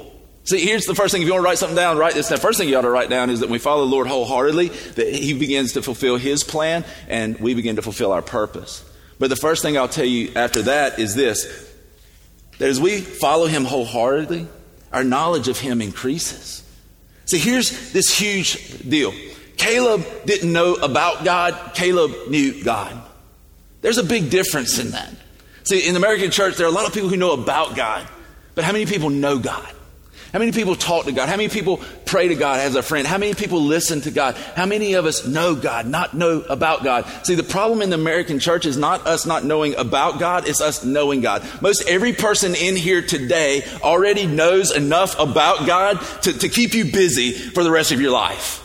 See, 0.46 0.66
here's 0.66 0.86
the 0.86 0.96
first 0.96 1.12
thing. 1.12 1.22
If 1.22 1.28
you 1.28 1.34
want 1.34 1.44
to 1.44 1.48
write 1.48 1.60
something 1.60 1.76
down, 1.76 2.00
write 2.00 2.16
this. 2.16 2.30
The 2.30 2.38
first 2.38 2.58
thing 2.58 2.68
you 2.68 2.76
ought 2.76 2.82
to 2.82 2.90
write 2.90 3.12
down 3.12 3.30
is 3.30 3.42
that 3.42 3.46
when 3.46 3.54
we 3.54 3.60
follow 3.60 3.86
the 3.86 3.92
Lord 3.92 4.08
wholeheartedly, 4.08 4.70
that 4.70 5.14
He 5.14 5.38
begins 5.38 5.74
to 5.74 5.84
fulfill 5.84 6.18
His 6.18 6.44
plan 6.44 6.84
and 7.08 7.40
we 7.40 7.54
begin 7.54 7.76
to 7.76 7.84
fulfill 7.84 8.12
our 8.12 8.24
purpose. 8.24 8.84
But 9.20 9.30
the 9.30 9.36
first 9.36 9.62
thing 9.62 9.78
I'll 9.78 9.88
tell 9.88 10.06
you 10.06 10.32
after 10.36 10.64
that 10.64 10.98
is 10.98 11.14
this 11.14 11.46
that 12.58 12.68
as 12.68 12.82
we 12.82 13.00
follow 13.02 13.46
Him 13.46 13.66
wholeheartedly, 13.66 14.48
our 14.92 15.04
knowledge 15.04 15.48
of 15.48 15.60
him 15.60 15.82
increases. 15.82 16.64
See, 17.26 17.38
here's 17.38 17.92
this 17.94 18.18
huge 18.18 18.80
deal. 18.88 19.14
Caleb 19.58 20.06
didn't 20.26 20.52
know 20.52 20.76
about 20.76 21.24
God, 21.24 21.74
Caleb 21.76 22.12
knew 22.30 22.64
God. 22.64 23.00
There's 23.82 23.98
a 23.98 24.04
big 24.04 24.30
difference 24.30 24.80
in 24.80 24.92
that. 24.92 25.14
See, 25.64 25.88
in 25.88 25.94
the 25.94 26.00
American 26.00 26.32
church, 26.32 26.56
there 26.56 26.66
are 26.66 26.70
a 26.70 26.74
lot 26.74 26.88
of 26.88 26.94
people 26.94 27.10
who 27.10 27.18
know 27.18 27.32
about 27.32 27.76
God, 27.76 28.08
but 28.56 28.64
how 28.64 28.72
many 28.72 28.86
people 28.86 29.10
know 29.10 29.38
God? 29.38 29.76
How 30.32 30.38
many 30.38 30.52
people 30.52 30.76
talk 30.76 31.06
to 31.06 31.12
God? 31.12 31.28
How 31.28 31.38
many 31.38 31.50
people 31.50 31.82
pray 32.06 32.28
to 32.28 32.36
God 32.36 32.60
as 32.60 32.76
a 32.76 32.84
friend? 32.84 33.08
How 33.08 33.18
many 33.18 33.34
people 33.34 33.62
listen 33.62 34.02
to 34.02 34.12
God? 34.12 34.36
How 34.56 34.68
many 34.68 34.94
of 34.94 35.06
us 35.06 35.26
know 35.26 35.56
God, 35.56 35.88
not 35.88 36.14
know 36.14 36.42
about 36.42 36.84
God? 36.84 37.06
See, 37.24 37.34
the 37.34 37.44
problem 37.44 37.82
in 37.82 37.90
the 37.90 37.96
American 37.96 38.40
church 38.40 38.68
is 38.68 38.78
not 38.78 39.08
us 39.08 39.26
not 39.26 39.44
knowing 39.44 39.76
about 39.76 40.20
God, 40.20 40.48
it's 40.48 40.62
us 40.62 40.86
knowing 40.86 41.22
God. 41.22 41.44
Most 41.62 41.88
every 41.88 42.14
person 42.14 42.54
in 42.54 42.76
here 42.76 43.02
today 43.02 43.64
already 43.82 44.28
knows 44.28 44.76
enough 44.76 45.20
about 45.20 45.66
God 45.66 46.00
to, 46.24 46.34
to 46.34 46.50
keep 46.50 46.76
you 46.76 46.92
busy 46.92 47.32
for 47.32 47.64
the 47.64 47.72
rest 47.72 47.92
of 47.92 48.00
your 48.00 48.12
life. 48.12 48.64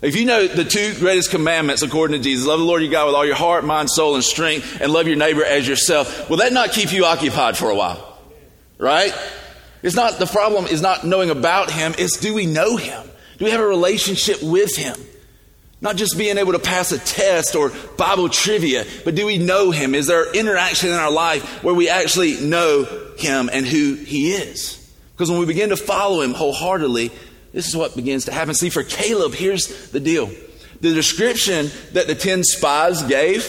If 0.00 0.14
you 0.16 0.26
know 0.26 0.46
the 0.46 0.64
two 0.64 0.94
greatest 1.00 1.30
commandments 1.30 1.82
according 1.82 2.18
to 2.18 2.22
Jesus, 2.22 2.46
love 2.46 2.60
the 2.60 2.64
Lord 2.64 2.82
your 2.82 2.90
God 2.92 3.06
with 3.06 3.14
all 3.16 3.26
your 3.26 3.34
heart, 3.34 3.64
mind, 3.64 3.90
soul, 3.90 4.14
and 4.14 4.22
strength, 4.22 4.80
and 4.80 4.92
love 4.92 5.08
your 5.08 5.16
neighbor 5.16 5.42
as 5.42 5.66
yourself, 5.66 6.28
will 6.30 6.36
that 6.36 6.52
not 6.52 6.72
keep 6.72 6.92
you 6.92 7.04
occupied 7.04 7.56
for 7.56 7.70
a 7.70 7.74
while? 7.74 8.18
Right? 8.78 9.14
It's 9.84 9.94
not, 9.94 10.18
the 10.18 10.26
problem 10.26 10.64
is 10.64 10.80
not 10.80 11.04
knowing 11.04 11.28
about 11.28 11.70
Him, 11.70 11.94
it's 11.98 12.16
do 12.16 12.32
we 12.32 12.46
know 12.46 12.78
Him? 12.78 13.06
Do 13.36 13.44
we 13.44 13.50
have 13.50 13.60
a 13.60 13.66
relationship 13.66 14.42
with 14.42 14.74
Him? 14.74 14.96
Not 15.82 15.96
just 15.96 16.16
being 16.16 16.38
able 16.38 16.52
to 16.52 16.58
pass 16.58 16.90
a 16.90 16.98
test 16.98 17.54
or 17.54 17.70
Bible 17.98 18.30
trivia, 18.30 18.86
but 19.04 19.14
do 19.14 19.26
we 19.26 19.36
know 19.36 19.70
Him? 19.70 19.94
Is 19.94 20.06
there 20.06 20.32
interaction 20.32 20.88
in 20.88 20.94
our 20.94 21.10
life 21.10 21.62
where 21.62 21.74
we 21.74 21.90
actually 21.90 22.40
know 22.40 22.84
Him 23.18 23.50
and 23.52 23.66
who 23.66 23.92
He 23.92 24.32
is? 24.32 24.80
Because 25.12 25.30
when 25.30 25.38
we 25.38 25.44
begin 25.44 25.68
to 25.68 25.76
follow 25.76 26.22
Him 26.22 26.32
wholeheartedly, 26.32 27.10
this 27.52 27.68
is 27.68 27.76
what 27.76 27.94
begins 27.94 28.24
to 28.24 28.32
happen. 28.32 28.54
See, 28.54 28.70
for 28.70 28.84
Caleb, 28.84 29.34
here's 29.34 29.90
the 29.90 30.00
deal. 30.00 30.30
The 30.80 30.94
description 30.94 31.70
that 31.92 32.06
the 32.06 32.14
10 32.14 32.42
spies 32.42 33.02
gave 33.02 33.46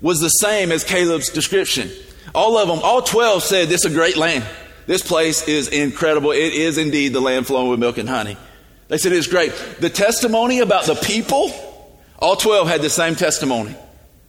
was 0.00 0.20
the 0.20 0.28
same 0.28 0.70
as 0.70 0.84
Caleb's 0.84 1.30
description. 1.30 1.90
All 2.32 2.56
of 2.58 2.68
them, 2.68 2.78
all 2.80 3.02
12 3.02 3.42
said, 3.42 3.68
This 3.68 3.84
is 3.84 3.90
a 3.90 3.94
great 3.94 4.16
land. 4.16 4.44
This 4.86 5.02
place 5.02 5.46
is 5.48 5.68
incredible. 5.68 6.32
It 6.32 6.52
is 6.52 6.78
indeed 6.78 7.12
the 7.12 7.20
land 7.20 7.46
flowing 7.46 7.70
with 7.70 7.80
milk 7.80 7.98
and 7.98 8.08
honey. 8.08 8.36
They 8.88 8.98
said 8.98 9.12
it's 9.12 9.26
great. 9.26 9.52
The 9.80 9.90
testimony 9.90 10.60
about 10.60 10.84
the 10.84 10.94
people, 10.94 11.50
all 12.18 12.36
12 12.36 12.68
had 12.68 12.82
the 12.82 12.90
same 12.90 13.14
testimony 13.14 13.74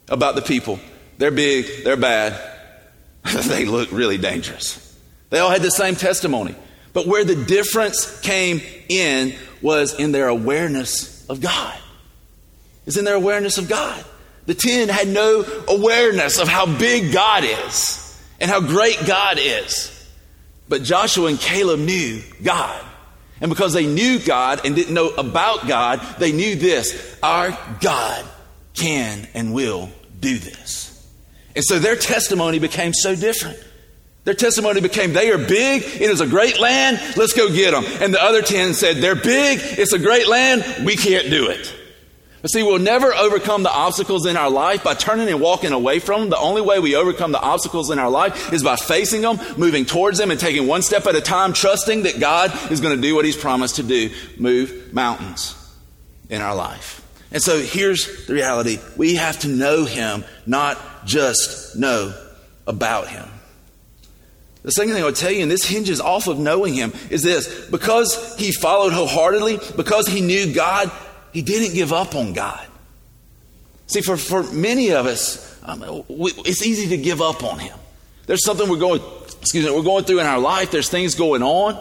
about 0.07 0.35
the 0.35 0.41
people. 0.41 0.79
They're 1.17 1.31
big, 1.31 1.83
they're 1.83 1.97
bad, 1.97 2.39
they 3.47 3.65
look 3.65 3.91
really 3.91 4.17
dangerous. 4.17 4.81
They 5.29 5.39
all 5.39 5.50
had 5.50 5.62
the 5.62 5.71
same 5.71 5.95
testimony. 5.95 6.55
But 6.93 7.07
where 7.07 7.25
the 7.25 7.35
difference 7.35 8.19
came 8.21 8.62
in 8.88 9.35
was 9.62 9.93
in 10.00 10.12
their 10.12 10.27
awareness 10.27 11.27
of 11.27 11.41
God. 11.41 11.77
It's 12.85 12.97
in 12.97 13.03
their 13.03 13.15
awareness 13.15 13.57
of 13.57 13.67
God. 13.67 14.03
The 14.45 14.53
10 14.53 14.89
had 14.89 15.07
no 15.07 15.43
awareness 15.67 16.39
of 16.39 16.47
how 16.47 16.65
big 16.77 17.12
God 17.12 17.43
is 17.43 18.01
and 18.39 18.50
how 18.50 18.62
great 18.62 19.00
God 19.05 19.38
is. 19.39 19.91
But 20.67 20.84
Joshua 20.84 21.27
and 21.27 21.39
Caleb 21.39 21.79
knew 21.79 22.22
God. 22.43 22.84
And 23.41 23.50
because 23.50 23.74
they 23.74 23.86
knew 23.86 24.19
God 24.19 24.65
and 24.65 24.75
didn't 24.75 24.93
know 24.93 25.10
about 25.10 25.67
God, 25.67 26.01
they 26.19 26.31
knew 26.31 26.55
this 26.55 27.17
our 27.22 27.57
God 27.81 28.25
can 28.74 29.27
and 29.34 29.53
will 29.53 29.89
do 30.19 30.38
this. 30.38 30.91
And 31.55 31.63
so 31.63 31.79
their 31.79 31.95
testimony 31.95 32.60
became 32.60 32.93
so 32.93 33.15
different. 33.15 33.57
Their 34.24 34.34
testimony 34.34 34.81
became 34.81 35.13
they 35.13 35.31
are 35.31 35.38
big, 35.38 35.84
it 35.84 36.10
is 36.10 36.19
a 36.19 36.25
great 36.25 36.60
land, 36.60 37.00
let's 37.15 37.34
go 37.34 37.48
get 37.51 37.72
them. 37.72 37.86
And 38.01 38.12
the 38.12 38.22
other 38.22 38.41
10 38.41 38.74
said, 38.74 38.98
they're 38.98 39.13
big, 39.13 39.60
it's 39.62 39.93
a 39.93 40.00
great 40.00 40.27
land, 40.27 40.84
we 40.84 40.95
can't 40.95 41.29
do 41.29 41.50
it. 41.50 41.75
But 42.45 42.51
see, 42.51 42.61
we'll 42.61 42.77
never 42.77 43.11
overcome 43.11 43.63
the 43.63 43.71
obstacles 43.71 44.27
in 44.27 44.37
our 44.37 44.51
life 44.51 44.83
by 44.83 44.93
turning 44.93 45.29
and 45.29 45.41
walking 45.41 45.71
away 45.71 45.97
from 45.97 46.21
them. 46.21 46.29
The 46.29 46.37
only 46.37 46.61
way 46.61 46.77
we 46.77 46.95
overcome 46.95 47.31
the 47.31 47.41
obstacles 47.41 47.89
in 47.89 47.97
our 47.97 48.11
life 48.11 48.53
is 48.53 48.61
by 48.61 48.75
facing 48.75 49.21
them, 49.21 49.39
moving 49.57 49.83
towards 49.83 50.19
them, 50.19 50.29
and 50.29 50.39
taking 50.39 50.67
one 50.67 50.83
step 50.83 51.07
at 51.07 51.15
a 51.15 51.21
time, 51.21 51.53
trusting 51.53 52.03
that 52.03 52.19
God 52.19 52.51
is 52.71 52.81
going 52.81 52.95
to 52.95 53.01
do 53.01 53.15
what 53.15 53.25
He's 53.25 53.35
promised 53.35 53.77
to 53.77 53.83
do 53.83 54.11
move 54.37 54.93
mountains 54.93 55.55
in 56.29 56.43
our 56.43 56.53
life. 56.53 57.03
And 57.31 57.41
so 57.41 57.57
here's 57.57 58.27
the 58.27 58.35
reality 58.35 58.77
we 58.95 59.15
have 59.15 59.39
to 59.39 59.47
know 59.47 59.85
Him, 59.85 60.23
not 60.45 60.77
just 61.07 61.75
know 61.75 62.13
about 62.67 63.07
Him. 63.07 63.27
The 64.61 64.71
second 64.71 64.93
thing 64.93 65.03
I 65.03 65.05
would 65.05 65.15
tell 65.15 65.31
you, 65.31 65.43
and 65.43 65.51
this 65.51 65.63
hinges 65.63 66.01
off 66.01 66.27
of 66.27 66.39
knowing 66.39 66.73
Him, 66.73 66.91
is 67.11 67.21
this 67.21 67.69
because 67.71 68.35
He 68.37 68.51
followed 68.51 68.93
wholeheartedly, 68.93 69.59
because 69.75 70.07
He 70.07 70.21
knew 70.21 70.53
God, 70.53 70.91
he 71.35 71.41
didn't 71.41 71.75
give 71.75 71.91
up 71.91 72.15
on 72.15 72.31
God. 72.31 72.65
See, 73.87 73.99
for, 73.99 74.15
for 74.15 74.43
many 74.53 74.93
of 74.93 75.05
us, 75.05 75.59
um, 75.63 75.81
we, 76.07 76.31
it's 76.37 76.65
easy 76.65 76.87
to 76.95 76.97
give 76.97 77.21
up 77.21 77.43
on 77.43 77.59
Him. 77.59 77.77
There's 78.25 78.45
something 78.45 78.69
we're 78.69 78.77
going, 78.77 79.01
excuse 79.41 79.65
me, 79.65 79.71
we're 79.71 79.83
going 79.83 80.05
through 80.05 80.21
in 80.21 80.27
our 80.27 80.39
life. 80.39 80.71
There's 80.71 80.87
things 80.87 81.13
going 81.13 81.43
on, 81.43 81.77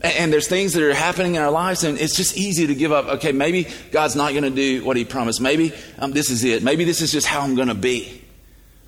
and, 0.00 0.14
and 0.14 0.32
there's 0.32 0.48
things 0.48 0.72
that 0.72 0.82
are 0.82 0.94
happening 0.94 1.34
in 1.34 1.42
our 1.42 1.50
lives, 1.50 1.84
and 1.84 1.98
it's 1.98 2.16
just 2.16 2.38
easy 2.38 2.66
to 2.66 2.74
give 2.74 2.92
up. 2.92 3.08
Okay, 3.16 3.30
maybe 3.30 3.68
God's 3.90 4.16
not 4.16 4.30
going 4.30 4.44
to 4.44 4.50
do 4.50 4.82
what 4.86 4.96
He 4.96 5.04
promised. 5.04 5.38
Maybe 5.38 5.74
um, 5.98 6.12
this 6.12 6.30
is 6.30 6.42
it. 6.42 6.62
Maybe 6.62 6.84
this 6.84 7.02
is 7.02 7.12
just 7.12 7.26
how 7.26 7.42
I'm 7.42 7.54
going 7.54 7.68
to 7.68 7.74
be. 7.74 8.22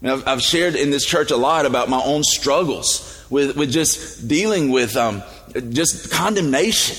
Mean, 0.00 0.12
I've, 0.14 0.26
I've, 0.26 0.42
shared 0.42 0.76
in 0.76 0.90
this 0.90 1.04
church 1.04 1.30
a 1.30 1.36
lot 1.36 1.66
about 1.66 1.90
my 1.90 2.00
own 2.02 2.22
struggles 2.22 3.22
with, 3.28 3.54
with 3.54 3.70
just 3.70 4.26
dealing 4.26 4.70
with 4.70 4.96
um, 4.96 5.22
just 5.68 6.10
condemnation, 6.10 6.96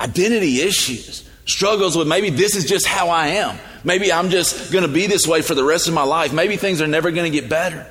identity 0.00 0.60
issues 0.60 1.27
struggles 1.48 1.96
with 1.96 2.06
maybe 2.06 2.30
this 2.30 2.54
is 2.54 2.64
just 2.64 2.86
how 2.86 3.08
I 3.08 3.28
am. 3.28 3.58
Maybe 3.82 4.12
I'm 4.12 4.30
just 4.30 4.72
going 4.72 4.86
to 4.86 4.92
be 4.92 5.06
this 5.06 5.26
way 5.26 5.42
for 5.42 5.54
the 5.54 5.64
rest 5.64 5.88
of 5.88 5.94
my 5.94 6.02
life. 6.02 6.32
Maybe 6.32 6.56
things 6.56 6.80
are 6.80 6.86
never 6.86 7.10
going 7.10 7.30
to 7.30 7.40
get 7.40 7.48
better. 7.48 7.86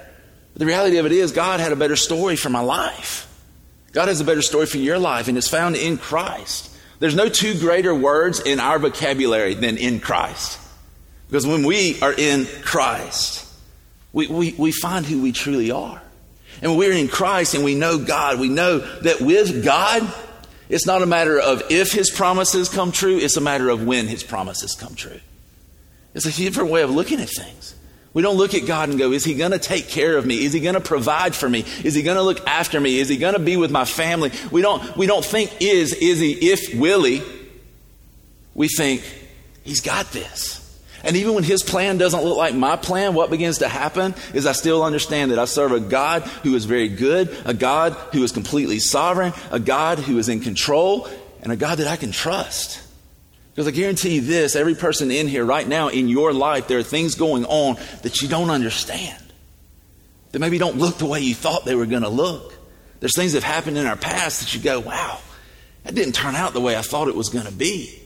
But 0.54 0.60
the 0.60 0.66
reality 0.66 0.98
of 0.98 1.06
it 1.06 1.12
is, 1.12 1.32
God 1.32 1.60
had 1.60 1.72
a 1.72 1.76
better 1.76 1.96
story 1.96 2.36
for 2.36 2.50
my 2.50 2.62
life. 2.62 3.24
God 3.94 4.08
has 4.08 4.22
a 4.22 4.26
better 4.26 4.42
story 4.42 4.66
for 4.66 4.78
your 4.78 5.00
life, 5.00 5.28
and 5.28 5.38
it's 5.38 5.50
found 5.50 5.76
in 5.76 5.98
Christ. 5.98 6.72
There's 7.00 7.16
no 7.16 7.30
two 7.30 7.60
greater 7.60 7.94
words 7.94 8.40
in 8.40 8.60
our 8.60 8.80
vocabulary 8.80 9.54
than 9.54 9.78
in 9.78 10.00
Christ. 10.00 10.60
Because 11.28 11.46
when 11.46 11.66
we 11.66 12.00
are 12.02 12.14
in 12.14 12.46
Christ, 12.64 13.46
we, 14.14 14.28
we, 14.28 14.56
we 14.58 14.72
find 14.72 15.06
who 15.06 15.22
we 15.22 15.32
truly 15.32 15.72
are. 15.72 16.02
And 16.62 16.72
when 16.72 16.80
we're 16.80 16.94
in 16.94 17.08
Christ 17.08 17.54
and 17.54 17.64
we 17.64 17.76
know 17.76 17.98
God, 18.04 18.40
we 18.40 18.50
know 18.50 18.80
that 18.80 19.22
with 19.22 19.64
God, 19.64 20.02
it's 20.70 20.86
not 20.86 21.02
a 21.02 21.06
matter 21.06 21.40
of 21.40 21.64
if 21.70 21.92
his 21.92 22.10
promises 22.10 22.70
come 22.70 22.92
true, 22.92 23.18
it's 23.18 23.38
a 23.38 23.42
matter 23.42 23.70
of 23.70 23.86
when 23.86 24.08
his 24.08 24.24
promises 24.24 24.76
come 24.76 24.96
true. 24.96 25.20
It's 26.14 26.26
a 26.26 26.32
different 26.32 26.72
way 26.72 26.82
of 26.82 26.90
looking 26.90 27.22
at 27.22 27.30
things. 27.30 27.76
We 28.14 28.24
don't 28.24 28.38
look 28.38 28.56
at 28.56 28.66
God 28.66 28.90
and 28.90 28.98
go, 28.98 29.12
Is 29.12 29.24
he 29.24 29.36
going 29.36 29.52
to 29.52 29.60
take 29.60 29.88
care 29.88 30.18
of 30.18 30.26
me? 30.26 30.44
Is 30.44 30.52
he 30.52 30.60
going 30.60 30.74
to 30.74 30.82
provide 30.82 31.36
for 31.36 31.48
me? 31.48 31.64
Is 31.84 31.94
he 31.94 32.02
going 32.02 32.18
to 32.18 32.24
look 32.24 32.48
after 32.48 32.80
me? 32.80 33.00
Is 33.00 33.10
he 33.10 33.18
going 33.18 33.34
to 33.34 33.40
be 33.40 33.58
with 33.58 33.70
my 33.70 33.86
family? 33.86 34.32
We 34.52 34.62
don't, 34.62 34.98
we 34.98 35.06
don't 35.06 35.24
think, 35.24 35.56
Is, 35.60 35.94
is 35.94 36.20
he, 36.20 36.32
if, 36.52 36.74
will 36.74 37.04
he? 37.04 37.22
We 38.56 38.68
think, 38.70 39.04
He's 39.64 39.82
got 39.82 40.12
this. 40.12 40.67
And 41.04 41.16
even 41.16 41.36
when 41.36 41.44
his 41.44 41.64
plan 41.64 41.98
doesn't 41.98 42.24
look 42.24 42.38
like 42.38 42.56
my 42.56 42.76
plan, 42.76 43.14
what 43.14 43.30
begins 43.30 43.60
to 43.60 43.68
happen 43.68 44.16
is 44.34 44.46
I 44.46 44.52
still 44.52 44.84
understand 44.84 45.32
that 45.32 45.40
I 45.40 45.46
serve 45.46 45.72
a 45.72 45.80
God 45.80 46.24
who 46.24 46.56
is 46.56 46.66
very 46.66 46.90
good, 46.90 47.36
a 47.46 47.54
God 47.54 47.94
who 48.14 48.24
is 48.24 48.32
completely 48.32 48.80
sovereign, 48.80 49.34
a 49.52 49.60
God 49.60 50.00
who 50.00 50.18
is 50.18 50.28
in 50.28 50.40
control, 50.40 51.08
and 51.42 51.52
a 51.52 51.56
God 51.56 51.78
that 51.78 51.88
I 51.88 51.96
can 51.96 52.12
trust. 52.12 52.82
Because 53.54 53.68
I 53.68 53.72
guarantee 53.72 54.16
you 54.16 54.22
this 54.22 54.56
every 54.56 54.76
person 54.76 55.10
in 55.12 55.28
here 55.28 55.46
right 55.46 55.68
now 55.68 55.88
in 55.88 56.10
your 56.10 56.34
life, 56.34 56.68
there 56.68 56.78
are 56.78 56.84
things 56.84 57.16
going 57.16 57.46
on 57.46 57.78
that 58.04 58.22
you 58.22 58.28
don't 58.28 58.50
understand, 58.50 59.24
that 60.32 60.40
maybe 60.40 60.58
don't 60.58 60.78
look 60.78 60.98
the 60.98 61.06
way 61.06 61.22
you 61.22 61.34
thought 61.34 61.66
they 61.66 61.76
were 61.76 61.86
going 61.86 62.04
to 62.04 62.10
look. 62.10 62.54
There's 63.00 63.16
things 63.16 63.34
that 63.34 63.44
have 63.44 63.56
happened 63.56 63.78
in 63.78 63.86
our 63.86 63.96
past 63.96 64.42
that 64.42 64.54
you 64.54 64.62
go, 64.62 64.80
wow, 64.80 65.20
that 65.84 65.96
didn't 65.96 66.14
turn 66.14 66.36
out 66.36 66.54
the 66.54 66.62
way 66.62 66.76
I 66.76 66.82
thought 66.82 67.08
it 67.08 67.16
was 67.16 67.30
going 67.30 67.46
to 67.46 67.52
be. 67.52 68.00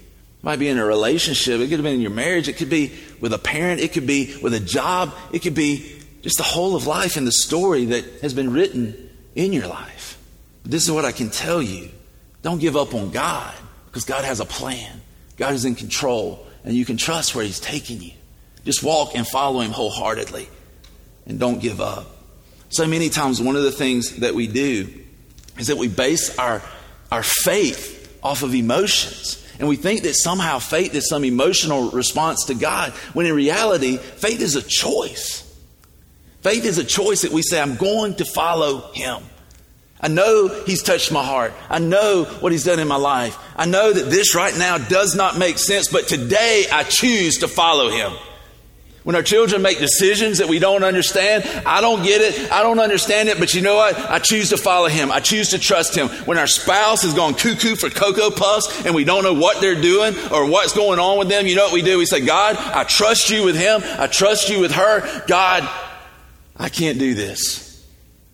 Might 0.43 0.59
be 0.59 0.67
in 0.67 0.79
a 0.79 0.85
relationship. 0.85 1.59
It 1.59 1.67
could 1.67 1.77
have 1.77 1.83
been 1.83 1.95
in 1.95 2.01
your 2.01 2.11
marriage. 2.11 2.47
It 2.47 2.57
could 2.57 2.69
be 2.69 2.91
with 3.19 3.33
a 3.33 3.37
parent. 3.37 3.79
It 3.79 3.93
could 3.93 4.07
be 4.07 4.37
with 4.41 4.53
a 4.53 4.59
job. 4.59 5.13
It 5.31 5.39
could 5.39 5.53
be 5.53 6.01
just 6.21 6.37
the 6.37 6.43
whole 6.43 6.75
of 6.75 6.87
life 6.87 7.15
and 7.15 7.27
the 7.27 7.31
story 7.31 7.85
that 7.85 8.05
has 8.21 8.33
been 8.33 8.51
written 8.51 9.09
in 9.35 9.53
your 9.53 9.67
life. 9.67 10.17
But 10.63 10.71
this 10.71 10.83
is 10.83 10.91
what 10.91 11.05
I 11.05 11.11
can 11.11 11.29
tell 11.29 11.61
you. 11.61 11.89
Don't 12.41 12.59
give 12.59 12.75
up 12.75 12.93
on 12.93 13.11
God 13.11 13.53
because 13.85 14.03
God 14.03 14.23
has 14.25 14.39
a 14.39 14.45
plan. 14.45 15.01
God 15.37 15.53
is 15.53 15.65
in 15.65 15.75
control 15.75 16.45
and 16.63 16.75
you 16.75 16.85
can 16.85 16.97
trust 16.97 17.35
where 17.35 17.45
He's 17.45 17.59
taking 17.59 18.01
you. 18.01 18.11
Just 18.65 18.83
walk 18.83 19.15
and 19.15 19.27
follow 19.27 19.59
Him 19.61 19.71
wholeheartedly 19.71 20.47
and 21.25 21.39
don't 21.39 21.59
give 21.59 21.81
up. 21.81 22.07
So 22.69 22.87
many 22.87 23.09
times, 23.09 23.41
one 23.41 23.55
of 23.55 23.63
the 23.63 23.71
things 23.71 24.17
that 24.17 24.33
we 24.33 24.47
do 24.47 24.87
is 25.57 25.67
that 25.67 25.77
we 25.77 25.87
base 25.87 26.37
our, 26.37 26.61
our 27.11 27.23
faith 27.23 28.17
off 28.23 28.43
of 28.43 28.55
emotions. 28.55 29.45
And 29.61 29.69
we 29.69 29.75
think 29.75 30.01
that 30.01 30.15
somehow 30.15 30.57
faith 30.57 30.95
is 30.95 31.07
some 31.07 31.23
emotional 31.23 31.91
response 31.91 32.45
to 32.45 32.55
God, 32.55 32.93
when 33.13 33.27
in 33.27 33.35
reality, 33.35 33.97
faith 33.97 34.41
is 34.41 34.55
a 34.55 34.61
choice. 34.63 35.47
Faith 36.41 36.65
is 36.65 36.79
a 36.79 36.83
choice 36.83 37.21
that 37.21 37.31
we 37.31 37.43
say, 37.43 37.61
I'm 37.61 37.75
going 37.75 38.15
to 38.15 38.25
follow 38.25 38.91
Him. 38.93 39.21
I 40.01 40.07
know 40.07 40.47
He's 40.65 40.81
touched 40.81 41.11
my 41.11 41.23
heart. 41.23 41.53
I 41.69 41.77
know 41.77 42.23
what 42.23 42.51
He's 42.51 42.63
done 42.63 42.79
in 42.79 42.87
my 42.87 42.95
life. 42.95 43.37
I 43.55 43.67
know 43.67 43.93
that 43.93 44.09
this 44.09 44.33
right 44.33 44.57
now 44.57 44.79
does 44.79 45.13
not 45.13 45.37
make 45.37 45.59
sense, 45.59 45.89
but 45.89 46.07
today 46.07 46.65
I 46.71 46.81
choose 46.81 47.37
to 47.37 47.47
follow 47.47 47.91
Him. 47.91 48.13
When 49.03 49.15
our 49.15 49.23
children 49.23 49.63
make 49.63 49.79
decisions 49.79 50.37
that 50.37 50.47
we 50.47 50.59
don't 50.59 50.83
understand, 50.83 51.43
I 51.65 51.81
don't 51.81 52.03
get 52.03 52.21
it, 52.21 52.51
I 52.51 52.61
don't 52.61 52.79
understand 52.79 53.29
it, 53.29 53.39
but 53.39 53.55
you 53.55 53.61
know 53.61 53.75
what? 53.75 53.97
I 53.97 54.19
choose 54.19 54.49
to 54.49 54.57
follow 54.57 54.87
him. 54.89 55.11
I 55.11 55.19
choose 55.19 55.49
to 55.49 55.59
trust 55.59 55.95
him. 55.95 56.07
When 56.27 56.37
our 56.37 56.45
spouse 56.45 57.01
has 57.01 57.15
gone 57.15 57.33
cuckoo 57.33 57.75
for 57.75 57.89
Cocoa 57.89 58.29
Puffs 58.29 58.85
and 58.85 58.93
we 58.93 59.03
don't 59.03 59.23
know 59.23 59.33
what 59.33 59.59
they're 59.59 59.81
doing 59.81 60.13
or 60.31 60.47
what's 60.47 60.73
going 60.73 60.99
on 60.99 61.17
with 61.17 61.29
them, 61.29 61.47
you 61.47 61.55
know 61.55 61.63
what 61.63 61.73
we 61.73 61.81
do? 61.81 61.97
We 61.97 62.05
say, 62.05 62.23
God, 62.23 62.57
I 62.57 62.83
trust 62.83 63.31
you 63.31 63.43
with 63.43 63.55
him. 63.55 63.81
I 63.83 64.05
trust 64.05 64.49
you 64.49 64.59
with 64.59 64.73
her. 64.73 65.25
God, 65.25 65.67
I 66.55 66.69
can't 66.69 66.99
do 66.99 67.15
this. 67.15 67.83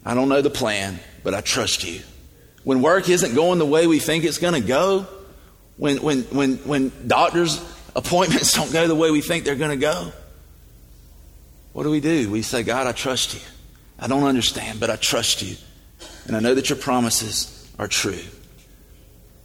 I 0.03 0.15
don't 0.15 0.27
know 0.27 0.41
the 0.41 0.49
plan, 0.49 0.99
but 1.23 1.33
I 1.33 1.39
trust 1.39 1.85
you. 1.85 2.01
When 2.65 2.81
work 2.81 3.07
isn't 3.07 3.35
going 3.35 3.59
the 3.59 3.65
way 3.65 3.87
we 3.87 3.99
think 3.99 4.25
it's 4.25 4.37
going 4.37 4.61
to 4.61 4.67
go, 4.67 5.07
when, 5.77 6.01
when, 6.01 6.23
when, 6.23 6.55
when 6.57 6.91
doctors' 7.07 7.57
appointments 7.95 8.51
don't 8.55 8.73
go 8.73 8.85
the 8.85 8.95
way 8.95 9.11
we 9.11 9.21
think 9.21 9.45
they're 9.45 9.55
going 9.55 9.71
to 9.71 9.77
go, 9.77 10.11
what 11.77 11.83
do 11.83 11.91
we 11.91 11.99
do? 11.99 12.31
We 12.31 12.41
say, 12.41 12.63
God, 12.63 12.87
I 12.87 12.91
trust 12.91 13.35
you. 13.35 13.39
I 13.99 14.07
don't 14.07 14.23
understand, 14.23 14.79
but 14.79 14.89
I 14.89 14.95
trust 14.95 15.43
you. 15.43 15.57
And 16.25 16.35
I 16.35 16.39
know 16.39 16.55
that 16.55 16.71
your 16.71 16.79
promises 16.79 17.71
are 17.77 17.87
true. 17.87 18.17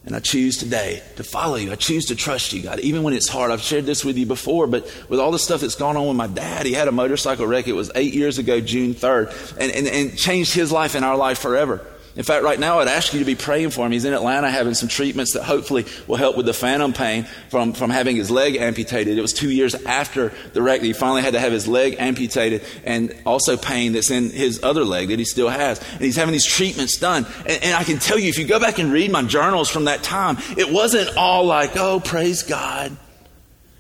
And 0.07 0.17
I 0.17 0.21
choose 0.21 0.57
today 0.57 1.03
to 1.17 1.25
follow 1.25 1.57
you. 1.57 1.71
I 1.73 1.75
choose 1.75 2.07
to 2.07 2.17
trust 2.17 2.55
you, 2.55 2.63
God, 2.63 2.81
even 2.81 3.03
when 3.03 3.13
it's 3.13 3.29
hard. 3.29 3.51
I've 3.51 3.61
shared 3.61 3.85
this 3.85 4.03
with 4.03 4.17
you 4.17 4.25
before, 4.25 4.67
but 4.67 4.85
with 5.11 5.21
all 5.21 5.31
the 5.31 5.39
stuff 5.39 5.61
that's 5.61 5.75
gone 5.75 5.99
on 5.99 6.09
with 6.09 6.17
my 6.17 6.27
dad, 6.27 6.65
he 6.65 6.73
had 6.73 6.89
a 6.89 6.93
motorcycle 6.93 7.47
wreck. 7.47 7.69
It 7.69 7.75
was 7.75 7.93
eight 7.95 8.15
years 8.15 8.39
ago, 8.39 8.63
June 8.63 8.95
3rd, 8.95 9.59
and, 9.59 9.71
and, 9.71 9.87
and 9.87 10.17
changed 10.17 10.55
his 10.55 10.73
life 10.73 10.95
and 10.95 11.05
our 11.05 11.19
life 11.19 11.39
forever. 11.39 11.87
In 12.15 12.25
fact, 12.25 12.45
right 12.45 12.61
now, 12.61 12.81
I'd 12.81 12.89
ask 12.89 13.15
you 13.15 13.21
to 13.21 13.25
be 13.25 13.35
praying 13.35 13.71
for 13.71 13.87
him. 13.87 13.93
He's 13.93 14.05
in 14.05 14.13
Atlanta 14.13 14.51
having 14.51 14.75
some 14.75 14.89
treatments 14.89 15.33
that 15.33 15.45
hopefully 15.45 15.87
will 16.07 16.17
help 16.17 16.37
with 16.37 16.45
the 16.45 16.53
phantom 16.53 16.93
pain 16.93 17.25
from, 17.49 17.73
from 17.73 17.89
having 17.89 18.17
his 18.17 18.31
leg 18.31 18.57
amputated. 18.57 19.17
It 19.17 19.23
was 19.23 19.33
two 19.33 19.51
years 19.51 19.75
after 19.75 20.31
the 20.53 20.61
wreck 20.61 20.81
that 20.81 20.87
he 20.87 20.93
finally 20.93 21.23
had 21.23 21.33
to 21.33 21.41
have 21.41 21.53
his 21.53 21.67
leg 21.67 21.97
amputated 21.99 22.63
and 22.85 23.17
also 23.25 23.57
pain 23.57 23.93
that's 23.93 24.11
in 24.11 24.29
his 24.29 24.63
other 24.63 24.85
leg 24.85 25.09
that 25.09 25.19
he 25.19 25.25
still 25.25 25.49
has. 25.49 25.81
And 25.93 26.03
he's 26.03 26.17
having 26.17 26.33
these 26.33 26.45
treatments 26.45 26.99
done. 26.99 27.25
And, 27.47 27.65
and 27.65 27.75
I 27.75 27.85
can 27.85 27.99
tell 27.99 28.19
you, 28.19 28.29
if 28.29 28.39
you 28.39 28.47
go 28.47 28.61
back 28.61 28.79
and 28.79 28.93
read 28.93 29.11
my 29.11 29.23
journals 29.23 29.71
from 29.71 29.87
that 29.87 30.03
time, 30.03 30.37
it 30.59 30.71
wasn't 30.71 31.17
all 31.17 31.47
like, 31.47 31.79
oh, 31.79 31.99
praise 31.99 32.43
God. 32.43 32.95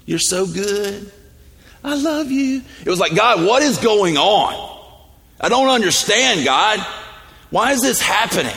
You're 0.06 0.18
so 0.18 0.46
good. 0.46 1.12
I 1.84 1.96
love 1.96 2.30
you. 2.30 2.62
It 2.80 2.88
was 2.88 2.98
like, 2.98 3.14
God, 3.14 3.44
what 3.46 3.62
is 3.62 3.76
going 3.76 4.16
on? 4.16 4.70
I 5.38 5.50
don't 5.50 5.68
understand, 5.68 6.46
God. 6.46 6.80
Why 7.52 7.72
is 7.72 7.82
this 7.82 8.00
happening? 8.00 8.56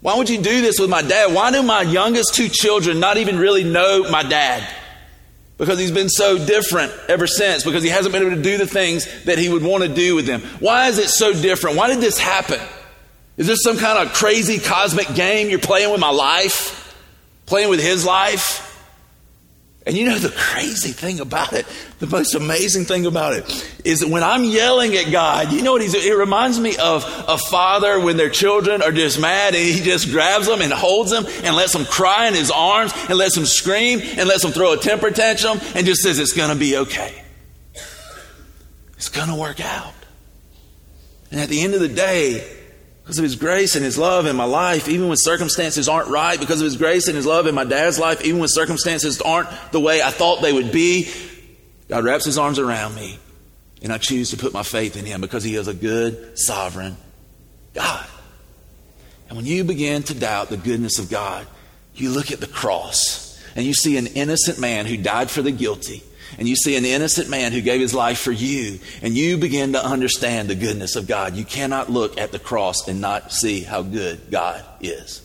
Why 0.00 0.16
would 0.16 0.30
you 0.30 0.40
do 0.40 0.60
this 0.62 0.78
with 0.78 0.88
my 0.88 1.02
dad? 1.02 1.34
Why 1.34 1.50
do 1.50 1.60
my 1.62 1.82
youngest 1.82 2.34
two 2.34 2.48
children 2.48 3.00
not 3.00 3.16
even 3.16 3.36
really 3.36 3.64
know 3.64 4.08
my 4.08 4.22
dad? 4.22 4.66
Because 5.58 5.78
he's 5.78 5.90
been 5.90 6.08
so 6.08 6.38
different 6.38 6.92
ever 7.08 7.26
since, 7.26 7.64
because 7.64 7.82
he 7.82 7.88
hasn't 7.90 8.12
been 8.12 8.22
able 8.22 8.36
to 8.36 8.42
do 8.42 8.58
the 8.58 8.66
things 8.66 9.24
that 9.24 9.38
he 9.38 9.48
would 9.48 9.64
want 9.64 9.82
to 9.82 9.88
do 9.88 10.14
with 10.14 10.24
them. 10.24 10.40
Why 10.60 10.86
is 10.86 10.98
it 10.98 11.08
so 11.08 11.32
different? 11.32 11.76
Why 11.76 11.88
did 11.88 12.00
this 12.00 12.16
happen? 12.16 12.60
Is 13.36 13.48
this 13.48 13.62
some 13.64 13.76
kind 13.76 14.06
of 14.06 14.14
crazy 14.14 14.60
cosmic 14.60 15.12
game 15.14 15.50
you're 15.50 15.58
playing 15.58 15.90
with 15.90 16.00
my 16.00 16.10
life? 16.10 16.96
Playing 17.46 17.70
with 17.70 17.82
his 17.82 18.06
life? 18.06 18.69
And 19.86 19.96
you 19.96 20.04
know 20.04 20.18
the 20.18 20.28
crazy 20.28 20.92
thing 20.92 21.20
about 21.20 21.54
it, 21.54 21.66
the 22.00 22.06
most 22.06 22.34
amazing 22.34 22.84
thing 22.84 23.06
about 23.06 23.32
it, 23.32 23.44
is 23.82 24.00
that 24.00 24.10
when 24.10 24.22
I'm 24.22 24.44
yelling 24.44 24.94
at 24.94 25.10
God, 25.10 25.52
you 25.52 25.62
know 25.62 25.72
what 25.72 25.80
he's, 25.80 25.94
it 25.94 26.16
reminds 26.16 26.60
me 26.60 26.76
of 26.76 27.02
a 27.26 27.38
father 27.38 27.98
when 27.98 28.18
their 28.18 28.28
children 28.28 28.82
are 28.82 28.92
just 28.92 29.18
mad 29.18 29.54
and 29.54 29.64
he 29.64 29.80
just 29.80 30.10
grabs 30.10 30.46
them 30.46 30.60
and 30.60 30.70
holds 30.70 31.10
them 31.10 31.24
and 31.44 31.56
lets 31.56 31.72
them 31.72 31.86
cry 31.86 32.28
in 32.28 32.34
his 32.34 32.50
arms 32.50 32.92
and 33.08 33.16
lets 33.16 33.34
them 33.34 33.46
scream 33.46 34.00
and 34.18 34.28
lets 34.28 34.42
them 34.42 34.52
throw 34.52 34.74
a 34.74 34.76
temper 34.76 35.10
tantrum 35.10 35.58
and 35.74 35.86
just 35.86 36.02
says, 36.02 36.18
it's 36.18 36.34
to 36.34 36.54
be 36.56 36.76
okay. 36.76 37.24
It's 38.96 39.08
to 39.08 39.34
work 39.34 39.60
out. 39.60 39.94
And 41.30 41.40
at 41.40 41.48
the 41.48 41.62
end 41.62 41.72
of 41.72 41.80
the 41.80 41.88
day, 41.88 42.59
because 43.10 43.18
of 43.18 43.24
His 43.24 43.34
grace 43.34 43.74
and 43.74 43.84
His 43.84 43.98
love 43.98 44.26
in 44.26 44.36
my 44.36 44.44
life, 44.44 44.88
even 44.88 45.08
when 45.08 45.16
circumstances 45.16 45.88
aren't 45.88 46.06
right, 46.06 46.38
because 46.38 46.60
of 46.60 46.64
His 46.64 46.76
grace 46.76 47.08
and 47.08 47.16
His 47.16 47.26
love 47.26 47.48
in 47.48 47.56
my 47.56 47.64
dad's 47.64 47.98
life, 47.98 48.24
even 48.24 48.38
when 48.38 48.48
circumstances 48.48 49.20
aren't 49.20 49.48
the 49.72 49.80
way 49.80 50.00
I 50.00 50.10
thought 50.10 50.42
they 50.42 50.52
would 50.52 50.70
be, 50.70 51.10
God 51.88 52.04
wraps 52.04 52.24
His 52.24 52.38
arms 52.38 52.60
around 52.60 52.94
me, 52.94 53.18
and 53.82 53.92
I 53.92 53.98
choose 53.98 54.30
to 54.30 54.36
put 54.36 54.52
my 54.52 54.62
faith 54.62 54.96
in 54.96 55.04
Him 55.04 55.20
because 55.20 55.42
He 55.42 55.56
is 55.56 55.66
a 55.66 55.74
good, 55.74 56.38
sovereign 56.38 56.96
God. 57.74 58.06
And 59.26 59.36
when 59.36 59.44
you 59.44 59.64
begin 59.64 60.04
to 60.04 60.14
doubt 60.14 60.48
the 60.48 60.56
goodness 60.56 61.00
of 61.00 61.10
God, 61.10 61.48
you 61.96 62.10
look 62.10 62.30
at 62.30 62.38
the 62.38 62.46
cross 62.46 63.42
and 63.56 63.66
you 63.66 63.74
see 63.74 63.96
an 63.96 64.06
innocent 64.06 64.60
man 64.60 64.86
who 64.86 64.96
died 64.96 65.30
for 65.30 65.42
the 65.42 65.50
guilty 65.50 66.04
and 66.38 66.48
you 66.48 66.56
see 66.56 66.76
an 66.76 66.84
innocent 66.84 67.28
man 67.28 67.52
who 67.52 67.60
gave 67.60 67.80
his 67.80 67.94
life 67.94 68.18
for 68.18 68.32
you, 68.32 68.78
and 69.02 69.16
you 69.16 69.36
begin 69.36 69.72
to 69.72 69.84
understand 69.84 70.48
the 70.48 70.54
goodness 70.54 70.96
of 70.96 71.06
God. 71.06 71.36
You 71.36 71.44
cannot 71.44 71.90
look 71.90 72.18
at 72.18 72.32
the 72.32 72.38
cross 72.38 72.88
and 72.88 73.00
not 73.00 73.32
see 73.32 73.62
how 73.62 73.82
good 73.82 74.30
God 74.30 74.64
is. 74.80 75.22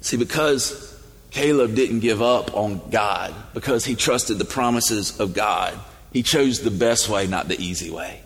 See, 0.00 0.16
because 0.16 0.98
Caleb 1.30 1.74
didn't 1.74 2.00
give 2.00 2.22
up 2.22 2.56
on 2.56 2.80
God, 2.90 3.34
because 3.54 3.84
he 3.84 3.94
trusted 3.94 4.38
the 4.38 4.44
promises 4.44 5.20
of 5.20 5.34
God, 5.34 5.78
he 6.12 6.22
chose 6.22 6.60
the 6.60 6.70
best 6.70 7.08
way, 7.08 7.26
not 7.26 7.48
the 7.48 7.60
easy 7.60 7.90
way. 7.90 8.22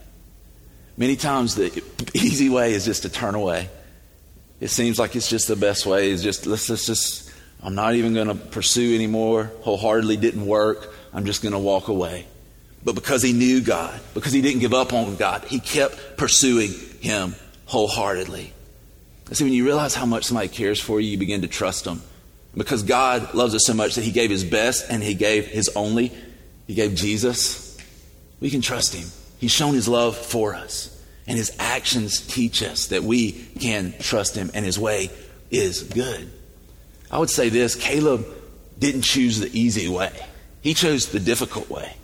Many 0.97 1.17
times 1.17 1.57
the 1.57 1.83
easy 2.15 2.49
way 2.49 2.73
is 2.73 2.85
just 2.85 3.03
to 3.03 3.09
turn 3.09 3.35
away. 3.35 3.69
It 4.61 4.69
seems 4.69 4.99
like 4.99 5.17
it's 5.17 5.29
just 5.29 5.49
the 5.49 5.57
best 5.57 5.85
way. 5.85 6.11
Is 6.11 6.23
just 6.23 6.47
let's, 6.47 6.71
let's 6.71 6.87
just 6.87 7.34
I'm 7.63 7.75
not 7.75 7.95
even 7.95 8.15
going 8.15 8.29
to 8.29 8.35
pursue 8.35 8.95
anymore. 8.95 9.51
Wholeheartedly 9.63 10.19
didn't 10.19 10.47
work. 10.47 10.95
I'm 11.13 11.25
just 11.25 11.43
going 11.43 11.53
to 11.53 11.59
walk 11.59 11.89
away. 11.89 12.27
But 12.85 12.95
because 12.95 13.23
he 13.23 13.33
knew 13.33 13.63
God, 13.63 13.99
because 14.13 14.33
he 14.33 14.43
didn't 14.43 14.61
give 14.61 14.75
up 14.75 14.93
on 14.93 15.17
God, 15.17 15.45
he 15.45 15.59
kept 15.59 16.19
pursuing 16.19 16.73
him 17.01 17.35
wholeheartedly. 17.67 18.53
See, 19.33 19.45
when 19.45 19.55
you 19.55 19.65
realize 19.65 19.95
how 19.95 20.05
much 20.05 20.25
somebody 20.25 20.49
cares 20.49 20.81
for 20.81 21.01
you, 21.01 21.13
you 21.13 21.19
begin 21.19 21.41
to 21.41 21.49
trust 21.49 21.85
them. 21.85 22.03
Because 22.55 22.83
God 22.83 23.35
loves 23.35 23.55
us 23.55 23.67
so 23.67 23.75
much 23.75 23.95
that 23.95 24.05
he 24.05 24.13
gave 24.13 24.31
his 24.31 24.45
best 24.45 24.91
and 24.91 25.03
he 25.03 25.15
gave 25.15 25.47
his 25.47 25.71
only. 25.75 26.13
He 26.67 26.75
gave 26.75 26.95
Jesus. 26.95 27.77
We 28.39 28.51
can 28.51 28.61
trust 28.61 28.95
him. 28.95 29.09
He's 29.39 29.51
shown 29.51 29.75
his 29.75 29.89
love 29.89 30.17
for 30.17 30.55
us. 30.55 30.91
And 31.27 31.39
his 31.39 31.57
actions 31.59 32.21
teach 32.21 32.63
us 32.63 32.89
that 32.89 33.03
we 33.03 33.33
can 33.33 33.95
trust 33.99 34.37
him 34.37 34.51
and 34.53 34.65
his 34.65 34.79
way 34.79 35.11
is 35.51 35.83
good. 35.83 36.31
I 37.11 37.19
would 37.19 37.31
say 37.31 37.49
this 37.49 37.75
Caleb 37.75 38.27
didn't 38.79 39.03
choose 39.03 39.41
the 39.41 39.59
easy 39.59 39.89
way, 39.89 40.13
he 40.61 40.75
chose 40.75 41.09
the 41.09 41.21
difficult 41.21 41.69
way. 41.71 41.97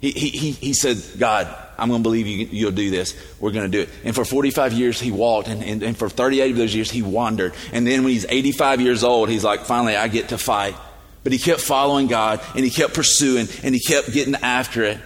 He, 0.00 0.12
he, 0.12 0.50
he 0.52 0.74
said, 0.74 0.96
God, 1.18 1.52
I'm 1.76 1.88
going 1.88 2.00
to 2.00 2.02
believe 2.04 2.28
you, 2.28 2.46
you'll 2.46 2.70
do 2.70 2.88
this. 2.88 3.16
We're 3.40 3.50
going 3.50 3.68
to 3.68 3.70
do 3.70 3.82
it. 3.82 3.88
And 4.04 4.14
for 4.14 4.24
45 4.24 4.72
years, 4.72 5.00
he 5.00 5.10
walked. 5.10 5.48
And, 5.48 5.60
and, 5.60 5.82
and 5.82 5.96
for 5.96 6.08
38 6.08 6.52
of 6.52 6.56
those 6.56 6.72
years, 6.72 6.88
he 6.88 7.02
wandered. 7.02 7.52
And 7.72 7.84
then 7.84 8.04
when 8.04 8.12
he's 8.12 8.24
85 8.28 8.80
years 8.80 9.02
old, 9.02 9.28
he's 9.28 9.42
like, 9.42 9.62
finally, 9.62 9.96
I 9.96 10.06
get 10.06 10.28
to 10.28 10.38
fight. 10.38 10.76
But 11.24 11.32
he 11.32 11.38
kept 11.38 11.60
following 11.60 12.06
God 12.06 12.40
and 12.54 12.64
he 12.64 12.70
kept 12.70 12.94
pursuing 12.94 13.48
and 13.64 13.74
he 13.74 13.80
kept 13.80 14.12
getting 14.12 14.36
after 14.36 14.84
it. 14.84 14.98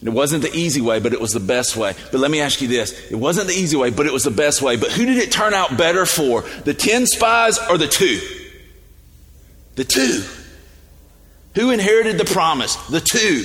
And 0.00 0.08
it 0.08 0.12
wasn't 0.12 0.42
the 0.42 0.54
easy 0.54 0.80
way, 0.80 0.98
but 0.98 1.12
it 1.12 1.20
was 1.20 1.32
the 1.32 1.40
best 1.40 1.76
way. 1.76 1.94
But 2.10 2.20
let 2.20 2.30
me 2.30 2.40
ask 2.40 2.62
you 2.62 2.68
this 2.68 3.10
it 3.10 3.16
wasn't 3.16 3.48
the 3.48 3.54
easy 3.54 3.76
way, 3.76 3.90
but 3.90 4.06
it 4.06 4.12
was 4.12 4.24
the 4.24 4.30
best 4.30 4.62
way. 4.62 4.76
But 4.76 4.92
who 4.92 5.04
did 5.04 5.18
it 5.18 5.30
turn 5.30 5.52
out 5.52 5.76
better 5.76 6.06
for? 6.06 6.42
The 6.64 6.74
10 6.74 7.06
spies 7.06 7.58
or 7.68 7.76
the 7.76 7.86
two? 7.86 8.20
The 9.76 9.84
two. 9.84 10.24
Who 11.54 11.70
inherited 11.70 12.16
the 12.16 12.24
promise? 12.24 12.76
The 12.88 13.00
two. 13.00 13.44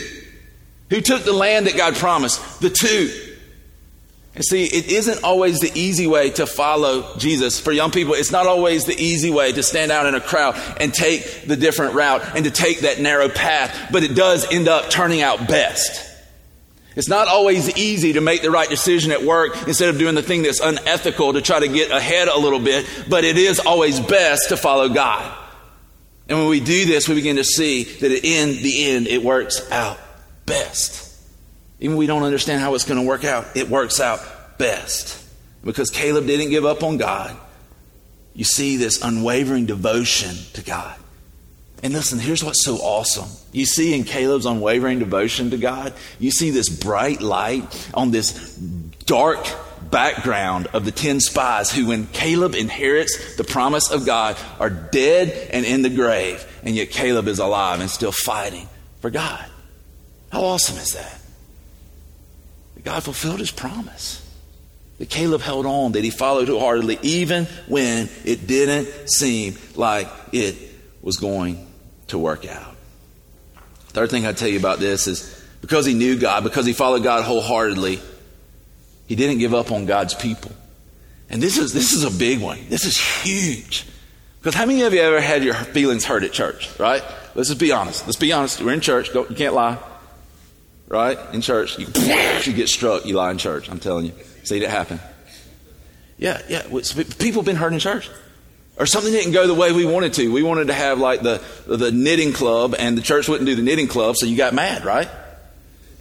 Who 0.90 1.02
took 1.02 1.24
the 1.24 1.34
land 1.34 1.68
that 1.68 1.76
God 1.76 1.96
promised? 1.96 2.62
The 2.62 2.70
two. 2.70 3.12
And 4.36 4.44
see, 4.44 4.66
it 4.66 4.92
isn't 4.92 5.24
always 5.24 5.60
the 5.60 5.72
easy 5.76 6.08
way 6.08 6.30
to 6.32 6.46
follow 6.46 7.16
Jesus. 7.18 7.60
For 7.60 7.72
young 7.72 7.92
people, 7.92 8.14
it's 8.14 8.32
not 8.32 8.48
always 8.48 8.84
the 8.84 8.96
easy 8.98 9.30
way 9.30 9.52
to 9.54 9.64
stand 9.64 9.92
out 9.92 10.06
in 10.06 10.16
a 10.16 10.22
crowd 10.22 10.56
and 10.80 10.94
take 10.94 11.48
the 11.48 11.56
different 11.56 11.96
route 11.96 12.22
and 12.36 12.46
to 12.46 12.52
take 12.52 12.82
that 12.82 13.00
narrow 13.00 13.30
path, 13.30 13.90
but 13.92 14.04
it 14.04 14.14
does 14.14 14.46
end 14.52 14.68
up 14.68 14.90
turning 14.90 15.22
out 15.22 15.48
best. 15.48 16.15
It's 16.96 17.10
not 17.10 17.28
always 17.28 17.76
easy 17.78 18.14
to 18.14 18.22
make 18.22 18.42
the 18.42 18.52
right 18.52 18.70
decision 18.70 19.12
at 19.12 19.22
work 19.22 19.68
instead 19.68 19.90
of 19.90 20.00
doing 20.00 20.16
the 20.16 20.24
thing 20.24 20.44
that's 20.44 20.62
unethical 20.62 21.34
to 21.34 21.42
try 21.42 21.60
to 21.60 21.68
get 21.68 21.92
ahead 21.92 22.30
a 22.30 22.38
little 22.38 22.60
bit, 22.60 22.86
but 23.10 23.26
it 23.26 23.38
is 23.38 23.60
always 23.60 24.00
best 24.00 24.50
to 24.50 24.58
follow 24.58 24.88
God. 24.88 25.38
And 26.30 26.40
when 26.40 26.48
we 26.48 26.60
do 26.60 26.86
this, 26.86 27.08
we 27.08 27.16
begin 27.16 27.36
to 27.36 27.44
see 27.44 27.84
that 27.84 28.12
in 28.12 28.64
the 28.64 28.86
end, 28.86 29.08
it 29.08 29.24
works 29.24 29.70
out 29.72 30.00
best. 30.46 31.14
Even 31.80 31.98
we 31.98 32.08
don't 32.08 32.24
understand 32.24 32.62
how 32.62 32.74
it's 32.76 32.86
going 32.86 33.00
to 33.00 33.06
work 33.06 33.26
out, 33.26 33.46
it 33.56 33.70
works 33.70 34.00
out 34.00 34.58
best. 34.58 35.22
Because 35.64 35.90
Caleb 35.90 36.28
didn't 36.28 36.50
give 36.50 36.66
up 36.66 36.84
on 36.84 36.98
God, 36.98 37.36
you 38.34 38.46
see 38.46 38.78
this 38.78 39.04
unwavering 39.04 39.66
devotion 39.66 40.36
to 40.54 40.64
God. 40.64 40.96
And 41.86 41.94
listen, 41.94 42.18
here's 42.18 42.44
what's 42.44 42.66
so 42.66 42.78
awesome. 42.78 43.30
You 43.52 43.68
see 43.68 43.94
in 43.94 44.06
Caleb's 44.06 44.48
unwavering 44.48 44.98
devotion 44.98 45.52
to 45.52 45.58
God, 45.58 45.94
you 46.18 46.32
see 46.32 46.50
this 46.50 46.68
bright 46.68 47.22
light 47.22 47.90
on 47.94 48.10
this 48.10 48.56
dark 49.06 49.48
background 49.92 50.66
of 50.74 50.84
the 50.84 50.92
10 50.92 51.20
spies 51.20 51.72
who, 51.72 51.86
when 51.86 52.08
Caleb 52.08 52.56
inherits 52.56 53.36
the 53.36 53.44
promise 53.44 53.92
of 53.92 54.04
God, 54.04 54.36
are 54.60 54.72
dead 54.72 55.30
and 55.54 55.64
in 55.64 55.84
the 55.84 55.92
grave. 55.92 56.44
And 56.64 56.76
yet 56.76 56.90
Caleb 56.90 57.28
is 57.28 57.38
alive 57.38 57.80
and 57.82 57.88
still 57.88 58.12
fighting 58.12 58.68
for 59.00 59.12
God. 59.12 59.46
How 60.32 60.42
awesome 60.42 60.78
is 60.78 60.94
that? 60.94 61.22
God 62.84 63.04
fulfilled 63.04 63.42
his 63.42 63.52
promise. 63.52 64.28
That 64.98 65.12
Caleb 65.12 65.42
held 65.42 65.68
on, 65.68 65.92
that 65.92 66.04
he 66.04 66.10
followed 66.10 66.48
wholeheartedly, 66.48 66.98
even 67.04 67.46
when 67.68 68.10
it 68.24 68.48
didn't 68.48 68.88
seem 69.08 69.56
like 69.76 70.08
it 70.32 70.56
was 71.04 71.18
going 71.18 71.68
to 72.08 72.18
work 72.18 72.48
out. 72.48 72.76
Third 73.88 74.10
thing 74.10 74.26
I'd 74.26 74.38
tell 74.38 74.50
you 74.50 74.60
about 74.60 74.80
this 74.80 75.08
is 75.08 75.44
because 75.62 75.86
he 75.86 75.94
knew 75.94 76.18
God, 76.20 76.44
because 76.44 76.66
he 76.66 76.74
followed 76.74 77.04
God 77.04 77.24
wholeheartedly, 77.24 78.00
he 79.08 79.16
didn't 79.16 79.40
give 79.40 79.54
up 79.54 79.72
on 79.72 79.86
God's 79.86 80.14
people. 80.14 80.52
And 81.30 81.42
this 81.42 81.58
is, 81.58 81.74
this 81.74 81.94
is 81.94 82.04
a 82.04 82.12
big 82.12 82.40
one. 82.42 82.60
This 82.70 82.86
is 82.86 82.98
huge. 82.98 83.86
Because 84.40 84.54
how 84.54 84.66
many 84.66 84.84
of 84.84 84.94
you 84.94 85.02
ever 85.02 85.20
had 85.20 85.44
your 85.44 85.56
feelings 85.56 86.06
hurt 86.06 86.24
at 86.24 86.32
church, 86.32 86.78
right? 86.80 87.04
Let's 87.34 87.50
just 87.50 87.60
be 87.60 87.72
honest. 87.72 88.06
Let's 88.06 88.18
be 88.18 88.32
honest. 88.32 88.62
We're 88.62 88.74
in 88.74 88.82
church. 88.82 89.12
Don't, 89.12 89.30
you 89.30 89.36
can't 89.36 89.56
lie. 89.56 89.78
Right? 90.88 91.18
In 91.34 91.42
church. 91.42 91.80
You, 91.80 91.88
you 91.88 92.54
get 92.54 92.70
struck, 92.70 93.06
you 93.06 93.16
lie 93.16 93.32
in 93.32 93.38
church. 93.38 93.70
I'm 93.72 93.80
telling 93.80 94.06
you. 94.06 94.14
See 94.44 94.62
it 94.62 94.70
happen. 94.70 95.00
Yeah, 96.18 96.42
yeah. 96.48 96.62
People 97.18 97.42
have 97.42 97.46
been 97.46 97.56
hurt 97.56 97.74
in 97.74 97.80
church. 97.80 98.10
Or 98.78 98.86
something 98.86 99.12
didn't 99.12 99.32
go 99.32 99.48
the 99.48 99.54
way 99.54 99.72
we 99.72 99.86
wanted 99.86 100.14
to. 100.14 100.32
We 100.32 100.44
wanted 100.44 100.68
to 100.68 100.74
have 100.74 101.00
like 101.00 101.22
the, 101.22 101.42
the 101.66 101.92
knitting 101.92 102.34
club 102.34 102.76
and 102.78 102.98
the 102.98 103.02
church 103.02 103.30
wouldn't 103.30 103.46
do 103.46 103.56
the 103.56 103.62
knitting 103.62 103.88
club, 103.88 104.18
so 104.18 104.26
you 104.26 104.36
got 104.36 104.54
mad, 104.54 104.84
right? 104.84 105.10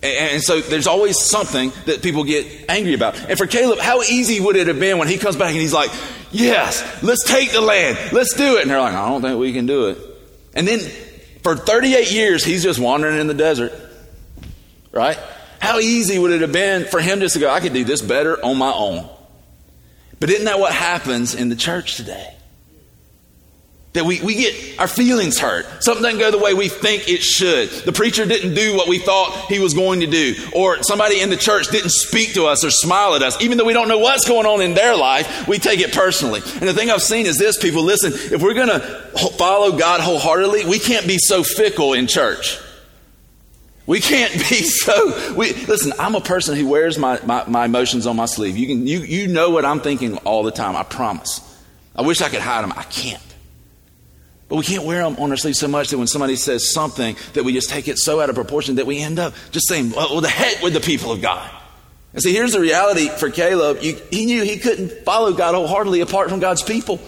And, 0.02 0.42
so 0.42 0.60
there's 0.60 0.86
always 0.86 1.18
something 1.18 1.72
that 1.86 2.02
people 2.02 2.24
get 2.24 2.68
angry 2.68 2.92
about. 2.92 3.18
And 3.28 3.38
for 3.38 3.46
Caleb, 3.46 3.78
how 3.78 4.02
easy 4.02 4.38
would 4.38 4.56
it 4.56 4.66
have 4.66 4.78
been 4.78 4.98
when 4.98 5.08
he 5.08 5.16
comes 5.16 5.36
back 5.36 5.52
and 5.52 5.60
he's 5.60 5.72
like, 5.72 5.90
Yes, 6.34 7.02
let's 7.02 7.24
take 7.24 7.52
the 7.52 7.60
land. 7.60 7.96
Let's 8.12 8.34
do 8.34 8.56
it. 8.56 8.62
And 8.62 8.70
they're 8.70 8.80
like, 8.80 8.94
I 8.94 9.08
don't 9.08 9.22
think 9.22 9.38
we 9.38 9.52
can 9.52 9.66
do 9.66 9.88
it. 9.88 9.98
And 10.54 10.66
then 10.66 10.80
for 11.42 11.56
38 11.56 12.10
years, 12.10 12.44
he's 12.44 12.62
just 12.62 12.80
wandering 12.80 13.18
in 13.18 13.28
the 13.28 13.34
desert. 13.34 13.72
Right? 14.90 15.18
How 15.60 15.78
easy 15.78 16.18
would 16.18 16.32
it 16.32 16.40
have 16.40 16.52
been 16.52 16.86
for 16.86 17.00
him 17.00 17.20
just 17.20 17.34
to 17.34 17.40
go, 17.40 17.48
I 17.48 17.60
could 17.60 17.72
do 17.72 17.84
this 17.84 18.02
better 18.02 18.44
on 18.44 18.58
my 18.58 18.72
own? 18.72 19.08
But 20.18 20.30
isn't 20.30 20.44
that 20.44 20.58
what 20.58 20.72
happens 20.72 21.34
in 21.34 21.48
the 21.48 21.56
church 21.56 21.96
today? 21.96 22.34
That 23.94 24.04
we, 24.04 24.20
we 24.20 24.34
get 24.34 24.80
our 24.80 24.88
feelings 24.88 25.38
hurt. 25.38 25.66
Something 25.82 26.02
doesn't 26.02 26.18
go 26.18 26.32
the 26.32 26.38
way 26.38 26.52
we 26.52 26.68
think 26.68 27.08
it 27.08 27.22
should. 27.22 27.70
The 27.70 27.92
preacher 27.92 28.26
didn't 28.26 28.54
do 28.54 28.76
what 28.76 28.88
we 28.88 28.98
thought 28.98 29.46
he 29.48 29.60
was 29.60 29.72
going 29.72 30.00
to 30.00 30.08
do. 30.08 30.34
Or 30.52 30.82
somebody 30.82 31.20
in 31.20 31.30
the 31.30 31.36
church 31.36 31.68
didn't 31.68 31.90
speak 31.90 32.34
to 32.34 32.46
us 32.46 32.64
or 32.64 32.70
smile 32.70 33.14
at 33.14 33.22
us. 33.22 33.40
Even 33.40 33.56
though 33.56 33.64
we 33.64 33.72
don't 33.72 33.86
know 33.86 33.98
what's 33.98 34.26
going 34.26 34.46
on 34.46 34.60
in 34.62 34.74
their 34.74 34.96
life, 34.96 35.46
we 35.46 35.60
take 35.60 35.78
it 35.78 35.92
personally. 35.92 36.40
And 36.44 36.62
the 36.62 36.74
thing 36.74 36.90
I've 36.90 37.02
seen 37.02 37.26
is 37.26 37.38
this 37.38 37.56
people, 37.56 37.84
listen, 37.84 38.12
if 38.12 38.42
we're 38.42 38.54
going 38.54 38.68
to 38.68 38.80
follow 39.38 39.78
God 39.78 40.00
wholeheartedly, 40.00 40.64
we 40.64 40.80
can't 40.80 41.06
be 41.06 41.18
so 41.18 41.44
fickle 41.44 41.92
in 41.92 42.08
church. 42.08 42.58
We 43.86 44.00
can't 44.00 44.32
be 44.32 44.40
so. 44.64 45.34
We, 45.34 45.52
listen, 45.52 45.92
I'm 46.00 46.16
a 46.16 46.20
person 46.20 46.56
who 46.56 46.66
wears 46.66 46.98
my, 46.98 47.20
my, 47.24 47.44
my 47.46 47.66
emotions 47.66 48.08
on 48.08 48.16
my 48.16 48.26
sleeve. 48.26 48.56
You, 48.56 48.66
can, 48.66 48.88
you, 48.88 48.98
you 48.98 49.28
know 49.28 49.50
what 49.50 49.64
I'm 49.64 49.80
thinking 49.80 50.16
all 50.18 50.42
the 50.42 50.50
time, 50.50 50.74
I 50.74 50.82
promise. 50.82 51.40
I 51.94 52.02
wish 52.02 52.22
I 52.22 52.28
could 52.28 52.40
hide 52.40 52.64
them. 52.64 52.72
I 52.76 52.82
can't. 52.82 53.22
But 54.48 54.56
we 54.56 54.62
can't 54.64 54.84
wear 54.84 55.02
them 55.02 55.16
on 55.18 55.30
our 55.30 55.36
sleeve 55.36 55.56
so 55.56 55.68
much 55.68 55.88
that 55.88 55.98
when 55.98 56.06
somebody 56.06 56.36
says 56.36 56.72
something, 56.72 57.16
that 57.32 57.44
we 57.44 57.52
just 57.52 57.70
take 57.70 57.88
it 57.88 57.98
so 57.98 58.20
out 58.20 58.28
of 58.28 58.34
proportion 58.34 58.76
that 58.76 58.86
we 58.86 59.00
end 59.00 59.18
up 59.18 59.34
just 59.50 59.68
saying, 59.68 59.92
well, 59.92 60.20
the 60.20 60.28
heck 60.28 60.62
with 60.62 60.74
the 60.74 60.80
people 60.80 61.12
of 61.12 61.22
God. 61.22 61.50
And 62.12 62.22
see, 62.22 62.32
here's 62.32 62.52
the 62.52 62.60
reality 62.60 63.08
for 63.08 63.30
Caleb. 63.30 63.78
You, 63.80 64.00
he 64.10 64.26
knew 64.26 64.44
he 64.44 64.58
couldn't 64.58 65.04
follow 65.04 65.32
God 65.32 65.54
wholeheartedly 65.54 66.00
apart 66.00 66.30
from 66.30 66.40
God's 66.40 66.62
people. 66.62 67.00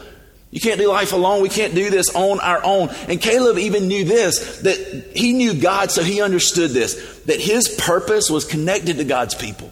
You 0.50 0.60
can't 0.60 0.80
do 0.80 0.88
life 0.88 1.12
alone. 1.12 1.42
We 1.42 1.48
can't 1.48 1.74
do 1.74 1.90
this 1.90 2.14
on 2.14 2.40
our 2.40 2.64
own. 2.64 2.88
And 3.08 3.20
Caleb 3.20 3.58
even 3.58 3.88
knew 3.88 4.04
this 4.04 4.62
that 4.62 5.10
he 5.14 5.32
knew 5.32 5.54
God, 5.54 5.90
so 5.90 6.02
he 6.02 6.22
understood 6.22 6.70
this 6.70 7.20
that 7.26 7.40
his 7.40 7.68
purpose 7.68 8.30
was 8.30 8.44
connected 8.44 8.96
to 8.96 9.04
God's 9.04 9.34
people. 9.34 9.70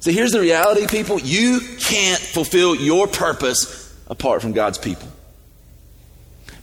So 0.00 0.12
here's 0.12 0.32
the 0.32 0.40
reality, 0.40 0.86
people 0.86 1.18
you 1.18 1.60
can't 1.80 2.20
fulfill 2.20 2.74
your 2.74 3.06
purpose 3.06 3.92
apart 4.06 4.42
from 4.42 4.52
God's 4.52 4.78
people. 4.78 5.08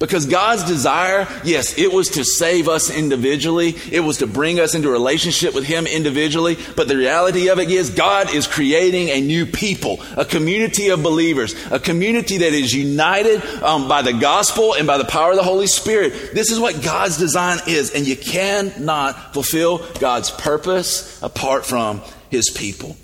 Because 0.02 0.26
God's 0.26 0.64
desire, 0.64 1.28
yes, 1.44 1.78
it 1.78 1.94
was 1.94 2.10
to 2.10 2.26
save 2.26 2.68
us 2.68 2.90
individually. 2.90 3.76
It 3.92 4.00
was 4.00 4.18
to 4.18 4.28
bring 4.28 4.60
us 4.60 4.74
into 4.74 4.90
relationship 4.90 5.54
with 5.54 5.64
Him 5.64 5.86
individually. 5.86 6.58
But 6.76 6.88
the 6.88 6.98
reality 6.98 7.50
of 7.50 7.60
it 7.60 7.70
is 7.70 7.92
God 7.92 8.34
is 8.34 8.48
creating 8.48 9.10
a 9.10 9.22
new 9.22 9.46
people, 9.46 10.02
a 10.18 10.26
community 10.26 10.90
of 10.90 11.04
believers, 11.04 11.56
a 11.72 11.80
community 11.80 12.40
that 12.40 12.52
is 12.52 12.74
united 12.74 13.46
um, 13.62 13.88
by 13.88 14.02
the 14.02 14.14
gospel 14.14 14.74
and 14.74 14.88
by 14.88 14.98
the 14.98 15.06
power 15.06 15.32
of 15.32 15.38
the 15.38 15.44
Holy 15.44 15.68
Spirit. 15.68 16.34
This 16.34 16.50
is 16.50 16.60
what 16.60 16.82
God's 16.82 17.18
design 17.18 17.60
is. 17.68 17.94
And 17.94 18.08
you 18.08 18.18
cannot 18.18 19.36
fulfill 19.36 19.88
God's 20.00 20.32
purpose 20.32 21.22
apart 21.22 21.64
from 21.64 22.02
His 22.32 22.50
people. 22.50 22.98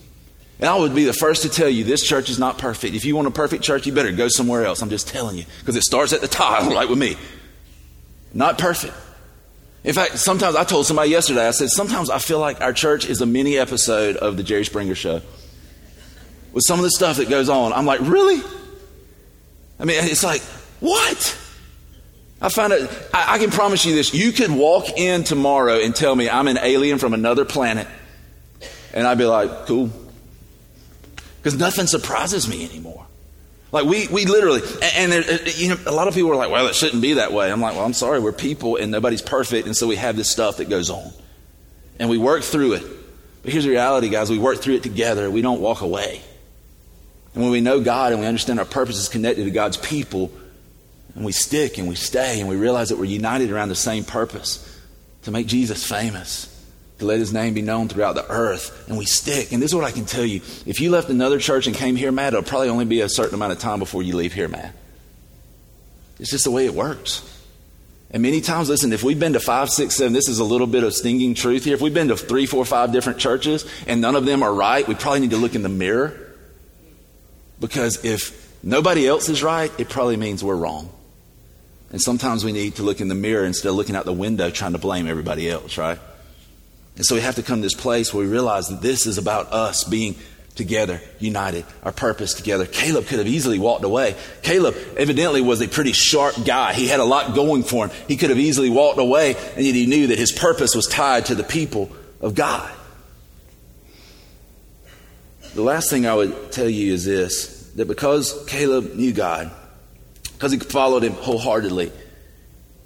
And 0.60 0.68
I 0.68 0.76
would 0.76 0.96
be 0.96 1.04
the 1.04 1.14
first 1.14 1.44
to 1.44 1.50
tell 1.50 1.70
you 1.70 1.84
this 1.84 2.04
church 2.04 2.30
is 2.30 2.40
not 2.40 2.58
perfect. 2.58 2.96
If 2.96 3.06
you 3.06 3.16
want 3.16 3.28
a 3.28 3.32
perfect 3.32 3.64
church, 3.64 3.86
you 3.86 3.94
better 3.94 4.12
go 4.12 4.28
somewhere 4.28 4.66
else. 4.66 4.82
I'm 4.82 4.90
just 4.90 5.08
telling 5.08 5.38
you. 5.38 5.46
Because 5.60 5.76
it 5.76 5.84
starts 5.84 6.14
at 6.14 6.22
the 6.22 6.28
top, 6.28 6.66
like 6.74 6.90
with 6.90 6.98
me. 6.98 7.16
Not 8.34 8.58
perfect. 8.58 8.94
In 9.84 9.94
fact, 9.94 10.18
sometimes 10.18 10.56
I 10.56 10.64
told 10.64 10.86
somebody 10.86 11.12
yesterday, 11.12 11.48
I 11.48 11.52
said, 11.52 11.70
sometimes 11.70 12.10
I 12.10 12.18
feel 12.18 12.40
like 12.40 12.60
our 12.62 12.74
church 12.74 13.06
is 13.06 13.22
a 13.22 13.26
mini 13.26 13.58
episode 13.58 14.18
of 14.18 14.36
the 14.36 14.44
Jerry 14.44 14.66
Springer 14.66 14.96
show. 14.96 15.22
With 16.54 16.64
some 16.66 16.80
of 16.80 16.84
the 16.84 16.90
stuff 16.90 17.18
that 17.18 17.30
goes 17.30 17.50
on. 17.50 17.72
I'm 17.72 17.86
like, 17.86 18.02
really? 18.02 18.42
I 19.80 19.86
mean, 19.86 20.04
it's 20.04 20.24
like, 20.24 20.42
what? 20.80 21.40
I 22.42 22.50
find 22.50 22.74
it, 22.74 22.90
I, 23.14 23.36
I 23.36 23.38
can 23.38 23.52
promise 23.52 23.86
you 23.86 23.94
this. 23.94 24.12
You 24.12 24.32
could 24.32 24.52
walk 24.52 24.98
in 24.98 25.24
tomorrow 25.24 25.80
and 25.80 25.96
tell 25.96 26.16
me 26.16 26.30
I'm 26.30 26.48
an 26.48 26.58
alien 26.58 26.98
from 26.98 27.14
another 27.14 27.46
planet. 27.46 27.88
And 28.92 29.06
I'd 29.06 29.20
be 29.20 29.26
like, 29.26 29.68
cool 29.68 29.92
because 31.48 31.62
nothing 31.62 31.88
surprises 31.88 32.46
me 32.46 32.66
anymore. 32.66 33.06
Like 33.72 33.86
we, 33.86 34.10
we 34.10 34.26
literally, 34.26 34.60
and, 34.96 35.14
there, 35.14 35.22
uh, 35.24 35.38
you 35.56 35.70
know, 35.70 35.78
a 35.86 35.94
lot 35.94 36.10
of 36.10 36.14
people 36.14 36.30
are 36.30 36.36
like, 36.36 36.52
well, 36.52 36.68
it 36.68 36.76
shouldn't 36.76 37.02
be 37.02 37.14
that 37.14 37.32
way. 37.32 37.50
I'm 37.50 37.62
like, 37.62 37.74
well, 37.74 37.86
I'm 37.86 37.94
sorry, 37.94 38.20
we're 38.20 38.34
people 38.34 38.76
and 38.76 38.92
nobody's 38.92 39.22
perfect. 39.22 39.66
And 39.66 39.74
so 39.74 39.88
we 39.88 39.96
have 39.96 40.18
this 40.18 40.30
stuff 40.30 40.58
that 40.58 40.68
goes 40.68 40.90
on 40.90 41.10
and 42.00 42.10
we 42.10 42.18
work 42.18 42.44
through 42.44 42.74
it. 42.74 42.84
But 43.44 43.54
here's 43.54 43.64
the 43.64 43.70
reality, 43.70 44.10
guys. 44.10 44.30
We 44.30 44.40
work 44.40 44.58
through 44.58 44.76
it 44.76 44.84
together. 44.84 45.32
We 45.32 45.42
don't 45.42 45.62
walk 45.62 45.80
away. 45.80 46.22
And 47.34 47.42
when 47.42 47.54
we 47.54 47.62
know 47.62 47.80
God 47.80 48.12
and 48.12 48.20
we 48.20 48.28
understand 48.28 48.60
our 48.60 48.66
purpose 48.66 48.98
is 48.98 49.08
connected 49.08 49.46
to 49.46 49.52
God's 49.52 49.78
people, 49.78 50.30
and 51.16 51.24
we 51.24 51.32
stick 51.32 51.78
and 51.78 51.88
we 51.88 51.96
stay 51.96 52.42
and 52.42 52.50
we 52.50 52.58
realize 52.58 52.90
that 52.90 52.98
we're 52.98 53.06
united 53.06 53.52
around 53.52 53.70
the 53.70 53.76
same 53.76 54.04
purpose 54.04 54.82
to 55.22 55.32
make 55.32 55.48
Jesus 55.48 55.88
famous 55.88 56.57
to 57.00 57.06
let 57.06 57.20
his 57.20 57.32
name 57.32 57.54
be 57.54 57.62
known 57.62 57.88
throughout 57.88 58.16
the 58.16 58.30
earth. 58.30 58.88
And 58.88 58.98
we 58.98 59.06
stick. 59.06 59.52
And 59.52 59.62
this 59.62 59.72
is 59.72 59.76
what 59.76 59.84
I 59.84 59.92
can 59.92 60.06
tell 60.06 60.26
you. 60.26 60.42
If 60.66 60.82
you 60.82 60.90
left 60.90 61.10
another 61.10 61.40
church 61.40 61.68
and 61.68 61.76
came 61.76 61.96
here 61.96 62.12
mad, 62.12 62.34
it'll 62.34 62.44
probably 62.44 62.70
only 62.70 62.86
be 62.86 63.02
a 63.02 63.10
certain 63.10 63.36
amount 63.36 63.52
of 63.54 63.60
time 63.60 63.80
before 63.80 64.04
you 64.04 64.16
leave 64.16 64.34
here 64.34 64.48
mad. 64.48 64.74
It's 66.20 66.32
just 66.32 66.46
the 66.46 66.52
way 66.52 66.66
it 66.66 66.74
works. 66.74 67.22
And 68.10 68.24
many 68.24 68.42
times, 68.42 68.70
listen, 68.70 68.94
if 68.94 69.04
we've 69.04 69.20
been 69.20 69.34
to 69.34 69.40
five, 69.40 69.70
six, 69.70 69.96
seven, 69.96 70.14
this 70.14 70.30
is 70.30 70.40
a 70.40 70.44
little 70.44 70.66
bit 70.66 70.84
of 70.84 70.94
stinging 70.94 71.34
truth 71.34 71.66
here. 71.66 71.76
If 71.76 71.82
we've 71.82 71.94
been 71.94 72.08
to 72.08 72.18
three, 72.18 72.46
four, 72.46 72.64
five 72.64 72.92
different 72.92 73.20
churches 73.20 73.66
and 73.86 74.02
none 74.02 74.16
of 74.16 74.26
them 74.26 74.44
are 74.44 74.54
right, 74.54 74.88
we 74.88 74.96
probably 74.96 75.20
need 75.20 75.32
to 75.32 75.38
look 75.38 75.56
in 75.56 75.62
the 75.62 75.70
mirror. 75.70 76.36
Because 77.60 78.06
if 78.06 78.56
nobody 78.64 79.08
else 79.08 79.30
is 79.30 79.44
right, 79.44 79.72
it 79.78 79.90
probably 79.90 80.16
means 80.16 80.44
we're 80.44 80.56
wrong. 80.56 80.90
And 81.92 82.02
sometimes 82.02 82.44
we 82.44 82.52
need 82.52 82.76
to 82.76 82.84
look 82.84 83.02
in 83.02 83.08
the 83.08 83.16
mirror 83.16 83.46
instead 83.46 83.70
of 83.70 83.76
looking 83.76 83.96
out 83.96 84.06
the 84.06 84.14
window 84.14 84.50
trying 84.50 84.74
to 84.74 84.78
blame 84.78 85.08
everybody 85.08 85.50
else, 85.50 85.78
right? 85.78 86.00
And 86.98 87.06
so 87.06 87.16
we 87.16 87.22
have 87.22 87.36
to 87.36 87.44
come 87.44 87.60
to 87.60 87.66
this 87.66 87.76
place 87.76 88.14
where 88.14 88.26
we 88.26 88.30
realize 88.30 88.70
that 88.70 88.82
this 88.82 89.06
is 89.06 89.18
about 89.18 89.54
us 89.54 89.84
being 89.84 90.16
together, 90.56 91.00
united, 91.20 91.64
our 91.84 91.92
purpose 91.92 92.34
together. 92.34 92.66
Caleb 92.66 93.06
could 93.06 93.20
have 93.20 93.28
easily 93.28 93.60
walked 93.60 93.84
away. 93.84 94.16
Caleb 94.42 94.76
evidently 94.98 95.40
was 95.40 95.62
a 95.62 95.68
pretty 95.68 95.94
sharp 95.94 96.34
guy. 96.44 96.74
He 96.74 96.88
had 96.88 97.00
a 97.00 97.06
lot 97.06 97.36
going 97.36 97.62
for 97.62 97.88
him. 97.88 97.96
He 98.08 98.18
could 98.18 98.32
have 98.32 98.40
easily 98.40 98.72
walked 98.72 99.00
away, 99.00 99.36
and 99.56 99.64
yet 99.64 99.76
he 99.76 99.86
knew 99.86 100.08
that 100.08 100.18
his 100.18 100.32
purpose 100.32 100.76
was 100.76 100.88
tied 100.88 101.28
to 101.28 101.36
the 101.36 101.44
people 101.44 101.92
of 102.20 102.34
God. 102.34 102.70
The 105.54 105.62
last 105.62 105.92
thing 105.92 106.08
I 106.08 106.16
would 106.16 106.52
tell 106.52 106.70
you 106.70 106.94
is 106.94 107.06
this 107.06 107.72
that 107.76 107.88
because 107.88 108.44
Caleb 108.48 108.96
knew 108.96 109.14
God, 109.14 109.52
because 110.34 110.52
he 110.52 110.58
followed 110.58 111.04
him 111.04 111.14
wholeheartedly, 111.14 111.92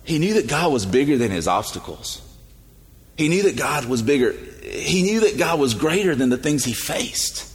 he 0.03 0.19
knew 0.19 0.33
that 0.33 0.47
God 0.47 0.73
was 0.73 0.85
bigger 0.85 1.17
than 1.17 1.31
his 1.31 1.47
obstacles. 1.47 2.21
He 3.17 3.29
knew 3.29 3.43
that 3.43 3.57
God 3.57 3.85
was 3.85 4.01
bigger. 4.01 4.33
He 4.63 5.03
knew 5.03 5.21
that 5.21 5.37
God 5.37 5.59
was 5.59 5.73
greater 5.73 6.15
than 6.15 6.29
the 6.29 6.37
things 6.37 6.63
he 6.63 6.73
faced. 6.73 7.47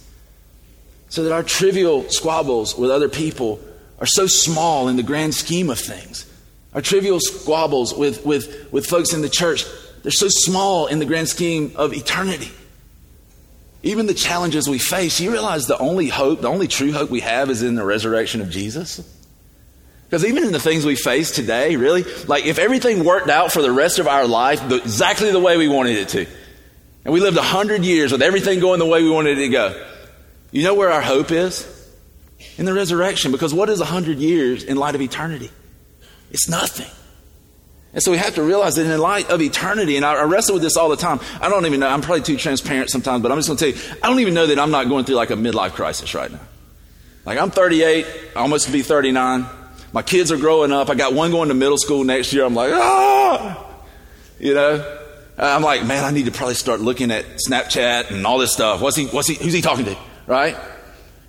So 1.09 1.23
that 1.23 1.33
our 1.33 1.43
trivial 1.43 2.09
squabbles 2.09 2.77
with 2.77 2.91
other 2.91 3.09
people 3.09 3.59
are 3.99 4.05
so 4.05 4.27
small 4.27 4.87
in 4.87 4.95
the 4.95 5.03
grand 5.03 5.33
scheme 5.33 5.69
of 5.69 5.79
things. 5.79 6.25
Our 6.73 6.81
trivial 6.81 7.19
squabbles 7.19 7.93
with, 7.93 8.25
with, 8.25 8.71
with 8.71 8.85
folks 8.85 9.13
in 9.13 9.21
the 9.21 9.29
church, 9.29 9.65
they're 10.03 10.11
so 10.11 10.27
small 10.29 10.87
in 10.87 10.99
the 10.99 11.05
grand 11.05 11.27
scheme 11.27 11.71
of 11.75 11.93
eternity. 11.93 12.51
Even 13.83 14.05
the 14.05 14.13
challenges 14.13 14.67
we 14.67 14.79
face, 14.79 15.19
you 15.19 15.31
realize 15.31 15.67
the 15.67 15.77
only 15.77 16.07
hope, 16.09 16.41
the 16.41 16.49
only 16.49 16.67
true 16.67 16.91
hope 16.91 17.09
we 17.09 17.21
have 17.21 17.49
is 17.49 17.63
in 17.63 17.75
the 17.75 17.85
resurrection 17.85 18.41
of 18.41 18.49
Jesus? 18.49 18.99
Because 20.09 20.23
even 20.23 20.45
in 20.45 20.53
the 20.53 20.59
things 20.59 20.85
we 20.85 20.95
face 20.95 21.31
today, 21.31 21.75
really, 21.75 22.03
like 22.27 22.45
if 22.45 22.59
everything 22.59 23.03
worked 23.03 23.29
out 23.29 23.51
for 23.51 23.61
the 23.61 23.71
rest 23.71 23.99
of 23.99 24.07
our 24.07 24.25
life 24.25 24.67
the, 24.69 24.77
exactly 24.77 25.31
the 25.31 25.39
way 25.39 25.57
we 25.57 25.67
wanted 25.67 25.97
it 25.97 26.09
to, 26.09 26.25
and 27.03 27.13
we 27.13 27.19
lived 27.19 27.37
a 27.37 27.41
hundred 27.41 27.83
years 27.83 28.11
with 28.11 28.21
everything 28.21 28.59
going 28.59 28.79
the 28.79 28.85
way 28.85 29.03
we 29.03 29.09
wanted 29.09 29.37
it 29.37 29.41
to 29.41 29.49
go, 29.49 29.85
you 30.51 30.63
know 30.63 30.75
where 30.75 30.91
our 30.91 31.01
hope 31.01 31.31
is? 31.31 31.73
In 32.57 32.65
the 32.65 32.73
resurrection. 32.73 33.31
Because 33.31 33.53
what 33.53 33.69
is 33.69 33.81
a 33.81 33.85
hundred 33.85 34.19
years 34.19 34.63
in 34.63 34.77
light 34.77 34.95
of 34.95 35.01
eternity? 35.01 35.51
It's 36.31 36.47
nothing. 36.47 36.89
And 37.93 38.03
so 38.03 38.11
we 38.11 38.17
have 38.17 38.35
to 38.35 38.43
realize 38.43 38.75
that 38.75 38.85
in 38.85 38.99
light 38.99 39.29
of 39.29 39.41
eternity, 39.41 39.95
and 39.95 40.05
I, 40.05 40.21
wrestle 40.23 40.55
with 40.55 40.63
this 40.63 40.77
all 40.77 40.89
the 40.89 40.97
time. 40.97 41.19
I 41.41 41.49
don't 41.49 41.65
even 41.65 41.79
know, 41.79 41.87
I'm 41.87 42.01
probably 42.01 42.23
too 42.23 42.37
transparent 42.37 42.89
sometimes, 42.89 43.23
but 43.23 43.31
I'm 43.31 43.37
just 43.37 43.47
going 43.47 43.57
to 43.57 43.71
tell 43.71 43.81
you, 43.81 43.99
I 44.03 44.07
don't 44.07 44.19
even 44.19 44.33
know 44.33 44.47
that 44.47 44.59
I'm 44.59 44.71
not 44.71 44.87
going 44.87 45.05
through 45.05 45.15
like 45.15 45.31
a 45.31 45.35
midlife 45.35 45.71
crisis 45.71 46.13
right 46.13 46.31
now. 46.31 46.39
Like 47.25 47.39
I'm 47.39 47.51
38, 47.51 48.05
almost 48.35 48.67
to 48.67 48.71
be 48.71 48.81
39. 48.81 49.45
My 49.93 50.01
kids 50.01 50.31
are 50.31 50.37
growing 50.37 50.71
up. 50.71 50.89
I 50.89 50.95
got 50.95 51.13
one 51.13 51.31
going 51.31 51.49
to 51.49 51.55
middle 51.55 51.77
school 51.77 52.03
next 52.03 52.33
year. 52.33 52.43
I'm 52.43 52.53
like, 52.53 52.71
ah, 52.73 53.65
you 54.39 54.53
know. 54.53 54.97
I'm 55.37 55.61
like, 55.61 55.85
man, 55.85 56.03
I 56.03 56.11
need 56.11 56.25
to 56.25 56.31
probably 56.31 56.55
start 56.55 56.81
looking 56.81 57.11
at 57.11 57.25
Snapchat 57.47 58.09
and 58.09 58.25
all 58.25 58.39
this 58.39 58.51
stuff. 58.51 58.81
What's 58.81 58.95
he? 58.95 59.05
What's 59.05 59.27
he? 59.27 59.35
Who's 59.35 59.53
he 59.53 59.61
talking 59.61 59.85
to? 59.85 59.95
Right? 60.25 60.55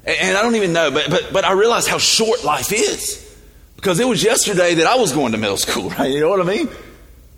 And, 0.04 0.16
and 0.20 0.36
I 0.36 0.42
don't 0.42 0.56
even 0.56 0.72
know, 0.72 0.90
but 0.90 1.10
but 1.10 1.30
but 1.32 1.44
I 1.44 1.52
realize 1.52 1.86
how 1.86 1.98
short 1.98 2.42
life 2.42 2.72
is 2.72 3.24
because 3.76 4.00
it 4.00 4.08
was 4.08 4.22
yesterday 4.22 4.74
that 4.74 4.86
I 4.86 4.96
was 4.96 5.12
going 5.12 5.32
to 5.32 5.38
middle 5.38 5.58
school. 5.58 5.90
Right? 5.98 6.10
You 6.10 6.20
know 6.20 6.30
what 6.30 6.40
I 6.40 6.44
mean? 6.44 6.68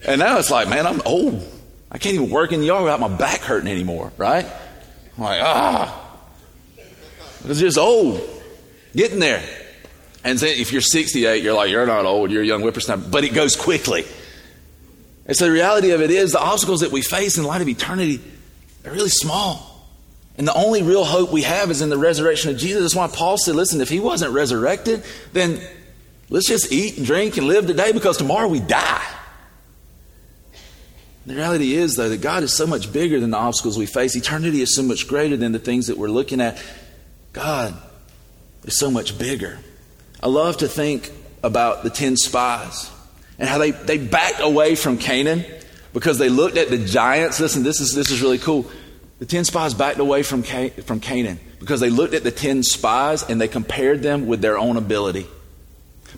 And 0.07 0.21
now 0.21 0.39
it's 0.39 0.51
like, 0.51 0.69
man, 0.69 0.87
I'm 0.87 1.03
old. 1.05 1.47
I 1.91 1.99
can't 1.99 2.15
even 2.15 2.31
work 2.31 2.53
in 2.53 2.61
the 2.61 2.67
yard 2.67 2.85
without 2.85 3.01
my 3.01 3.09
back 3.09 3.41
hurting 3.41 3.71
anymore. 3.71 4.13
Right? 4.17 4.47
I'm 5.17 5.25
like, 5.25 5.41
ah, 5.43 6.17
it's 7.45 7.59
just 7.59 7.79
old. 7.79 8.21
Getting 8.95 9.19
there. 9.19 9.43
And 10.23 10.39
then 10.39 10.59
if 10.59 10.73
you're 10.73 10.83
68, 10.83 11.43
you're 11.43 11.55
like, 11.55 11.71
you're 11.71 11.87
not 11.87 12.05
old, 12.05 12.31
you're 12.31 12.43
a 12.43 12.47
young 12.47 12.63
whippersnapper. 12.63 13.09
But 13.09 13.25
it 13.25 13.35
goes 13.35 13.57
quickly. 13.57 14.05
And 15.27 15.37
so 15.37 15.47
the 15.47 15.53
reality 15.53 15.93
of 15.93 16.03
it 16.03 16.11
is 16.11 16.33
the 16.33 16.41
obstacles 16.41 16.81
that 16.81 16.91
we 16.91 17.03
face 17.03 17.39
in 17.39 17.45
light 17.45 17.63
of 17.63 17.69
eternity 17.69 18.21
are 18.85 18.93
really 18.93 19.09
small. 19.09 19.89
And 20.37 20.47
the 20.47 20.55
only 20.55 20.83
real 20.83 21.05
hope 21.05 21.33
we 21.33 21.43
have 21.43 21.71
is 21.71 21.83
in 21.83 21.89
the 21.89 21.99
resurrection 21.99 22.51
of 22.51 22.57
Jesus. 22.57 22.83
That's 22.83 22.95
why 22.95 23.09
Paul 23.09 23.39
said, 23.39 23.55
listen, 23.55 23.81
if 23.81 23.89
he 23.89 24.01
wasn't 24.01 24.33
resurrected, 24.33 25.05
then 25.33 25.61
let's 26.29 26.47
just 26.47 26.73
eat 26.73 26.97
and 26.97 27.07
drink 27.07 27.37
and 27.37 27.47
live 27.47 27.67
today 27.67 27.93
because 27.93 28.17
tomorrow 28.17 28.49
we 28.49 28.61
die. 28.61 29.07
The 31.27 31.35
reality 31.35 31.75
is, 31.75 31.97
though, 31.97 32.09
that 32.09 32.23
God 32.23 32.43
is 32.43 32.57
so 32.57 32.67
much 32.67 32.93
bigger 32.93 33.21
than 33.21 33.31
the 33.31 33.37
obstacles 33.37 33.77
we 33.79 33.87
face. 33.87 34.17
Eternity 34.17 34.63
is 34.63 34.75
so 34.75 34.83
much 34.83 35.07
greater 35.07 35.37
than 35.37 35.53
the 35.53 35.59
things 35.59 35.87
that 35.89 35.99
we're 35.99 36.09
looking 36.09 36.41
at. 36.41 36.61
God 37.33 37.75
is 38.65 38.79
so 38.79 38.91
much 38.91 39.19
bigger. 39.19 39.59
I 40.23 40.29
love 40.29 40.59
to 40.59 40.69
think 40.69 41.11
about 41.43 41.83
the 41.83 41.91
10 41.91 42.17
spies 42.17 42.91
and 43.39 43.49
how 43.49 43.59
they, 43.59 43.71
they 43.71 43.99
backed 43.99 44.41
away 44.41 44.75
from 44.75 44.99
Canaan 44.99 45.45
because 45.93 46.19
they 46.19 46.29
looked 46.29 46.59
at 46.59 46.69
the 46.69 46.79
giants. 46.79 47.41
Listen, 47.41 47.63
this 47.63 47.81
is, 47.81 47.95
this 47.95 48.11
is 48.11 48.21
really 48.21 48.39
cool. 48.39 48.71
The 49.19 49.27
10 49.27 49.45
spies 49.45 49.75
backed 49.75 49.99
away 49.99 50.23
from, 50.23 50.43
from 50.43 51.01
Canaan 51.01 51.41
because 51.59 51.81
they 51.81 51.91
looked 51.91 52.15
at 52.15 52.23
the 52.23 52.31
10 52.31 52.63
spies 52.63 53.23
and 53.23 53.41
they 53.41 53.49
compared 53.49 54.03
them 54.03 54.27
with 54.27 54.43
their 54.43 54.59
own 54.59 54.77
ability. 54.77 55.27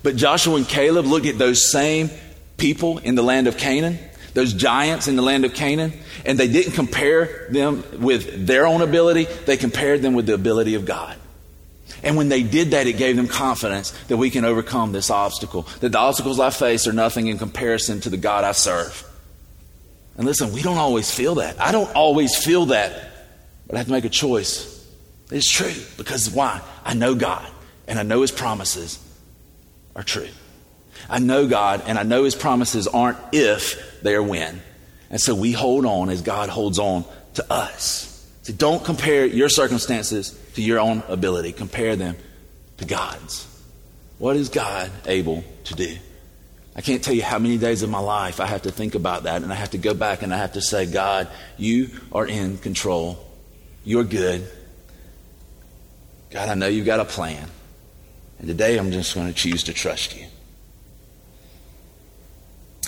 But 0.01 0.17
Joshua 0.17 0.55
and 0.55 0.67
Caleb 0.67 1.05
looked 1.05 1.25
at 1.25 1.37
those 1.37 1.71
same 1.71 2.09
people 2.57 2.97
in 2.99 3.15
the 3.15 3.21
land 3.21 3.47
of 3.47 3.57
Canaan, 3.57 3.99
those 4.33 4.53
giants 4.53 5.07
in 5.07 5.15
the 5.15 5.21
land 5.21 5.45
of 5.45 5.53
Canaan, 5.53 5.93
and 6.25 6.37
they 6.37 6.47
didn't 6.47 6.73
compare 6.73 7.47
them 7.49 7.83
with 8.01 8.47
their 8.47 8.65
own 8.65 8.81
ability, 8.81 9.25
they 9.45 9.57
compared 9.57 10.01
them 10.01 10.13
with 10.13 10.25
the 10.25 10.33
ability 10.33 10.75
of 10.75 10.85
God. 10.85 11.17
And 12.03 12.17
when 12.17 12.27
they 12.27 12.43
did 12.43 12.71
that, 12.71 12.85
it 12.85 12.97
gave 12.97 13.15
them 13.15 13.27
confidence 13.27 13.91
that 14.09 14.17
we 14.17 14.29
can 14.29 14.43
overcome 14.43 14.91
this 14.91 15.09
obstacle, 15.09 15.63
that 15.79 15.93
the 15.93 15.97
obstacles 15.97 16.39
I 16.39 16.49
face 16.49 16.85
are 16.85 16.93
nothing 16.93 17.27
in 17.27 17.37
comparison 17.37 18.01
to 18.01 18.09
the 18.09 18.17
God 18.17 18.43
I 18.43 18.51
serve. 18.51 19.09
And 20.17 20.25
listen, 20.25 20.51
we 20.51 20.61
don't 20.61 20.77
always 20.77 21.09
feel 21.09 21.35
that. 21.35 21.59
I 21.59 21.71
don't 21.71 21.93
always 21.95 22.37
feel 22.37 22.67
that, 22.67 23.09
but 23.65 23.75
I 23.75 23.77
have 23.79 23.87
to 23.87 23.93
make 23.93 24.05
a 24.05 24.09
choice. 24.09 24.69
It's 25.31 25.49
true 25.49 25.73
because 25.97 26.29
why? 26.29 26.61
I 26.83 26.93
know 26.93 27.15
God 27.15 27.49
and 27.87 27.97
I 27.97 28.03
know 28.03 28.21
His 28.21 28.31
promises 28.31 28.99
are 29.95 30.03
true. 30.03 30.29
I 31.09 31.19
know 31.19 31.47
God 31.47 31.83
and 31.87 31.97
I 31.97 32.03
know 32.03 32.25
His 32.25 32.35
promises 32.35 32.87
aren't 32.87 33.17
if, 33.31 34.01
they 34.03 34.13
are 34.13 34.23
when. 34.23 34.61
And 35.09 35.21
so 35.21 35.33
we 35.33 35.53
hold 35.53 35.85
on 35.85 36.09
as 36.09 36.21
God 36.21 36.49
holds 36.49 36.79
on 36.79 37.05
to 37.35 37.51
us. 37.51 38.09
So 38.43 38.51
don't 38.51 38.83
compare 38.83 39.25
your 39.25 39.47
circumstances 39.47 40.37
to 40.55 40.61
your 40.61 40.79
own 40.79 41.03
ability. 41.07 41.53
Compare 41.53 41.95
them 41.95 42.15
to 42.77 42.85
God's. 42.85 43.47
What 44.17 44.35
is 44.35 44.49
God 44.49 44.91
able 45.05 45.43
to 45.65 45.73
do? 45.75 45.97
I 46.75 46.81
can't 46.81 47.03
tell 47.03 47.13
you 47.13 47.23
how 47.23 47.37
many 47.37 47.57
days 47.57 47.83
of 47.83 47.89
my 47.89 47.99
life 47.99 48.39
I 48.39 48.47
have 48.47 48.63
to 48.63 48.71
think 48.71 48.95
about 48.95 49.23
that 49.23 49.43
and 49.43 49.51
I 49.51 49.55
have 49.55 49.71
to 49.71 49.77
go 49.77 49.93
back 49.93 50.23
and 50.23 50.33
I 50.33 50.37
have 50.37 50.53
to 50.53 50.61
say, 50.61 50.85
God, 50.85 51.27
you 51.57 51.89
are 52.11 52.25
in 52.25 52.57
control. 52.57 53.23
You're 53.83 54.03
good. 54.03 54.47
God, 56.31 56.49
I 56.49 56.55
know 56.55 56.67
you've 56.67 56.85
got 56.85 56.99
a 56.99 57.05
plan. 57.05 57.47
And 58.39 58.47
today 58.47 58.77
I'm 58.77 58.91
just 58.91 59.13
going 59.13 59.27
to 59.27 59.33
choose 59.33 59.63
to 59.63 59.73
trust 59.73 60.17
you. 60.17 60.25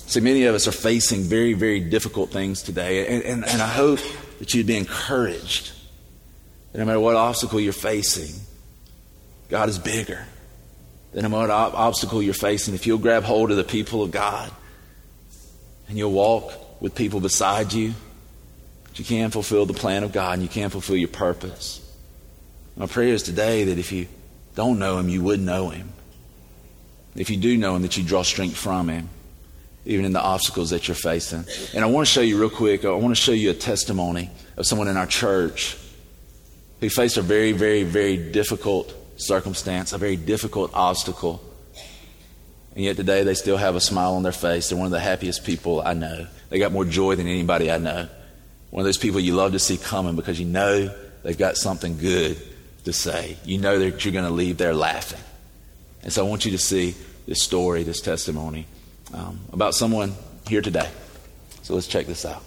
See, 0.08 0.20
many 0.20 0.46
of 0.46 0.56
us 0.56 0.68
are 0.68 0.72
facing 0.72 1.22
very, 1.22 1.54
very 1.54 1.80
difficult 1.80 2.32
things 2.32 2.64
today. 2.64 3.08
And, 3.08 3.24
and, 3.24 3.46
and 3.46 3.62
I 3.62 3.68
hope 3.68 4.00
that 4.40 4.54
you'd 4.54 4.68
be 4.68 4.78
encouraged 4.78 5.74
that 6.76 6.80
no 6.80 6.86
matter 6.88 7.00
what 7.00 7.16
obstacle 7.16 7.58
you're 7.58 7.72
facing, 7.72 8.36
God 9.48 9.70
is 9.70 9.80
bigger. 9.80 10.26
That 11.14 11.22
no 11.22 11.30
matter 11.30 11.48
what 11.48 11.74
obstacle 11.74 12.22
you're 12.22 12.34
facing, 12.34 12.74
if 12.74 12.86
you'll 12.86 12.98
grab 12.98 13.24
hold 13.24 13.50
of 13.50 13.56
the 13.56 13.64
people 13.64 14.04
of 14.04 14.12
God 14.12 14.52
and 15.88 15.98
you'll 15.98 16.12
walk 16.12 16.82
with 16.82 16.94
people 16.94 17.22
beside 17.22 17.72
you, 17.72 17.94
you 18.96 19.06
can 19.06 19.32
fulfill 19.32 19.66
the 19.66 19.74
plan 19.74 20.04
of 20.04 20.12
God 20.12 20.34
and 20.34 20.44
you 20.44 20.50
can 20.50 20.70
fulfill 20.70 20.98
your 20.98 21.08
purpose. 21.08 21.80
My 22.76 22.88
prayer 22.88 23.14
is 23.14 23.24
today 23.24 23.64
that 23.64 23.80
if 23.80 23.94
you 23.94 24.08
don't 24.56 24.78
know 24.78 24.98
Him, 24.98 25.08
you 25.08 25.24
would 25.24 25.40
know 25.40 25.70
Him. 25.70 25.88
If 27.16 27.30
you 27.30 27.38
do 27.38 27.56
know 27.56 27.78
Him, 27.78 27.84
that 27.84 27.96
you 27.96 28.04
draw 28.04 28.24
strength 28.24 28.58
from 28.58 28.90
Him, 28.90 29.08
even 29.86 30.04
in 30.04 30.12
the 30.12 30.22
obstacles 30.22 30.72
that 30.72 30.90
you're 30.90 30.96
facing. 30.96 31.46
And 31.74 31.86
I 31.86 31.88
want 31.88 32.06
to 32.06 32.12
show 32.12 32.20
you 32.20 32.38
real 32.38 32.50
quick, 32.50 32.84
I 32.84 32.90
want 32.90 33.16
to 33.16 33.22
show 33.22 33.32
you 33.32 33.50
a 33.50 33.54
testimony 33.54 34.30
of 34.58 34.68
someone 34.68 34.90
in 34.90 34.98
our 34.98 35.08
church 35.08 35.78
who 36.80 36.90
faced 36.90 37.18
a 37.18 37.22
very, 37.22 37.52
very, 37.52 37.84
very 37.84 38.18
difficult 38.18 38.94
circumstance, 39.18 39.94
a 39.94 39.98
very 39.98 40.16
difficult 40.16 40.72
obstacle. 40.74 41.42
And 42.76 42.84
yet 42.84 42.98
today 42.98 43.24
they 43.24 43.34
still 43.34 43.58
have 43.58 43.76
a 43.76 43.82
smile 43.82 44.16
on 44.16 44.24
their 44.24 44.32
face. 44.32 44.70
They're 44.70 44.78
one 44.78 44.88
of 44.88 44.92
the 44.92 45.00
happiest 45.00 45.46
people 45.46 45.82
I 45.82 45.94
know. 45.94 46.28
They 46.50 46.60
got 46.60 46.72
more 46.72 46.86
joy 46.86 47.16
than 47.16 47.28
anybody 47.28 47.72
I 47.72 47.78
know. 47.78 48.08
One 48.72 48.82
of 48.82 48.86
those 48.86 48.98
people 48.98 49.20
you 49.20 49.36
love 49.36 49.54
to 49.54 49.60
see 49.60 49.78
coming 49.78 50.16
because 50.16 50.40
you 50.40 50.46
know 50.46 50.94
they've 51.24 51.38
got 51.38 51.56
something 51.56 51.98
good 51.98 52.38
to 52.84 52.94
say. 52.94 53.38
You 53.46 53.58
know 53.58 53.80
that 53.80 54.04
you're 54.04 54.14
going 54.14 54.26
to 54.26 54.32
leave 54.32 54.58
there 54.58 54.74
laughing. 54.74 55.22
And 56.04 56.12
so 56.12 56.26
I 56.26 56.30
want 56.30 56.46
you 56.46 56.52
to 56.52 56.58
see 56.58 56.96
this 57.26 57.42
story, 57.42 57.84
this 57.84 58.02
testimony 58.02 58.68
um, 59.14 59.40
about 59.52 59.74
someone 59.74 60.14
here 60.48 60.62
today. 60.62 60.90
So 61.64 61.74
let's 61.74 61.88
check 61.88 62.06
this 62.06 62.26
out. 62.26 62.44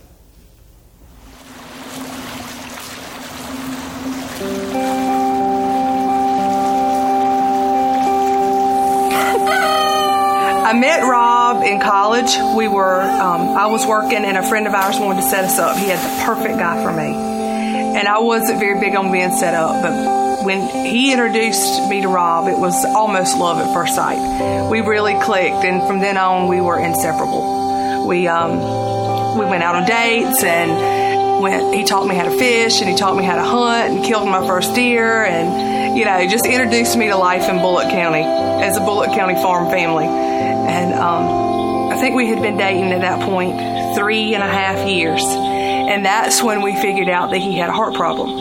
I 10.68 10.74
met 10.74 11.02
Rob 11.02 11.64
in 11.64 11.81
college. 11.81 12.37
We 12.54 12.68
were, 12.68 13.00
um, 13.00 13.57
I 13.57 13.68
was 13.68 13.87
working, 13.87 14.22
and 14.22 14.37
a 14.37 14.42
friend 14.42 14.66
of 14.66 14.74
ours 14.74 15.00
wanted 15.00 15.22
to 15.22 15.26
set 15.26 15.44
us 15.44 15.59
up. 15.59 15.78
He 15.78 15.87
had 15.87 15.98
the 15.98 16.24
perfect 16.26 16.59
guy 16.59 16.83
for 16.85 16.92
me. 16.92 17.14
And 17.14 18.07
I 18.07 18.18
wasn't 18.18 18.61
very 18.61 18.78
big 18.78 18.94
on 18.94 19.11
being 19.11 19.33
set 19.33 19.54
up, 19.54 19.81
but 19.81 20.44
when 20.44 20.68
he 20.85 21.11
introduced 21.11 21.88
me 21.88 22.02
to 22.02 22.09
Rob, 22.09 22.48
it 22.48 22.59
was 22.59 22.85
almost 22.85 23.38
love 23.38 23.57
at 23.66 23.72
first 23.72 23.94
sight. 23.94 24.68
We 24.70 24.83
really 24.83 25.18
clicked, 25.18 25.64
and 25.64 25.87
from 25.87 26.00
then 26.00 26.18
on, 26.18 26.48
we 26.48 26.61
were 26.61 26.78
inseparable. 26.78 28.07
We, 28.07 28.28
um, 28.28 29.38
we 29.38 29.46
went 29.46 29.62
out 29.62 29.74
on 29.74 29.87
dates 29.87 30.44
and 30.44 31.40
went, 31.40 31.74
he 31.74 31.85
taught 31.85 32.07
me 32.07 32.14
how 32.14 32.24
to 32.24 32.38
fish 32.38 32.83
and 32.83 32.90
he 32.90 32.94
taught 32.94 33.16
me 33.16 33.24
how 33.24 33.37
to 33.37 33.42
hunt 33.42 33.94
and 33.94 34.04
killed 34.04 34.28
my 34.28 34.46
first 34.46 34.74
deer 34.74 35.24
and, 35.24 35.96
you 35.96 36.04
know, 36.04 36.26
just 36.28 36.44
introduced 36.44 36.94
me 36.94 37.07
to 37.09 37.16
life 37.16 37.48
in 37.48 37.57
Bullock 37.57 37.88
County 37.88 38.22
as 38.22 38.76
a 38.76 38.81
Bullock 38.81 39.12
County 39.12 39.35
farm 39.35 39.70
family. 39.70 40.28
And 40.68 40.92
um, 40.94 41.90
I 41.90 41.96
think 41.96 42.14
we 42.14 42.28
had 42.28 42.42
been 42.42 42.57
dating 42.57 42.92
at 42.92 43.00
that 43.00 43.20
point 43.22 43.96
three 43.96 44.35
and 44.35 44.42
a 44.42 44.46
half 44.46 44.87
years. 44.87 45.22
And 45.24 46.04
that's 46.04 46.42
when 46.42 46.61
we 46.61 46.76
figured 46.76 47.09
out 47.09 47.31
that 47.31 47.38
he 47.38 47.54
had 47.54 47.70
a 47.70 47.72
heart 47.72 47.94
problem. 47.94 48.38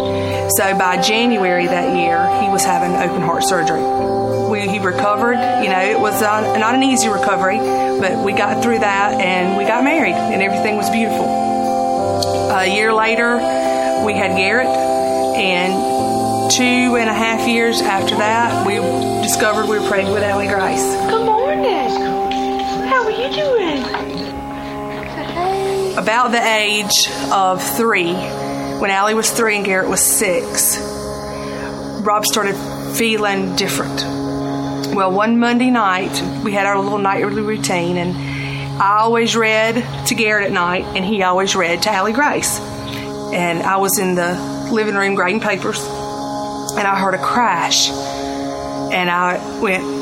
So 0.52 0.78
by 0.78 1.02
January 1.02 1.66
that 1.66 1.96
year, 1.96 2.20
he 2.42 2.50
was 2.50 2.66
having 2.66 2.94
open 2.96 3.22
heart 3.22 3.44
surgery. 3.44 3.82
We, 4.50 4.68
he 4.68 4.80
recovered. 4.80 5.38
You 5.64 5.70
know, 5.70 5.82
it 5.82 6.00
was 6.00 6.22
uh, 6.22 6.58
not 6.58 6.76
an 6.76 6.84
easy 6.84 7.08
recovery, 7.08 7.58
but 7.58 8.24
we 8.24 8.34
got 8.34 8.62
through 8.62 8.80
that 8.80 9.20
and 9.20 9.58
we 9.58 9.64
got 9.64 9.84
married, 9.84 10.16
and 10.16 10.42
everything 10.42 10.76
was 10.76 10.90
beautiful. 10.90 11.26
A 12.52 12.66
year 12.66 12.94
later, 12.94 13.38
we 14.06 14.14
had 14.14 14.36
Garrett, 14.36 14.68
and 14.68 16.52
two 16.52 16.98
and 16.98 17.10
a 17.10 17.14
half 17.14 17.48
years 17.48 17.82
after 17.82 18.16
that, 18.16 18.66
we 18.66 18.76
discovered 19.22 19.68
we 19.68 19.80
were 19.80 19.88
pregnant 19.88 20.14
with 20.14 20.24
Allie 20.24 20.48
Grace. 20.48 20.84
Good 21.10 21.26
morning. 21.26 22.17
How 22.88 23.04
are 23.04 23.12
you 23.12 23.30
doing? 23.36 23.84
About 25.98 26.32
the 26.32 26.42
age 26.42 27.10
of 27.32 27.62
three, 27.76 28.14
when 28.14 28.92
Allie 28.92 29.14
was 29.14 29.30
three 29.30 29.58
and 29.58 29.66
Garrett 29.66 29.90
was 29.90 30.02
six, 30.02 30.78
Rob 32.02 32.26
started 32.26 32.56
feeling 32.96 33.56
different. 33.56 34.04
Well, 34.96 35.12
one 35.12 35.38
Monday 35.40 35.70
night, 35.70 36.22
we 36.46 36.54
had 36.54 36.66
our 36.66 36.80
little 36.80 36.98
nightly 36.98 37.42
routine, 37.42 37.98
and 37.98 38.16
I 38.82 39.00
always 39.00 39.36
read 39.36 39.84
to 40.08 40.16
Garrett 40.16 40.46
at 40.46 40.52
night, 40.54 40.86
and 40.96 41.04
he 41.04 41.24
always 41.24 41.56
read 41.56 41.82
to 41.84 41.90
Allie 41.92 42.14
Grace. 42.14 42.60
And 42.60 43.64
I 43.64 43.78
was 43.78 44.00
in 44.00 44.16
the 44.16 44.70
living 44.72 44.96
room 44.96 45.16
grading 45.16 45.42
papers, 45.42 45.80
and 45.80 46.88
I 46.88 46.96
heard 46.98 47.16
a 47.16 47.22
crash, 47.22 47.90
and 47.90 49.10
I 49.10 49.60
went. 49.60 49.97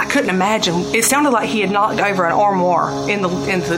I 0.00 0.06
couldn't 0.06 0.30
imagine. 0.30 0.76
It 0.94 1.04
sounded 1.04 1.28
like 1.28 1.50
he 1.50 1.60
had 1.60 1.70
knocked 1.70 2.00
over 2.00 2.24
an 2.24 2.32
armoire 2.32 3.10
in 3.10 3.20
the 3.20 3.28
in 3.28 3.60
the 3.60 3.76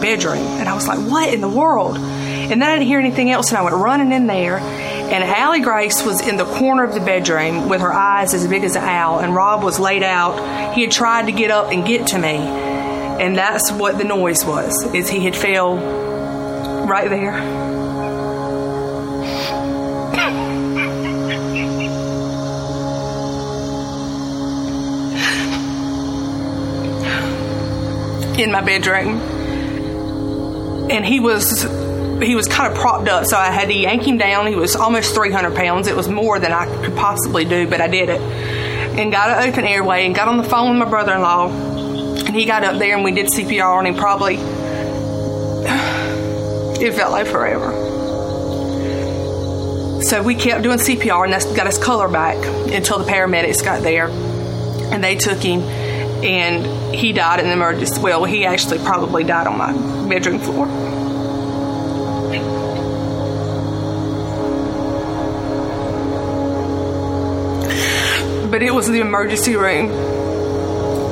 bedroom, 0.00 0.38
and 0.38 0.68
I 0.68 0.74
was 0.74 0.86
like, 0.86 1.00
"What 1.00 1.34
in 1.34 1.40
the 1.40 1.48
world?" 1.48 1.96
And 1.96 2.62
then 2.62 2.62
I 2.62 2.74
didn't 2.74 2.86
hear 2.86 3.00
anything 3.00 3.32
else, 3.32 3.48
and 3.48 3.58
I 3.58 3.62
went 3.62 3.74
running 3.74 4.12
in 4.12 4.28
there, 4.28 4.58
and 4.58 5.24
Allie 5.24 5.58
Grace 5.58 6.04
was 6.04 6.24
in 6.24 6.36
the 6.36 6.44
corner 6.44 6.84
of 6.84 6.94
the 6.94 7.00
bedroom 7.00 7.68
with 7.68 7.80
her 7.80 7.92
eyes 7.92 8.32
as 8.32 8.46
big 8.46 8.62
as 8.62 8.76
an 8.76 8.84
owl, 8.84 9.18
and 9.18 9.34
Rob 9.34 9.64
was 9.64 9.80
laid 9.80 10.04
out. 10.04 10.72
He 10.72 10.82
had 10.82 10.92
tried 10.92 11.26
to 11.26 11.32
get 11.32 11.50
up 11.50 11.72
and 11.72 11.84
get 11.84 12.06
to 12.08 12.18
me, 12.18 12.36
and 12.36 13.36
that's 13.36 13.72
what 13.72 13.98
the 13.98 14.04
noise 14.04 14.44
was. 14.44 14.72
Is 14.94 15.08
he 15.08 15.24
had 15.24 15.34
fell 15.34 15.78
right 16.86 17.10
there. 17.10 17.65
In 28.38 28.52
my 28.52 28.60
bedroom 28.60 29.20
and 30.90 31.04
he 31.04 31.20
was 31.20 31.62
he 32.22 32.34
was 32.34 32.48
kind 32.48 32.72
of 32.72 32.78
propped 32.78 33.08
up 33.08 33.26
so 33.26 33.36
i 33.36 33.50
had 33.50 33.68
to 33.68 33.74
yank 33.74 34.02
him 34.06 34.16
down. 34.18 34.46
He 34.46 34.56
was 34.56 34.74
almost 34.74 35.14
300 35.14 35.54
pounds. 35.54 35.86
It 35.86 35.96
was 35.96 36.08
more 36.08 36.38
than 36.38 36.52
i 36.52 36.66
could 36.84 36.96
possibly 36.96 37.44
do 37.44 37.68
but 37.68 37.80
i 37.80 37.88
did 37.88 38.08
it. 38.08 38.20
And 38.20 39.12
got 39.12 39.28
an 39.30 39.50
open 39.50 39.64
airway 39.64 40.06
and 40.06 40.14
got 40.14 40.28
on 40.28 40.38
the 40.38 40.44
phone 40.44 40.70
with 40.70 40.78
my 40.78 40.88
brother-in-law. 40.88 41.50
And 42.26 42.34
he 42.34 42.46
got 42.46 42.64
up 42.64 42.78
there 42.78 42.94
and 42.94 43.04
we 43.04 43.12
did 43.12 43.26
cpr 43.26 43.76
on 43.76 43.86
him 43.86 43.94
probably 43.96 44.36
it 46.80 46.94
felt 46.94 47.12
like 47.12 47.26
forever. 47.26 47.72
So 50.02 50.22
we 50.22 50.34
kept 50.34 50.62
doing 50.62 50.78
cpr 50.78 51.24
and 51.24 51.32
that 51.32 51.44
got 51.56 51.66
his 51.66 51.78
color 51.78 52.08
back 52.08 52.36
until 52.72 52.98
the 52.98 53.10
paramedics 53.10 53.62
got 53.62 53.82
there. 53.82 54.08
And 54.08 55.02
they 55.02 55.16
took 55.16 55.38
him 55.38 55.60
and 56.24 56.94
he 56.94 57.12
died 57.12 57.40
in 57.40 57.46
the 57.46 57.52
emergency. 57.52 58.00
Well, 58.00 58.24
he 58.24 58.44
actually 58.46 58.78
probably 58.78 59.24
died 59.24 59.46
on 59.46 59.58
my 59.58 60.08
bedroom 60.08 60.38
floor. 60.38 60.66
But 68.50 68.62
it 68.62 68.72
was 68.72 68.88
the 68.88 69.00
emergency 69.00 69.56
room 69.56 69.88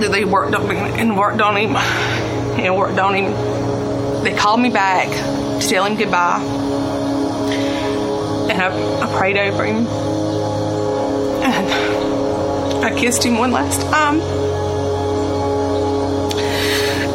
that 0.00 0.10
they 0.10 0.24
worked 0.24 0.54
on 0.54 0.68
me 0.68 0.76
and 0.76 1.16
worked 1.16 1.40
on 1.40 1.56
him 1.56 1.76
and 1.76 2.76
worked 2.76 2.98
on 2.98 3.14
him. 3.14 4.24
They 4.24 4.34
called 4.34 4.60
me 4.60 4.70
back 4.70 5.08
to 5.60 5.68
tell 5.68 5.84
him 5.84 5.96
goodbye. 5.98 6.40
And 8.50 8.62
I, 8.62 9.00
I 9.00 9.18
prayed 9.18 9.36
over 9.36 9.64
him. 9.64 9.86
And 11.44 12.84
I 12.84 12.98
kissed 12.98 13.24
him 13.24 13.36
one 13.36 13.52
last 13.52 13.80
time. 13.82 14.43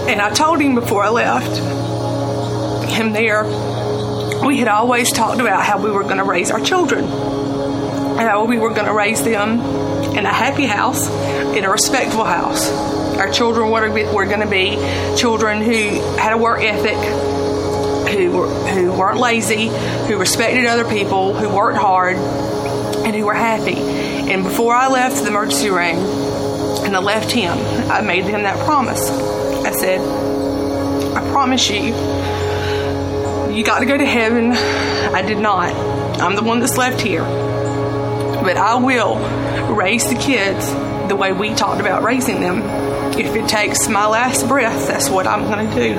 And 0.09 0.19
I 0.19 0.31
told 0.31 0.59
him 0.59 0.73
before 0.73 1.03
I 1.03 1.09
left 1.09 2.89
him 2.89 3.13
there, 3.13 3.43
we 4.43 4.57
had 4.57 4.67
always 4.67 5.11
talked 5.11 5.39
about 5.39 5.63
how 5.63 5.79
we 5.79 5.91
were 5.91 6.01
going 6.01 6.17
to 6.17 6.23
raise 6.23 6.49
our 6.49 6.59
children. 6.59 7.05
How 7.05 8.45
we 8.45 8.57
were 8.57 8.71
going 8.71 8.87
to 8.87 8.93
raise 8.93 9.23
them 9.23 9.59
in 10.17 10.25
a 10.25 10.33
happy 10.33 10.65
house, 10.65 11.07
in 11.55 11.63
a 11.63 11.69
respectful 11.69 12.23
house. 12.23 12.71
Our 13.19 13.31
children 13.31 13.69
were, 13.69 14.25
going 14.25 14.39
to 14.39 14.49
be 14.49 14.77
children 15.15 15.61
who 15.61 16.17
had 16.17 16.33
a 16.33 16.37
work 16.39 16.63
ethic, 16.63 16.97
who, 18.11 18.31
were, 18.31 18.47
who 18.47 18.91
weren't 18.91 19.19
lazy, 19.19 19.67
who 19.67 20.17
respected 20.17 20.65
other 20.65 20.89
people, 20.89 21.35
who 21.35 21.47
worked 21.49 21.77
hard, 21.77 22.15
and 22.15 23.15
who 23.15 23.27
were 23.27 23.35
happy. 23.35 23.75
And 23.75 24.43
before 24.43 24.73
I 24.73 24.87
left 24.87 25.21
the 25.21 25.27
emergency 25.27 25.69
room 25.69 25.99
and 26.83 26.95
I 26.95 26.99
left 26.99 27.29
him, 27.29 27.55
I 27.91 28.01
made 28.01 28.25
him 28.25 28.41
that 28.41 28.57
promise. 28.65 29.38
I 29.65 29.71
said, 29.71 29.99
I 31.15 31.31
promise 31.31 31.69
you, 31.69 31.93
you 33.53 33.63
got 33.63 33.79
to 33.79 33.85
go 33.85 33.97
to 33.97 34.05
heaven. 34.05 34.51
I 34.53 35.21
did 35.21 35.37
not. 35.37 35.73
I'm 36.21 36.35
the 36.35 36.43
one 36.43 36.59
that's 36.59 36.77
left 36.77 37.01
here. 37.01 37.23
But 37.23 38.57
I 38.57 38.75
will 38.75 39.17
raise 39.75 40.07
the 40.07 40.15
kids 40.15 40.69
the 41.09 41.15
way 41.15 41.33
we 41.33 41.53
talked 41.53 41.81
about 41.81 42.03
raising 42.03 42.39
them. 42.39 42.61
If 43.19 43.35
it 43.35 43.49
takes 43.49 43.89
my 43.89 44.07
last 44.07 44.47
breath, 44.47 44.87
that's 44.87 45.09
what 45.09 45.27
I'm 45.27 45.43
going 45.43 45.69
to 45.69 45.75
do. 45.75 45.93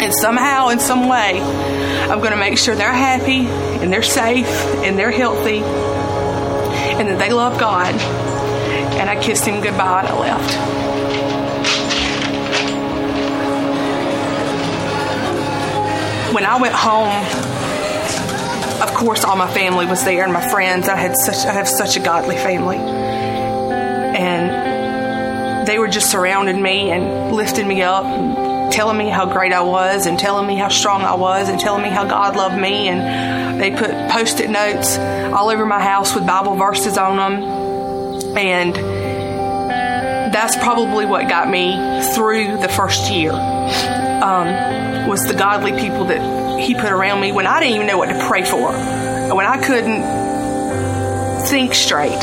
And 0.00 0.14
somehow, 0.14 0.68
in 0.68 0.80
some 0.80 1.08
way, 1.08 1.40
I'm 1.40 2.18
going 2.18 2.32
to 2.32 2.38
make 2.38 2.58
sure 2.58 2.74
they're 2.74 2.92
happy 2.92 3.46
and 3.46 3.92
they're 3.92 4.02
safe 4.02 4.48
and 4.84 4.98
they're 4.98 5.10
healthy 5.10 5.58
and 5.58 7.08
that 7.08 7.18
they 7.18 7.30
love 7.32 7.58
God. 7.58 7.94
And 7.94 9.08
I 9.08 9.22
kissed 9.22 9.46
him 9.46 9.62
goodbye 9.62 10.00
and 10.00 10.08
I 10.08 10.18
left. 10.18 10.79
When 16.32 16.44
I 16.44 16.60
went 16.60 16.74
home, 16.74 17.08
of 18.82 18.94
course, 18.94 19.24
all 19.24 19.36
my 19.36 19.52
family 19.52 19.86
was 19.86 20.04
there 20.04 20.24
and 20.24 20.32
my 20.32 20.48
friends. 20.48 20.88
I 20.88 20.96
had 20.96 21.16
such 21.16 21.44
I 21.46 21.52
have 21.52 21.68
such 21.68 21.96
a 21.96 22.00
godly 22.00 22.36
family, 22.36 22.78
and 24.16 24.48
they 25.66 25.78
were 25.78 25.88
just 25.88 26.10
surrounding 26.10 26.62
me 26.62 26.90
and 26.90 27.32
lifting 27.34 27.68
me 27.68 27.82
up, 27.82 28.04
and 28.04 28.72
telling 28.72 28.96
me 28.96 29.08
how 29.08 29.26
great 29.26 29.52
I 29.52 29.60
was, 29.62 30.06
and 30.06 30.18
telling 30.18 30.46
me 30.46 30.56
how 30.56 30.68
strong 30.68 31.02
I 31.02 31.14
was, 31.14 31.48
and 31.48 31.60
telling 31.60 31.82
me 31.82 31.90
how 31.90 32.04
God 32.04 32.36
loved 32.36 32.56
me. 32.58 32.88
And 32.88 33.60
they 33.60 33.70
put 33.70 33.90
post-it 34.10 34.48
notes 34.48 34.96
all 35.34 35.50
over 35.50 35.66
my 35.66 35.80
house 35.80 36.14
with 36.14 36.26
Bible 36.26 36.54
verses 36.56 36.96
on 36.96 37.16
them, 37.16 37.42
and 38.36 38.74
that's 40.32 40.56
probably 40.56 41.04
what 41.06 41.28
got 41.28 41.48
me 41.50 41.74
through 42.14 42.58
the 42.58 42.68
first 42.68 43.10
year. 43.10 43.32
Um, 43.32 44.48
was 45.08 45.26
the 45.26 45.34
godly 45.34 45.72
people 45.72 46.06
that 46.06 46.60
He 46.60 46.74
put 46.74 46.92
around 46.92 47.20
me 47.20 47.32
when 47.32 47.46
I 47.46 47.60
didn't 47.60 47.74
even 47.74 47.86
know 47.86 47.98
what 47.98 48.08
to 48.08 48.26
pray 48.26 48.44
for, 48.44 48.72
when 49.34 49.46
I 49.46 49.60
couldn't 49.62 50.02
think 51.46 51.74
straight. 51.74 52.18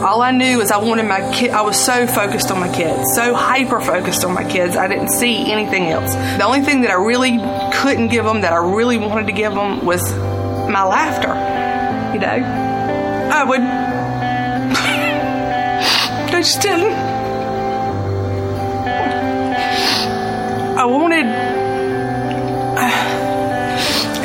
All 0.00 0.22
I 0.22 0.30
knew 0.30 0.60
is 0.60 0.70
I 0.70 0.78
wanted 0.78 1.02
my 1.04 1.20
kid. 1.34 1.50
I 1.50 1.60
was 1.60 1.78
so 1.78 2.06
focused 2.06 2.50
on 2.50 2.58
my 2.58 2.74
kids, 2.74 3.12
so 3.14 3.34
hyper 3.34 3.80
focused 3.80 4.24
on 4.24 4.32
my 4.32 4.44
kids. 4.44 4.76
I 4.76 4.88
didn't 4.88 5.10
see 5.10 5.52
anything 5.52 5.90
else. 5.90 6.14
The 6.14 6.44
only 6.44 6.62
thing 6.62 6.80
that 6.82 6.90
I 6.90 6.94
really 6.94 7.38
couldn't 7.74 8.08
give 8.08 8.24
them, 8.24 8.40
that 8.40 8.54
I 8.54 8.56
really 8.56 8.96
wanted 8.96 9.26
to 9.26 9.32
give 9.32 9.54
them, 9.54 9.84
was 9.84 10.00
my 10.14 10.84
laughter. 10.84 11.34
You 12.14 12.20
know, 12.20 13.30
I 13.32 13.44
would. 13.44 13.60
I 16.34 16.40
just 16.40 16.62
didn't. 16.62 16.92
I 20.78 20.86
wanted 20.86 21.26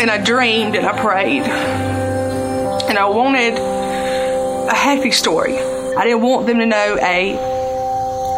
and 0.06 0.12
I 0.12 0.24
dreamed 0.24 0.76
and 0.76 0.86
I 0.86 1.02
prayed. 1.02 1.42
And 1.42 2.96
I 2.96 3.08
wanted 3.08 3.58
a 3.58 4.72
happy 4.72 5.10
story. 5.10 5.58
I 5.58 6.04
didn't 6.04 6.22
want 6.22 6.46
them 6.46 6.60
to 6.60 6.66
know 6.68 6.98
a, 7.02 7.34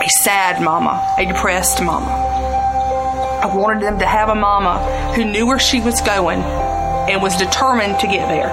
a 0.01 0.09
sad 0.22 0.63
mama, 0.63 1.03
a 1.18 1.26
depressed 1.26 1.84
mama. 1.84 2.07
I 2.07 3.53
wanted 3.53 3.84
them 3.84 3.99
to 3.99 4.05
have 4.05 4.30
a 4.30 4.36
mama 4.36 4.80
who 5.13 5.26
knew 5.26 5.45
where 5.45 5.59
she 5.59 5.82
was 5.82 5.99
going 5.99 6.39
and 6.39 7.22
was 7.22 7.36
determined 7.36 7.99
to 7.99 8.07
get 8.07 8.30
there. 8.30 8.49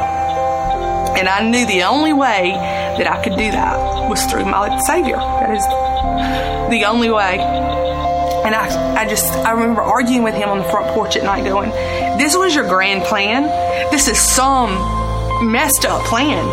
And 1.16 1.28
I 1.28 1.48
knew 1.48 1.64
the 1.66 1.84
only 1.84 2.12
way 2.12 2.50
that 2.98 3.06
I 3.06 3.22
could 3.22 3.36
do 3.36 3.52
that 3.52 4.10
was 4.10 4.24
through 4.24 4.46
my 4.46 4.76
Savior. 4.80 5.18
That 5.18 5.56
is 5.56 5.64
the 6.68 6.84
only 6.86 7.10
way. 7.10 7.38
And 7.38 8.56
I, 8.56 9.02
I 9.02 9.08
just, 9.08 9.32
I 9.34 9.52
remember 9.52 9.82
arguing 9.82 10.24
with 10.24 10.34
him 10.34 10.48
on 10.48 10.58
the 10.58 10.64
front 10.64 10.88
porch 10.88 11.16
at 11.16 11.22
night 11.22 11.44
going, 11.44 11.70
this 12.18 12.36
was 12.36 12.54
your 12.54 12.68
grand 12.68 13.02
plan. 13.04 13.42
This 13.90 14.08
is 14.08 14.18
some 14.18 14.70
messed 15.50 15.84
up 15.84 16.04
plan. 16.06 16.44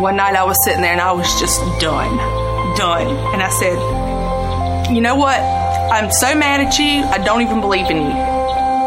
One 0.00 0.16
night 0.16 0.34
I 0.34 0.44
was 0.44 0.56
sitting 0.64 0.82
there 0.82 0.92
and 0.92 1.00
I 1.00 1.12
was 1.12 1.28
just 1.40 1.60
done. 1.80 2.16
Done. 2.76 3.06
And 3.32 3.42
I 3.42 3.48
said, 3.50 4.94
You 4.94 5.00
know 5.00 5.16
what? 5.16 5.38
I'm 5.38 6.10
so 6.10 6.34
mad 6.34 6.60
at 6.60 6.78
you, 6.78 7.04
I 7.04 7.18
don't 7.18 7.42
even 7.42 7.60
believe 7.60 7.88
in 7.90 7.98
you. 7.98 8.34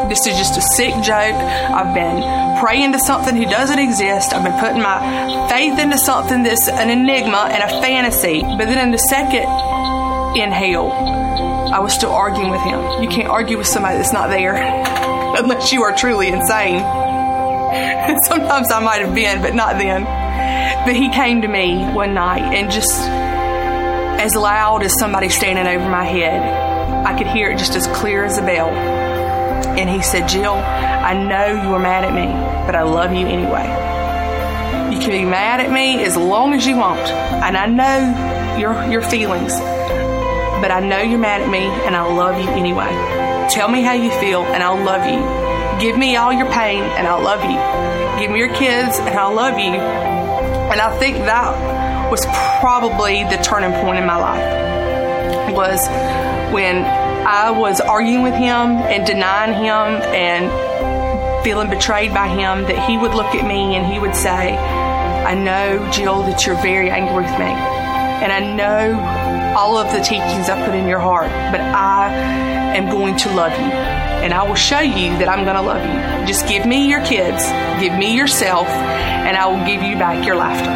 This 0.09 0.25
is 0.25 0.37
just 0.37 0.57
a 0.57 0.61
sick 0.61 0.93
joke. 1.03 1.35
I've 1.35 1.93
been 1.93 2.59
praying 2.59 2.93
to 2.93 2.99
something 2.99 3.35
who 3.35 3.45
doesn't 3.45 3.77
exist. 3.79 4.33
I've 4.33 4.43
been 4.43 4.59
putting 4.59 4.81
my 4.81 5.47
faith 5.49 5.77
into 5.79 5.97
something 5.97 6.43
that's 6.43 6.67
an 6.69 6.89
enigma 6.89 7.49
and 7.51 7.63
a 7.63 7.81
fantasy. 7.81 8.41
But 8.41 8.65
then 8.65 8.77
in 8.77 8.91
the 8.91 8.97
second 8.97 9.47
inhale, 10.37 11.16
I 11.77 11.79
was 11.79 11.93
still 11.93 12.11
arguing 12.11 12.49
with 12.49 12.61
him. 12.61 13.03
You 13.03 13.07
can't 13.07 13.29
argue 13.29 13.55
with 13.55 13.67
somebody 13.67 13.97
that's 13.97 14.11
not 14.11 14.31
there 14.31 14.55
unless 15.37 15.71
you 15.71 15.83
are 15.83 15.95
truly 15.95 16.27
insane. 16.27 16.79
Sometimes 18.25 18.71
I 18.71 18.79
might 18.83 19.03
have 19.03 19.13
been, 19.13 19.43
but 19.43 19.53
not 19.53 19.77
then. 19.77 20.03
But 20.87 20.95
he 20.95 21.11
came 21.11 21.43
to 21.43 21.47
me 21.47 21.85
one 21.93 22.15
night 22.15 22.41
and 22.41 22.71
just 22.71 22.99
as 22.99 24.33
loud 24.33 24.81
as 24.81 24.97
somebody 24.97 25.29
standing 25.29 25.67
over 25.67 25.87
my 25.87 26.03
head, 26.03 27.05
I 27.05 27.15
could 27.15 27.27
hear 27.27 27.51
it 27.51 27.59
just 27.59 27.75
as 27.75 27.85
clear 27.85 28.23
as 28.23 28.39
a 28.39 28.41
bell. 28.41 28.69
And 28.69 29.87
he 29.87 30.01
said, 30.01 30.27
Jill, 30.27 30.55
I 30.55 31.13
know 31.13 31.61
you 31.61 31.69
were 31.69 31.77
mad 31.77 32.05
at 32.05 32.11
me, 32.11 32.25
but 32.65 32.73
I 32.73 32.81
love 32.81 33.13
you 33.13 33.27
anyway. 33.27 33.67
You 34.95 34.99
can 34.99 35.11
be 35.11 35.25
mad 35.25 35.59
at 35.59 35.71
me 35.71 36.03
as 36.03 36.17
long 36.17 36.55
as 36.55 36.65
you 36.65 36.75
want. 36.75 37.01
And 37.01 37.55
I 37.55 37.67
know 37.67 38.57
your, 38.57 38.83
your 38.89 39.03
feelings, 39.03 39.53
but 40.61 40.71
I 40.71 40.79
know 40.79 41.01
you're 41.01 41.19
mad 41.19 41.41
at 41.41 41.49
me 41.49 41.59
and 41.85 41.95
I 41.95 42.03
love 42.03 42.39
you 42.39 42.49
anyway. 42.49 42.89
Tell 43.49 43.69
me 43.69 43.81
how 43.81 43.93
you 43.93 44.11
feel 44.19 44.43
and 44.43 44.63
I'll 44.63 44.83
love 44.83 45.05
you. 45.05 45.21
Give 45.79 45.97
me 45.97 46.15
all 46.15 46.33
your 46.33 46.51
pain 46.51 46.81
and 46.83 47.07
I'll 47.07 47.21
love 47.21 47.43
you. 47.43 48.19
Give 48.19 48.31
me 48.31 48.39
your 48.39 48.53
kids 48.53 48.97
and 48.99 49.17
I'll 49.17 49.35
love 49.35 49.59
you. 49.59 49.71
And 49.71 50.81
I 50.81 50.97
think 50.97 51.17
that 51.17 52.11
was 52.11 52.25
probably 52.59 53.23
the 53.23 53.37
turning 53.43 53.71
point 53.81 53.99
in 53.99 54.05
my 54.05 54.17
life. 54.17 55.53
Was 55.53 55.87
when 56.53 56.83
I 56.85 57.51
was 57.51 57.79
arguing 57.79 58.23
with 58.23 58.33
him 58.33 58.77
and 58.77 59.05
denying 59.05 59.53
him 59.53 60.01
and 60.13 61.43
feeling 61.43 61.69
betrayed 61.69 62.13
by 62.13 62.27
him 62.27 62.63
that 62.63 62.89
he 62.89 62.97
would 62.97 63.13
look 63.13 63.35
at 63.35 63.47
me 63.47 63.75
and 63.75 63.85
he 63.85 63.99
would 63.99 64.15
say, 64.15 64.55
I 64.57 65.33
know, 65.35 65.89
Jill, 65.91 66.23
that 66.23 66.45
you're 66.45 66.61
very 66.61 66.89
angry 66.89 67.23
with 67.23 67.39
me. 67.39 67.76
And 68.21 68.31
I 68.31 68.39
know 68.39 69.55
all 69.57 69.77
of 69.77 69.91
the 69.91 69.99
teachings 69.99 70.49
I 70.49 70.63
put 70.65 70.75
in 70.75 70.87
your 70.87 70.99
heart, 70.99 71.29
but 71.51 71.61
I 71.61 72.11
am 72.75 72.89
going 72.89 73.15
to 73.17 73.29
love 73.35 73.51
you. 73.51 73.71
And 74.23 74.33
I 74.33 74.43
will 74.43 74.55
show 74.55 74.79
you 74.79 75.17
that 75.19 75.29
I'm 75.29 75.43
going 75.45 75.55
to 75.55 75.61
love 75.61 75.81
you. 75.81 76.27
Just 76.27 76.47
give 76.47 76.65
me 76.65 76.89
your 76.89 77.03
kids, 77.05 77.45
give 77.79 77.93
me 77.93 78.15
yourself, 78.15 78.67
and 78.67 79.37
I 79.37 79.45
will 79.47 79.65
give 79.65 79.81
you 79.83 79.95
back 79.95 80.25
your 80.25 80.35
laughter. 80.35 80.69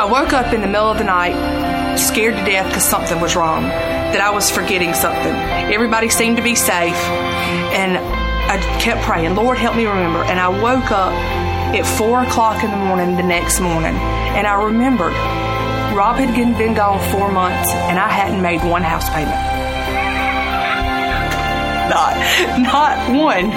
I 0.00 0.04
woke 0.04 0.32
up 0.32 0.52
in 0.52 0.60
the 0.60 0.66
middle 0.66 0.90
of 0.90 0.98
the 0.98 1.04
night, 1.04 1.34
scared 1.96 2.34
to 2.34 2.44
death 2.44 2.66
because 2.68 2.84
something 2.84 3.20
was 3.20 3.34
wrong, 3.34 3.62
that 3.64 4.20
I 4.20 4.30
was 4.30 4.50
forgetting 4.50 4.94
something. 4.94 5.34
Everybody 5.72 6.08
seemed 6.08 6.36
to 6.36 6.42
be 6.42 6.54
safe, 6.54 6.94
and 7.74 7.98
I 7.98 8.58
kept 8.80 9.02
praying, 9.02 9.34
Lord, 9.34 9.58
help 9.58 9.76
me 9.76 9.86
remember. 9.86 10.22
And 10.24 10.38
I 10.40 10.48
woke 10.48 10.90
up 10.90 11.12
at 11.76 11.86
four 11.86 12.22
o'clock 12.22 12.64
in 12.64 12.70
the 12.70 12.76
morning 12.76 13.16
the 13.16 13.22
next 13.22 13.60
morning, 13.60 13.94
and 13.94 14.46
I 14.46 14.64
remembered 14.64 15.12
Rob 15.98 16.16
had 16.16 16.34
been 16.34 16.74
gone 16.74 17.00
four 17.10 17.30
months, 17.30 17.70
and 17.72 17.98
I 17.98 18.08
hadn't 18.08 18.40
made 18.40 18.62
one 18.62 18.82
house 18.82 19.08
payment. 19.10 19.34
Not, 21.90 22.14
not 22.60 23.10
one. 23.10 23.50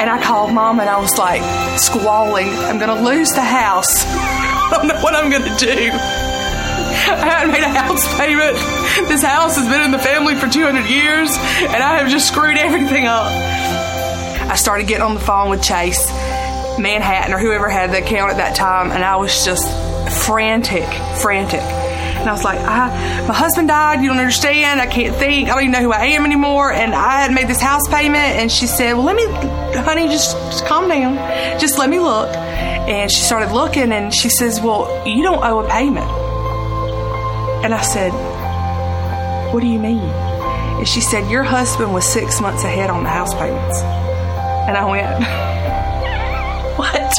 And 0.00 0.08
I 0.10 0.20
called 0.22 0.52
mom 0.52 0.80
and 0.80 0.88
I 0.88 0.98
was 0.98 1.16
like 1.18 1.42
squalling, 1.78 2.48
I'm 2.48 2.78
going 2.78 2.96
to 2.96 3.04
lose 3.04 3.30
the 3.30 3.44
house. 3.44 4.04
I 4.06 4.70
don't 4.72 4.88
know 4.88 5.00
what 5.00 5.14
I'm 5.14 5.30
going 5.30 5.42
to 5.42 5.56
do. 5.64 5.90
I 5.92 7.28
haven't 7.28 7.52
made 7.52 7.62
a 7.62 7.68
house 7.68 8.02
payment. 8.16 8.56
This 9.08 9.22
house 9.22 9.56
has 9.56 9.68
been 9.68 9.82
in 9.82 9.90
the 9.92 9.98
family 9.98 10.34
for 10.34 10.48
200 10.48 10.86
years, 10.86 11.30
and 11.30 11.82
I 11.82 11.98
have 11.98 12.10
just 12.10 12.28
screwed 12.28 12.56
everything 12.56 13.06
up. 13.06 13.30
I 13.30 14.56
started 14.56 14.88
getting 14.88 15.04
on 15.04 15.14
the 15.14 15.20
phone 15.20 15.50
with 15.50 15.62
Chase 15.62 16.10
Manhattan 16.80 17.34
or 17.34 17.38
whoever 17.38 17.68
had 17.68 17.90
the 17.90 17.98
account 17.98 18.32
at 18.32 18.36
that 18.38 18.56
time, 18.56 18.90
and 18.90 19.04
I 19.04 19.16
was 19.16 19.44
just 19.44 19.66
frantic, 20.24 20.88
frantic. 21.20 21.60
And 21.60 22.28
I 22.28 22.32
was 22.32 22.44
like, 22.44 22.58
I, 22.58 22.88
my 23.26 23.32
husband 23.32 23.68
died. 23.68 24.02
You 24.02 24.08
don't 24.08 24.18
understand. 24.18 24.78
I 24.78 24.86
can't 24.86 25.16
think. 25.16 25.48
I 25.48 25.54
don't 25.54 25.62
even 25.62 25.72
know 25.72 25.80
who 25.80 25.92
I 25.92 26.06
am 26.06 26.26
anymore. 26.26 26.70
And 26.70 26.94
I 26.94 27.22
had 27.22 27.32
made 27.32 27.48
this 27.48 27.62
house 27.62 27.88
payment. 27.88 28.16
And 28.16 28.52
she 28.52 28.66
said, 28.66 28.92
Well, 28.92 29.04
let 29.04 29.16
me, 29.16 29.24
honey, 29.80 30.06
just, 30.08 30.36
just 30.36 30.66
calm 30.66 30.86
down. 30.86 31.16
Just 31.58 31.78
let 31.78 31.88
me 31.88 31.98
look. 31.98 32.28
And 32.36 33.10
she 33.10 33.20
started 33.22 33.52
looking 33.52 33.90
and 33.92 34.14
she 34.14 34.28
says, 34.28 34.60
Well, 34.60 35.06
you 35.08 35.22
don't 35.22 35.42
owe 35.42 35.60
a 35.60 35.68
payment. 35.70 36.10
And 37.64 37.72
I 37.72 37.80
said, 37.80 38.10
What 39.54 39.60
do 39.60 39.66
you 39.66 39.78
mean? 39.78 40.00
And 40.00 40.86
she 40.86 41.00
said, 41.00 41.30
Your 41.30 41.42
husband 41.42 41.94
was 41.94 42.04
six 42.04 42.38
months 42.40 42.64
ahead 42.64 42.90
on 42.90 43.02
the 43.02 43.08
house 43.08 43.32
payments. 43.32 43.80
And 43.80 44.76
I 44.76 44.84
went, 44.90 45.06
What? 46.76 47.12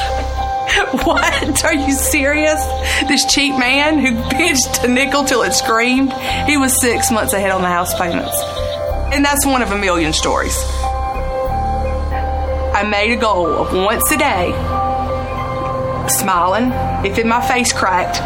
What? 1.05 1.65
Are 1.65 1.73
you 1.73 1.91
serious? 1.91 2.63
This 3.07 3.25
cheap 3.25 3.57
man 3.57 3.99
who 3.99 4.21
pinched 4.29 4.83
a 4.83 4.87
nickel 4.87 5.23
till 5.23 5.41
it 5.43 5.53
screamed, 5.53 6.13
he 6.47 6.57
was 6.57 6.79
six 6.79 7.11
months 7.11 7.33
ahead 7.33 7.51
on 7.51 7.61
the 7.61 7.67
house 7.67 7.93
payments. 7.97 8.35
And 9.13 9.23
that's 9.23 9.45
one 9.45 9.61
of 9.61 9.71
a 9.71 9.77
million 9.77 10.13
stories. 10.13 10.57
I 12.73 12.87
made 12.89 13.11
a 13.11 13.17
goal 13.19 13.47
of 13.47 13.73
once 13.73 14.09
a 14.11 14.17
day, 14.17 14.51
smiling, 16.07 16.71
if 17.05 17.19
in 17.19 17.27
my 17.27 17.45
face 17.45 17.73
cracked, 17.73 18.19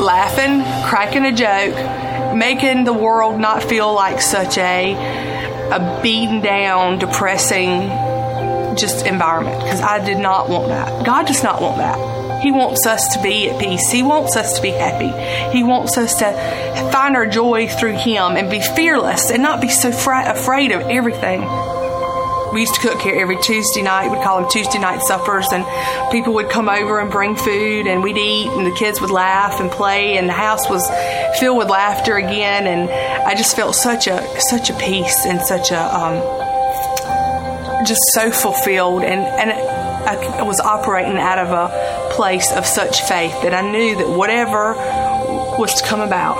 laughing, 0.00 0.62
cracking 0.88 1.24
a 1.24 1.32
joke, 1.32 2.34
making 2.34 2.84
the 2.84 2.92
world 2.92 3.38
not 3.38 3.62
feel 3.62 3.94
like 3.94 4.20
such 4.20 4.58
a 4.58 4.94
a 5.70 6.00
beaten 6.02 6.40
down, 6.40 6.98
depressing 6.98 7.88
just 8.76 9.06
environment 9.06 9.62
because 9.62 9.80
I 9.80 10.04
did 10.04 10.18
not 10.18 10.48
want 10.48 10.68
that. 10.68 11.04
God 11.04 11.26
does 11.26 11.42
not 11.42 11.60
want 11.62 11.78
that. 11.78 12.42
He 12.42 12.50
wants 12.50 12.86
us 12.86 13.14
to 13.14 13.22
be 13.22 13.48
at 13.48 13.58
peace. 13.58 13.90
He 13.90 14.02
wants 14.02 14.36
us 14.36 14.56
to 14.56 14.62
be 14.62 14.70
happy. 14.70 15.10
He 15.56 15.62
wants 15.62 15.96
us 15.96 16.14
to 16.16 16.90
find 16.92 17.16
our 17.16 17.26
joy 17.26 17.68
through 17.68 17.96
Him 17.96 18.36
and 18.36 18.50
be 18.50 18.60
fearless 18.60 19.30
and 19.30 19.42
not 19.42 19.62
be 19.62 19.68
so 19.68 19.90
fra- 19.90 20.30
afraid 20.30 20.70
of 20.72 20.82
everything. 20.82 21.40
We 22.52 22.60
used 22.60 22.74
to 22.74 22.80
cook 22.82 23.00
here 23.00 23.16
every 23.16 23.36
Tuesday 23.40 23.82
night. 23.82 24.10
We'd 24.10 24.22
call 24.22 24.40
them 24.40 24.48
Tuesday 24.48 24.78
night 24.78 25.00
suppers, 25.02 25.48
and 25.52 25.64
people 26.12 26.34
would 26.34 26.50
come 26.50 26.68
over 26.68 27.00
and 27.00 27.10
bring 27.10 27.34
food, 27.34 27.88
and 27.88 28.00
we'd 28.00 28.16
eat, 28.16 28.46
and 28.46 28.64
the 28.64 28.76
kids 28.76 29.00
would 29.00 29.10
laugh 29.10 29.58
and 29.58 29.70
play, 29.72 30.18
and 30.18 30.28
the 30.28 30.34
house 30.34 30.70
was 30.70 30.88
filled 31.40 31.58
with 31.58 31.68
laughter 31.68 32.16
again. 32.16 32.68
And 32.68 32.88
I 33.26 33.34
just 33.34 33.56
felt 33.56 33.74
such 33.74 34.06
a 34.06 34.22
such 34.38 34.70
a 34.70 34.74
peace 34.74 35.26
and 35.26 35.40
such 35.40 35.72
a 35.72 35.80
um, 35.80 36.43
just 37.84 38.00
so 38.12 38.30
fulfilled 38.30 39.02
and, 39.02 39.20
and 39.20 39.52
I 39.52 40.42
was 40.42 40.60
operating 40.60 41.16
out 41.16 41.38
of 41.38 41.50
a 41.50 42.10
place 42.14 42.52
of 42.52 42.66
such 42.66 43.02
faith 43.02 43.32
that 43.42 43.54
I 43.54 43.62
knew 43.62 43.96
that 43.96 44.08
whatever 44.08 44.74
was 45.58 45.74
to 45.80 45.86
come 45.86 46.00
about, 46.00 46.36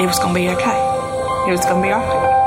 it 0.00 0.06
was 0.06 0.18
going 0.18 0.34
to 0.34 0.40
be 0.40 0.48
okay. 0.50 1.48
It 1.48 1.50
was 1.50 1.64
going 1.64 1.82
to 1.82 1.88
be 1.88 1.92
all 1.92 2.00
right. 2.00 2.44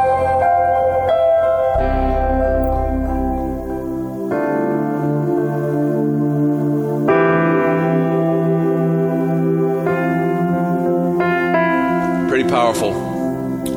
Pretty 12.30 12.50
powerful 12.50 12.94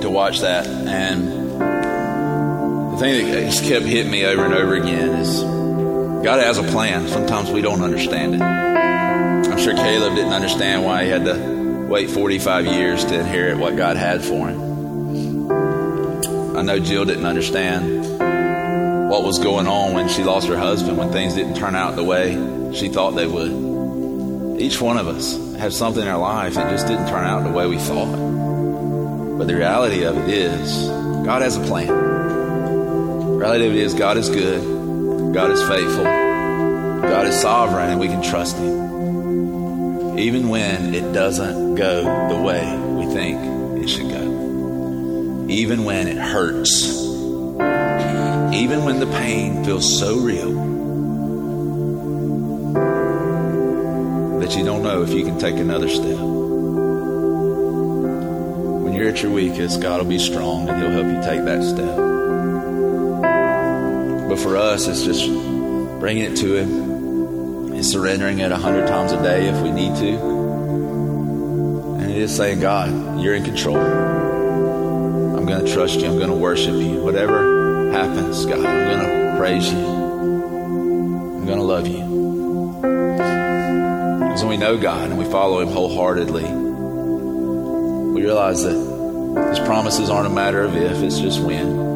to 0.00 0.10
watch 0.10 0.40
that. 0.40 0.66
And 0.66 1.29
thing 3.00 3.30
that 3.30 3.44
just 3.44 3.64
kept 3.64 3.86
hitting 3.86 4.12
me 4.12 4.26
over 4.26 4.44
and 4.44 4.52
over 4.52 4.74
again 4.74 5.08
is 5.20 5.42
God 5.42 6.38
has 6.38 6.58
a 6.58 6.62
plan. 6.64 7.08
Sometimes 7.08 7.50
we 7.50 7.62
don't 7.62 7.80
understand 7.80 8.34
it. 8.34 8.42
I'm 8.42 9.56
sure 9.56 9.72
Caleb 9.72 10.16
didn't 10.16 10.34
understand 10.34 10.84
why 10.84 11.04
he 11.04 11.10
had 11.10 11.24
to 11.24 11.86
wait 11.88 12.10
45 12.10 12.66
years 12.66 13.02
to 13.06 13.18
inherit 13.18 13.56
what 13.56 13.74
God 13.74 13.96
had 13.96 14.22
for 14.22 14.48
him. 14.48 15.50
I 16.58 16.60
know 16.60 16.78
Jill 16.78 17.06
didn't 17.06 17.24
understand 17.24 18.18
what 19.08 19.24
was 19.24 19.38
going 19.38 19.66
on 19.66 19.94
when 19.94 20.10
she 20.10 20.22
lost 20.22 20.48
her 20.48 20.58
husband, 20.58 20.98
when 20.98 21.10
things 21.10 21.32
didn't 21.34 21.54
turn 21.54 21.74
out 21.74 21.96
the 21.96 22.04
way 22.04 22.34
she 22.74 22.90
thought 22.90 23.12
they 23.12 23.26
would. 23.26 24.60
Each 24.60 24.78
one 24.78 24.98
of 24.98 25.08
us 25.08 25.38
has 25.56 25.74
something 25.74 26.02
in 26.02 26.08
our 26.08 26.18
life 26.18 26.52
that 26.56 26.70
just 26.70 26.86
didn't 26.86 27.08
turn 27.08 27.24
out 27.24 27.44
the 27.44 27.50
way 27.50 27.66
we 27.66 27.78
thought. 27.78 28.12
But 29.38 29.46
the 29.46 29.54
reality 29.56 30.02
of 30.04 30.18
it 30.18 30.28
is, 30.28 30.86
God 31.24 31.40
has 31.40 31.56
a 31.56 31.60
plan. 31.60 32.09
Reality 33.40 33.84
of 33.84 33.96
God 33.96 34.18
is 34.18 34.28
good, 34.28 35.32
God 35.32 35.50
is 35.50 35.62
faithful, 35.62 36.04
God 36.04 37.26
is 37.26 37.40
sovereign, 37.40 37.88
and 37.88 37.98
we 37.98 38.06
can 38.06 38.20
trust 38.20 38.58
Him. 38.58 40.18
Even 40.18 40.50
when 40.50 40.94
it 40.94 41.10
doesn't 41.14 41.74
go 41.74 42.02
the 42.28 42.38
way 42.38 42.76
we 42.76 43.06
think 43.14 43.82
it 43.82 43.88
should 43.88 44.10
go. 44.10 45.46
Even 45.48 45.84
when 45.84 46.06
it 46.06 46.18
hurts. 46.18 46.84
Even 48.54 48.84
when 48.84 49.00
the 49.00 49.06
pain 49.06 49.64
feels 49.64 49.98
so 49.98 50.18
real 50.18 50.52
that 54.40 54.54
you 54.54 54.66
don't 54.66 54.82
know 54.82 55.02
if 55.02 55.14
you 55.14 55.24
can 55.24 55.38
take 55.38 55.56
another 55.56 55.88
step 55.88 56.18
When 58.84 58.92
you're 58.92 59.08
at 59.08 59.22
your 59.22 59.32
weakest, 59.32 59.80
God 59.80 60.02
will 60.02 60.10
be 60.10 60.18
strong 60.18 60.68
and 60.68 60.82
He'll 60.82 60.90
help 60.90 61.06
you 61.06 61.22
take 61.22 61.46
that 61.46 61.64
step. 61.64 62.09
But 64.30 64.38
for 64.38 64.56
us, 64.56 64.86
it's 64.86 65.02
just 65.02 65.26
bringing 65.98 66.22
it 66.22 66.36
to 66.36 66.54
Him. 66.54 67.72
and 67.72 67.84
surrendering 67.84 68.38
it 68.38 68.52
a 68.52 68.56
hundred 68.56 68.86
times 68.86 69.10
a 69.10 69.20
day 69.20 69.48
if 69.48 69.60
we 69.60 69.72
need 69.72 69.96
to. 69.96 70.18
And 71.98 72.08
it 72.12 72.16
is 72.16 72.36
saying, 72.36 72.60
God, 72.60 73.20
you're 73.20 73.34
in 73.34 73.42
control. 73.42 73.76
I'm 73.76 75.46
going 75.46 75.66
to 75.66 75.72
trust 75.74 75.98
you. 75.98 76.06
I'm 76.06 76.18
going 76.18 76.30
to 76.30 76.36
worship 76.36 76.76
you. 76.76 77.02
Whatever 77.02 77.90
happens, 77.90 78.46
God, 78.46 78.64
I'm 78.64 78.88
going 78.88 79.00
to 79.00 79.34
praise 79.36 79.72
you. 79.72 79.80
I'm 79.80 81.44
going 81.44 81.58
to 81.58 81.64
love 81.64 81.88
you. 81.88 82.04
Because 84.20 84.42
when 84.42 84.50
we 84.50 84.58
know 84.58 84.78
God 84.78 85.10
and 85.10 85.18
we 85.18 85.24
follow 85.24 85.58
Him 85.58 85.70
wholeheartedly, 85.70 86.44
we 88.12 88.22
realize 88.22 88.62
that 88.62 88.76
His 89.50 89.58
promises 89.58 90.08
aren't 90.08 90.28
a 90.28 90.30
matter 90.30 90.62
of 90.62 90.76
if, 90.76 91.02
it's 91.02 91.18
just 91.18 91.40
when. 91.40 91.89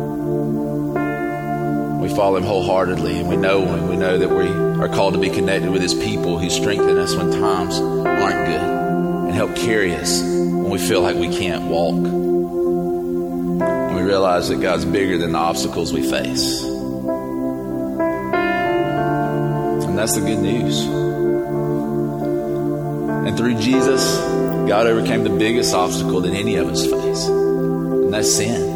We 2.05 2.15
follow 2.15 2.37
Him 2.37 2.45
wholeheartedly 2.45 3.21
and 3.21 3.29
we 3.31 3.37
know 3.37 3.65
Him. 3.65 3.89
We 3.89 3.97
know 3.97 4.19
that 4.19 4.29
we 4.29 4.47
are 4.47 4.89
called 4.89 5.15
to 5.15 5.21
be 5.21 5.31
connected 5.31 5.71
with 5.71 5.81
His 5.81 5.95
people 5.95 6.39
who 6.39 6.51
strengthen 6.51 6.99
us 6.99 7.17
when 7.17 7.31
times 7.31 7.79
aren't 7.79 8.47
good 8.47 8.61
and 8.61 9.33
help 9.33 9.57
carry 9.57 9.95
us 9.95 10.21
when 10.21 10.69
we 10.69 10.77
feel 10.77 11.01
like 11.01 11.17
we 11.17 11.35
can't 11.35 11.65
walk. 11.65 11.95
And 11.95 13.97
we 13.97 14.03
realize 14.03 14.51
that 14.51 14.61
God's 14.61 14.85
bigger 14.85 15.17
than 15.17 15.33
the 15.33 15.39
obstacles 15.39 15.95
we 15.95 16.03
face. 16.03 16.63
And 19.85 19.99
that's 19.99 20.15
the 20.15 20.27
good 20.27 20.41
news. 20.41 20.85
And 23.27 23.35
through 23.35 23.55
Jesus, 23.61 24.19
God 24.69 24.87
overcame 24.87 25.25
the 25.25 25.31
biggest 25.31 25.75
obstacle 25.75 26.21
that 26.21 26.35
any 26.35 26.57
of 26.57 26.69
us 26.69 26.85
face, 26.85 27.29
and 27.29 28.13
that's 28.13 28.31
sin. 28.31 28.74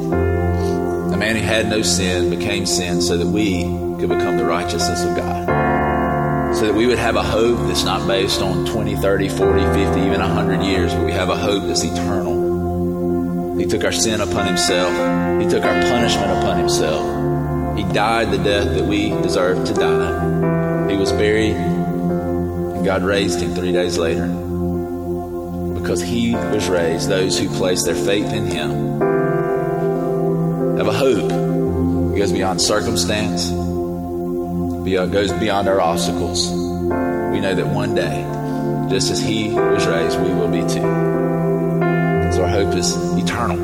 The 1.18 1.24
man 1.24 1.34
who 1.34 1.42
had 1.42 1.68
no 1.68 1.82
sin 1.82 2.30
became 2.30 2.64
sin 2.64 3.02
so 3.02 3.16
that 3.16 3.26
we 3.26 3.64
could 3.98 4.08
become 4.08 4.36
the 4.36 4.44
righteousness 4.44 5.02
of 5.02 5.16
God. 5.16 6.54
So 6.54 6.66
that 6.66 6.74
we 6.76 6.86
would 6.86 7.00
have 7.00 7.16
a 7.16 7.24
hope 7.24 7.58
that's 7.66 7.82
not 7.82 8.06
based 8.06 8.40
on 8.40 8.64
20, 8.64 8.94
30, 8.94 9.28
40, 9.28 9.62
50, 9.64 10.00
even 10.00 10.20
100 10.20 10.62
years, 10.62 10.94
but 10.94 11.04
we 11.04 11.10
have 11.10 11.28
a 11.28 11.36
hope 11.36 11.64
that's 11.64 11.82
eternal. 11.82 13.58
He 13.58 13.66
took 13.66 13.82
our 13.82 13.90
sin 13.90 14.20
upon 14.20 14.46
himself. 14.46 14.92
He 15.42 15.48
took 15.48 15.64
our 15.64 15.82
punishment 15.82 16.38
upon 16.38 16.56
himself. 16.56 17.76
He 17.76 17.82
died 17.92 18.30
the 18.30 18.38
death 18.38 18.76
that 18.76 18.84
we 18.84 19.08
deserved 19.20 19.66
to 19.66 19.74
die. 19.74 20.88
He 20.88 20.96
was 20.96 21.10
buried, 21.10 21.56
and 21.56 22.84
God 22.84 23.02
raised 23.02 23.40
him 23.40 23.56
three 23.56 23.72
days 23.72 23.98
later. 23.98 24.28
Because 25.74 26.00
he 26.00 26.36
was 26.36 26.68
raised, 26.68 27.08
those 27.08 27.36
who 27.36 27.48
place 27.56 27.82
their 27.82 27.96
faith 27.96 28.32
in 28.32 28.46
him 28.46 29.07
goes 32.28 32.36
beyond 32.36 32.60
circumstance, 32.60 33.48
beyond, 33.50 34.98
uh, 34.98 35.06
goes 35.06 35.32
beyond 35.32 35.66
our 35.66 35.80
obstacles. 35.80 36.50
We 36.50 37.40
know 37.40 37.54
that 37.54 37.66
one 37.68 37.94
day, 37.94 38.22
just 38.90 39.10
as 39.10 39.18
he 39.20 39.48
was 39.50 39.86
raised, 39.86 40.20
we 40.20 40.28
will 40.34 40.50
be 40.50 40.60
too. 40.60 40.82
So 42.34 42.42
our 42.42 42.48
hope 42.48 42.74
is 42.74 42.94
eternal. 43.16 43.56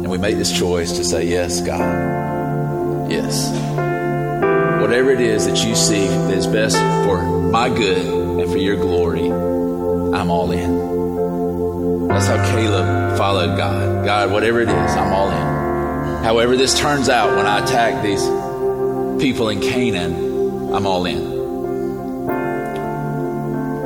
And 0.00 0.10
we 0.10 0.16
make 0.16 0.36
this 0.36 0.56
choice 0.56 0.92
to 0.92 1.04
say, 1.04 1.26
Yes, 1.26 1.60
God. 1.60 3.10
Yes. 3.10 3.50
Whatever 4.80 5.10
it 5.10 5.20
is 5.20 5.46
that 5.46 5.62
you 5.62 5.74
see 5.74 6.06
that 6.06 6.32
is 6.32 6.46
best 6.46 6.76
for 7.04 7.22
my 7.50 7.68
good 7.68 8.06
and 8.40 8.50
for 8.50 8.56
your 8.56 8.76
glory, 8.76 9.26
I'm 9.26 10.30
all 10.30 10.50
in. 10.50 12.08
That's 12.08 12.26
how 12.26 12.42
Caleb 12.52 13.18
followed 13.18 13.58
God. 13.58 14.06
God, 14.06 14.32
whatever 14.32 14.60
it 14.60 14.68
is, 14.68 14.92
I'm 14.92 15.12
all 15.12 15.30
in. 15.30 15.49
However, 16.22 16.56
this 16.56 16.78
turns 16.78 17.08
out 17.08 17.34
when 17.36 17.46
I 17.46 17.64
attack 17.64 18.02
these 18.02 18.22
people 19.22 19.48
in 19.48 19.60
Canaan, 19.60 20.74
I'm 20.74 20.86
all 20.86 21.06
in. 21.06 21.40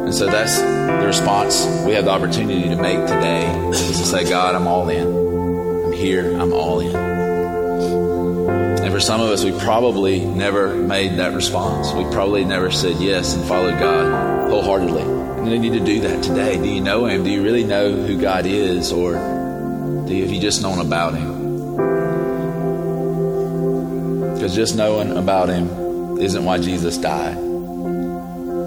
And 0.05 0.14
so 0.14 0.26
that's 0.26 0.59
the 0.59 1.07
response 1.07 1.64
we 1.87 1.93
have 1.93 2.05
the 2.05 2.11
opportunity 2.11 2.68
to 2.68 2.76
make 2.76 2.99
today 3.07 3.47
is 3.70 3.99
to 3.99 4.05
say, 4.05 4.28
God, 4.28 4.55
I'm 4.55 4.66
all 4.66 4.89
in. 4.89 5.87
I'm 5.87 5.93
here, 5.93 6.39
I'm 6.39 6.53
all 6.53 6.80
in. 6.80 6.95
And 6.95 8.93
for 8.93 9.01
some 9.01 9.20
of 9.20 9.30
us, 9.30 9.45
we 9.45 9.53
probably 9.61 10.24
never 10.24 10.74
made 10.74 11.18
that 11.18 11.35
response. 11.35 11.93
We 11.93 12.05
probably 12.12 12.45
never 12.45 12.70
said 12.70 12.97
yes 12.97 13.35
and 13.35 13.45
followed 13.45 13.78
God 13.78 14.51
wholeheartedly. 14.51 15.03
And 15.03 15.51
you 15.51 15.59
need 15.59 15.78
to 15.78 15.85
do 15.85 16.01
that 16.01 16.22
today. 16.22 16.57
Do 16.57 16.68
you 16.68 16.80
know 16.80 17.07
Him? 17.07 17.24
Do 17.24 17.30
you 17.30 17.43
really 17.43 17.64
know 17.64 17.91
who 17.93 18.20
God 18.20 18.45
is? 18.45 18.93
Or 18.93 19.12
do 20.07 20.14
you, 20.14 20.22
have 20.22 20.32
you 20.32 20.41
just 20.41 20.62
known 20.62 20.80
about 20.80 21.14
Him? 21.14 21.34
Because 24.45 24.57
just 24.57 24.76
knowing 24.76 25.16
about 25.16 25.49
Him 25.49 26.18
isn't 26.18 26.45
why 26.45 26.59
Jesus 26.59 26.99
died. 26.99 27.34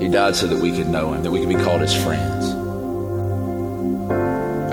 He 0.02 0.08
died 0.08 0.36
so 0.36 0.48
that 0.48 0.60
we 0.60 0.76
could 0.76 0.88
know 0.88 1.14
Him, 1.14 1.22
that 1.22 1.30
we 1.30 1.40
could 1.40 1.50
be 1.50 1.64
called 1.64 1.82
His 1.82 1.94
friends. 1.94 2.50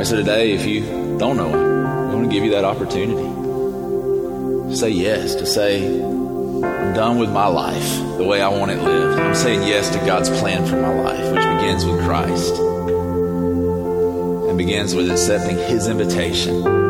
I 0.00 0.02
so 0.02 0.16
today, 0.16 0.52
if 0.52 0.64
you 0.64 0.80
don't 1.18 1.36
know 1.36 1.50
Him, 1.50 2.08
we 2.08 2.14
want 2.14 2.24
to 2.24 2.34
give 2.34 2.42
you 2.42 2.52
that 2.52 2.64
opportunity 2.64 3.22
to 3.22 4.74
say 4.74 4.88
yes, 4.88 5.34
to 5.34 5.44
say, 5.44 5.84
I'm 5.84 6.94
done 6.94 7.18
with 7.18 7.30
my 7.30 7.48
life 7.48 7.98
the 8.16 8.24
way 8.24 8.40
I 8.40 8.48
want 8.48 8.70
it 8.70 8.80
lived. 8.80 9.20
I'm 9.20 9.34
saying 9.34 9.62
yes 9.62 9.90
to 9.90 9.98
God's 10.06 10.30
plan 10.30 10.64
for 10.64 10.80
my 10.80 10.94
life, 11.02 11.34
which 11.34 11.44
begins 11.60 11.84
with 11.84 12.02
Christ 12.02 12.54
and 14.48 14.56
begins 14.56 14.94
with 14.94 15.10
accepting 15.10 15.58
His 15.58 15.86
invitation. 15.86 16.83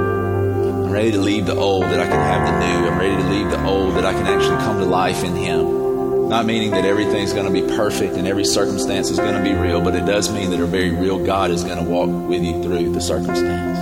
I'm 0.95 1.01
ready 1.01 1.11
to 1.11 1.21
leave 1.21 1.47
the 1.47 1.57
old 1.57 1.83
that 1.83 1.99
I 1.99 2.07
can 2.07 2.13
have 2.13 2.47
the 2.47 2.53
new. 2.61 2.89
I'm 2.89 2.97
ready 3.01 3.21
to 3.21 3.29
leave 3.29 3.51
the 3.51 3.67
old 3.67 3.97
that 3.97 4.07
I 4.07 4.13
can 4.13 4.29
actually 4.29 4.59
come 4.59 4.79
to 4.79 4.85
life 4.85 5.25
in 5.25 5.35
Him. 5.35 6.29
Not 6.29 6.47
meaning 6.47 6.71
that 6.71 6.85
everything's 6.85 7.33
going 7.33 7.53
to 7.53 7.53
be 7.53 7.67
perfect 7.77 8.15
and 8.15 8.29
every 8.29 8.45
circumstance 8.45 9.11
is 9.11 9.19
going 9.19 9.35
to 9.35 9.43
be 9.43 9.55
real, 9.59 9.81
but 9.81 9.97
it 9.97 10.07
does 10.07 10.33
mean 10.33 10.51
that 10.51 10.61
a 10.61 10.67
very 10.67 10.93
real 10.93 11.19
God 11.19 11.51
is 11.51 11.65
going 11.65 11.85
to 11.85 11.91
walk 11.91 12.29
with 12.29 12.45
you 12.45 12.63
through 12.63 12.93
the 12.93 13.01
circumstance. 13.01 13.77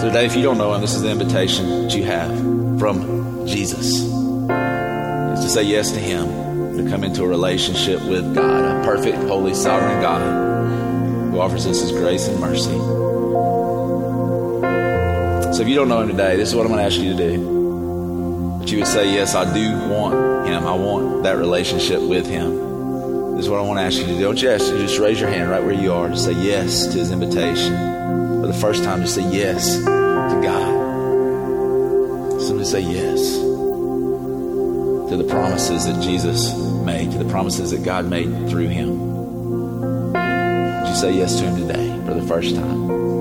So 0.00 0.08
today, 0.08 0.24
if 0.24 0.34
you 0.34 0.42
don't 0.42 0.56
know 0.56 0.72
Him, 0.72 0.80
this 0.80 0.94
is 0.94 1.02
the 1.02 1.10
invitation 1.10 1.82
that 1.82 1.94
you 1.94 2.04
have 2.04 2.34
from 2.78 3.46
Jesus. 3.46 4.00
Is 4.00 5.44
to 5.44 5.48
say 5.50 5.64
yes 5.64 5.92
to 5.92 6.00
Him, 6.00 6.78
to 6.78 6.88
come 6.88 7.04
into 7.04 7.22
a 7.22 7.28
relationship 7.28 8.00
with 8.00 8.34
God, 8.34 8.80
a 8.80 8.82
perfect, 8.82 9.18
holy, 9.24 9.52
sovereign 9.52 10.00
God 10.00 11.32
who 11.32 11.38
offers 11.38 11.66
us 11.66 11.82
His 11.82 11.92
grace 11.92 12.28
and 12.28 12.40
mercy. 12.40 12.95
So 15.56 15.62
if 15.62 15.68
you 15.68 15.74
don't 15.74 15.88
know 15.88 16.02
Him 16.02 16.08
today, 16.08 16.36
this 16.36 16.50
is 16.50 16.54
what 16.54 16.66
I'm 16.66 16.72
going 16.72 16.80
to 16.80 16.84
ask 16.84 17.00
you 17.00 17.12
to 17.12 17.16
do. 17.16 18.58
That 18.58 18.70
you 18.70 18.76
would 18.76 18.86
say, 18.86 19.10
Yes, 19.14 19.34
I 19.34 19.50
do 19.54 19.88
want 19.88 20.46
Him. 20.46 20.66
I 20.66 20.74
want 20.74 21.22
that 21.22 21.38
relationship 21.38 22.02
with 22.02 22.26
Him. 22.26 23.36
This 23.36 23.46
is 23.46 23.50
what 23.50 23.60
I 23.60 23.62
want 23.62 23.78
to 23.78 23.84
ask 23.84 23.96
you 23.96 24.04
to 24.04 24.12
do. 24.12 24.20
Don't 24.20 24.42
you 24.42 24.50
ask, 24.50 24.66
just 24.66 24.98
raise 24.98 25.18
your 25.18 25.30
hand 25.30 25.50
right 25.50 25.64
where 25.64 25.72
you 25.72 25.94
are 25.94 26.08
to 26.08 26.16
say 26.18 26.32
yes 26.32 26.88
to 26.88 26.98
His 26.98 27.10
invitation. 27.10 27.72
For 28.42 28.48
the 28.48 28.52
first 28.52 28.84
time, 28.84 29.00
just 29.00 29.14
say 29.14 29.26
yes 29.30 29.78
to 29.78 30.40
God. 30.42 30.72
Simply 32.42 32.66
say 32.66 32.80
yes 32.80 33.38
to 35.08 35.16
the 35.16 35.24
promises 35.24 35.86
that 35.86 36.02
Jesus 36.02 36.54
made, 36.84 37.12
to 37.12 37.18
the 37.18 37.30
promises 37.30 37.70
that 37.70 37.82
God 37.82 38.04
made 38.04 38.50
through 38.50 38.68
Him. 38.68 40.12
Would 40.12 40.88
you 40.90 40.96
say 40.96 41.14
yes 41.14 41.38
to 41.40 41.46
Him 41.46 41.66
today 41.66 41.98
for 42.04 42.12
the 42.12 42.26
first 42.26 42.54
time? 42.56 43.15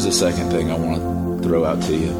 Here's 0.00 0.18
the 0.18 0.30
second 0.30 0.48
thing 0.48 0.70
I 0.70 0.76
want 0.78 1.42
to 1.42 1.46
throw 1.46 1.66
out 1.66 1.82
to 1.82 1.94
you. 1.94 2.10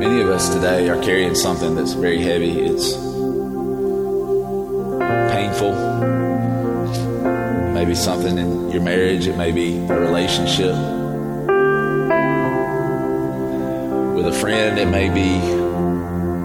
Many 0.00 0.22
of 0.22 0.30
us 0.30 0.48
today 0.48 0.88
are 0.88 0.98
carrying 1.02 1.34
something 1.34 1.74
that's 1.74 1.92
very 1.92 2.22
heavy. 2.22 2.58
It's 2.58 2.94
painful. 5.30 5.74
Maybe 7.74 7.94
something 7.94 8.38
in 8.38 8.70
your 8.70 8.80
marriage, 8.80 9.26
it 9.26 9.36
may 9.36 9.52
be 9.52 9.76
a 9.76 10.00
relationship 10.00 10.74
with 14.16 14.26
a 14.26 14.38
friend, 14.40 14.78
it 14.78 14.86
may 14.86 15.10
be 15.10 15.38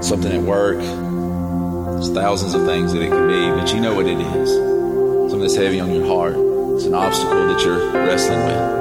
something 0.03 0.33
at 0.33 0.41
work. 0.41 0.79
There's 0.79 2.11
thousands 2.11 2.55
of 2.55 2.65
things 2.65 2.91
that 2.91 3.01
it 3.01 3.09
can 3.09 3.25
be, 3.29 3.61
but 3.61 3.73
you 3.73 3.79
know 3.79 3.95
what 3.95 4.05
it 4.05 4.19
is. 4.19 4.49
Something 4.49 5.39
that's 5.39 5.55
heavy 5.55 5.79
on 5.79 5.93
your 5.93 6.07
heart. 6.07 6.35
It's 6.75 6.83
an 6.83 6.93
obstacle 6.93 7.47
that 7.47 7.63
you're 7.63 7.89
wrestling 7.93 8.43
with. 8.47 8.80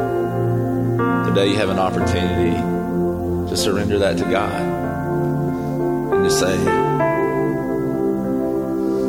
Today 1.31 1.51
you 1.51 1.57
have 1.59 1.69
an 1.69 1.79
opportunity 1.79 2.57
to 3.51 3.57
surrender 3.57 4.01
that 4.01 4.19
to 4.19 4.25
God 4.25 4.61
and 6.13 6.25
to 6.25 6.31
say, 6.31 6.53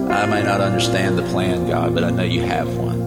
I 0.08 0.28
may 0.28 0.44
not 0.44 0.62
understand 0.62 1.18
the 1.18 1.24
plan, 1.24 1.68
God, 1.68 1.96
but 1.96 2.04
I 2.04 2.12
know 2.12 2.22
you 2.22 2.42
have 2.44 2.78
one. 2.78 3.02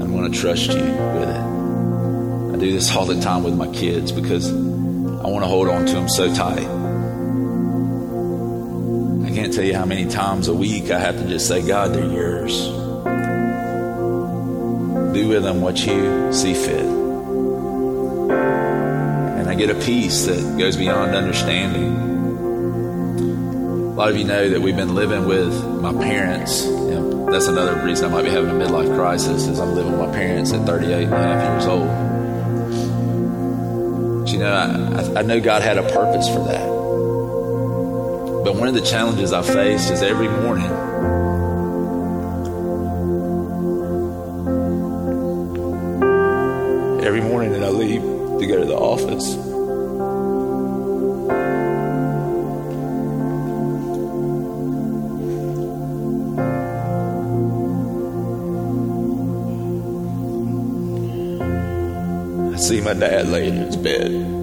I'm 0.00 0.16
going 0.16 0.32
to 0.32 0.38
trust 0.38 0.68
you 0.68 0.80
with 0.80 1.28
it. 1.28 2.54
I 2.54 2.56
do 2.56 2.72
this 2.72 2.96
all 2.96 3.04
the 3.04 3.20
time 3.20 3.42
with 3.42 3.54
my 3.54 3.68
kids 3.68 4.12
because 4.12 4.50
I 4.50 5.28
want 5.28 5.44
to 5.44 5.46
hold 5.46 5.68
on 5.68 5.84
to 5.84 5.92
them 5.92 6.08
so 6.08 6.34
tight. 6.34 6.66
I 9.26 9.34
can't 9.34 9.52
tell 9.52 9.64
you 9.64 9.74
how 9.74 9.84
many 9.84 10.06
times 10.08 10.48
a 10.48 10.54
week 10.54 10.90
I 10.90 10.98
have 10.98 11.18
to 11.18 11.28
just 11.28 11.46
say, 11.46 11.60
God, 11.60 11.92
they're 11.92 12.10
yours. 12.10 12.66
Do 15.12 15.28
with 15.28 15.42
them 15.42 15.60
what 15.60 15.84
you 15.84 16.32
see 16.32 16.54
fit. 16.54 16.83
I 19.54 19.56
get 19.56 19.70
a 19.70 19.74
peace 19.76 20.26
that 20.26 20.58
goes 20.58 20.76
beyond 20.76 21.14
understanding. 21.14 21.94
A 23.14 23.94
lot 23.94 24.08
of 24.08 24.16
you 24.16 24.24
know 24.24 24.48
that 24.48 24.60
we've 24.60 24.74
been 24.74 24.96
living 24.96 25.26
with 25.26 25.54
my 25.80 25.92
parents. 25.92 26.62
That's 26.64 27.46
another 27.46 27.80
reason 27.86 28.06
I 28.06 28.08
might 28.08 28.24
be 28.24 28.30
having 28.30 28.50
a 28.50 28.54
midlife 28.54 28.92
crisis 28.96 29.46
is 29.46 29.60
I'm 29.60 29.76
living 29.76 29.92
with 29.92 30.08
my 30.08 30.12
parents 30.12 30.52
at 30.52 30.66
38 30.66 31.04
and 31.04 31.14
a 31.14 31.16
half 31.16 31.52
years 31.52 31.66
old. 31.66 31.86
But 34.22 34.32
you 34.32 34.40
know, 34.40 35.12
I, 35.14 35.20
I 35.20 35.22
know 35.22 35.40
God 35.40 35.62
had 35.62 35.78
a 35.78 35.84
purpose 35.84 36.28
for 36.28 36.44
that. 36.48 36.66
But 38.44 38.56
one 38.56 38.66
of 38.66 38.74
the 38.74 38.82
challenges 38.82 39.32
I 39.32 39.42
faced 39.42 39.92
is 39.92 40.02
every 40.02 40.26
morning 40.26 40.72
every 47.06 47.20
morning 47.20 47.52
that 47.52 47.62
I 47.62 47.68
leave 47.68 48.13
to 48.38 48.46
go 48.46 48.58
to 48.58 48.64
the 48.64 48.76
office. 48.76 49.36
I 62.52 62.56
see 62.56 62.80
my 62.80 62.94
dad 62.94 63.28
laying 63.28 63.56
in 63.56 63.66
his 63.66 63.76
bed. 63.76 64.33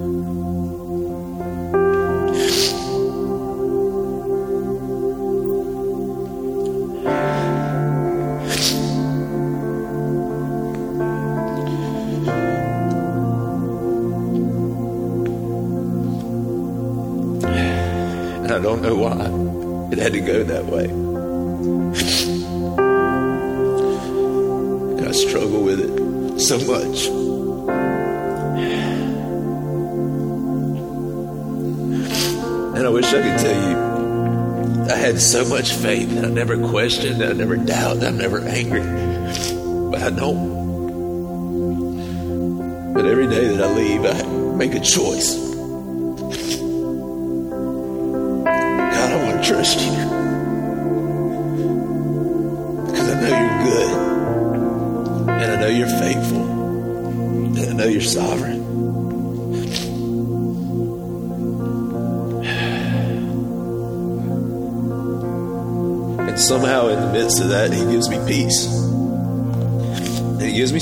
So 35.44 35.48
much 35.48 35.72
faith 35.72 36.10
I 36.22 36.28
never 36.28 36.56
questioned, 36.68 37.22
I 37.22 37.32
never 37.32 37.56
doubted, 37.56 38.04
I'm 38.04 38.18
never 38.18 38.40
angry. 38.40 38.80
But 39.90 40.02
I 40.02 40.10
don't. 40.10 40.62
But 42.94 43.06
every 43.06 43.26
day 43.26 43.48
that 43.48 43.62
I 43.62 43.74
leave, 43.74 44.04
I 44.04 44.22
make 44.56 44.74
a 44.74 44.80
choice. 44.80 45.41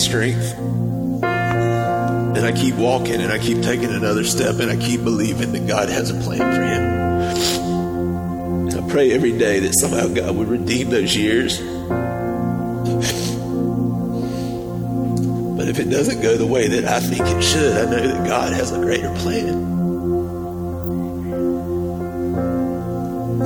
Strength. 0.01 0.55
And 1.23 2.47
I 2.47 2.53
keep 2.53 2.75
walking 2.77 3.21
and 3.21 3.31
I 3.31 3.39
keep 3.39 3.63
taking 3.63 3.91
another 3.91 4.25
step 4.25 4.59
and 4.61 4.71
I 4.71 4.77
keep 4.77 5.05
believing 5.05 5.53
that 5.53 5.67
God 5.67 5.89
has 5.89 6.11
a 6.11 6.15
plan 6.15 6.39
for 6.39 6.63
him. 6.63 7.01
I 8.85 8.89
pray 8.91 9.13
every 9.13 9.37
day 9.37 9.61
that 9.61 9.75
somehow 9.75 10.09
God 10.09 10.35
would 10.37 10.49
redeem 10.49 10.91
those 10.91 11.15
years. 11.15 11.61
But 15.57 15.69
if 15.69 15.79
it 15.79 15.91
doesn't 15.91 16.23
go 16.23 16.37
the 16.37 16.47
way 16.47 16.69
that 16.69 16.85
I 16.87 17.01
think 17.01 17.21
it 17.21 17.43
should, 17.43 17.77
I 17.77 17.85
know 17.91 18.09
that 18.09 18.27
God 18.27 18.53
has 18.55 18.73
a 18.73 18.79
greater 18.79 19.15
plan. 19.17 19.69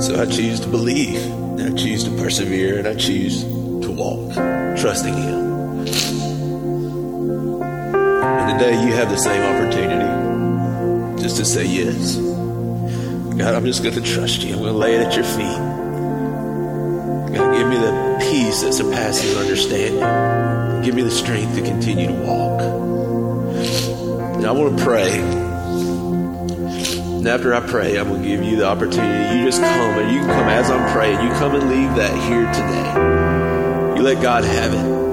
So 0.01 0.21
I 0.21 0.25
choose 0.25 0.59
to 0.61 0.67
believe, 0.67 1.21
and 1.25 1.61
I 1.61 1.71
choose 1.75 2.03
to 2.05 2.11
persevere, 2.11 2.77
and 2.79 2.87
I 2.87 2.95
choose 2.95 3.43
to 3.43 3.91
walk, 3.91 4.33
trusting 4.77 5.13
Him. 5.13 5.54
Today 8.57 8.81
you 8.85 8.93
have 8.93 9.09
the 9.09 9.17
same 9.17 9.41
opportunity 9.43 11.21
just 11.21 11.35
to 11.35 11.43
say 11.43 11.65
yes. 11.65 12.15
God, 12.15 13.53
I'm 13.53 13.65
just 13.65 13.83
going 13.83 13.95
to 13.95 14.01
trust 14.01 14.43
you. 14.43 14.53
I'm 14.53 14.59
going 14.59 14.71
to 14.71 14.77
lay 14.77 14.95
it 14.95 15.01
at 15.01 15.13
your 15.13 15.25
feet. 15.25 15.59
God, 17.35 17.57
give 17.57 17.67
me 17.67 17.75
the 17.75 18.17
peace 18.21 18.61
that 18.61 18.71
surpasses 18.73 19.35
understanding. 19.35 19.99
Give 20.83 20.95
me 20.95 21.01
the 21.01 21.11
strength 21.11 21.55
to 21.55 21.63
continue 21.63 22.07
to 22.07 22.13
walk. 22.13 22.61
And 24.35 24.45
I 24.45 24.51
want 24.51 24.77
to 24.77 24.83
pray. 24.85 25.19
And 27.17 27.27
after 27.27 27.53
I 27.53 27.59
pray, 27.59 27.97
I'm 27.97 28.07
going 28.07 28.21
to 28.21 28.27
give 28.27 28.41
you 28.41 28.55
the 28.55 28.67
opportunity. 28.67 29.37
You 29.37 29.45
just 29.45 29.59
come 29.59 29.99
and 29.99 30.13
you 30.13 30.21
can 30.21 30.29
come 30.29 30.47
as 30.47 30.71
I'm 30.71 30.93
praying. 30.93 31.19
You 31.19 31.29
come 31.33 31.55
and 31.55 31.69
leave 31.69 31.93
that 31.95 32.15
here 32.23 32.45
today. 32.53 33.97
You 33.97 34.01
let 34.01 34.21
God 34.23 34.45
have 34.45 34.73
it. 34.73 35.04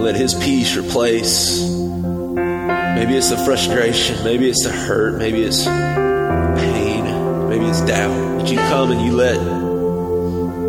Let 0.00 0.14
His 0.16 0.34
peace 0.34 0.76
replace. 0.76 1.60
Maybe 2.98 3.16
it's 3.16 3.30
the 3.30 3.36
frustration. 3.44 4.24
Maybe 4.24 4.48
it's 4.48 4.64
the 4.64 4.70
hurt. 4.72 5.18
Maybe 5.18 5.42
it's 5.42 5.64
pain. 5.64 7.04
Maybe 7.48 7.66
it's 7.66 7.80
doubt. 7.82 8.40
But 8.40 8.50
you 8.50 8.56
come 8.58 8.90
and 8.90 9.00
you 9.04 9.12
let 9.12 9.38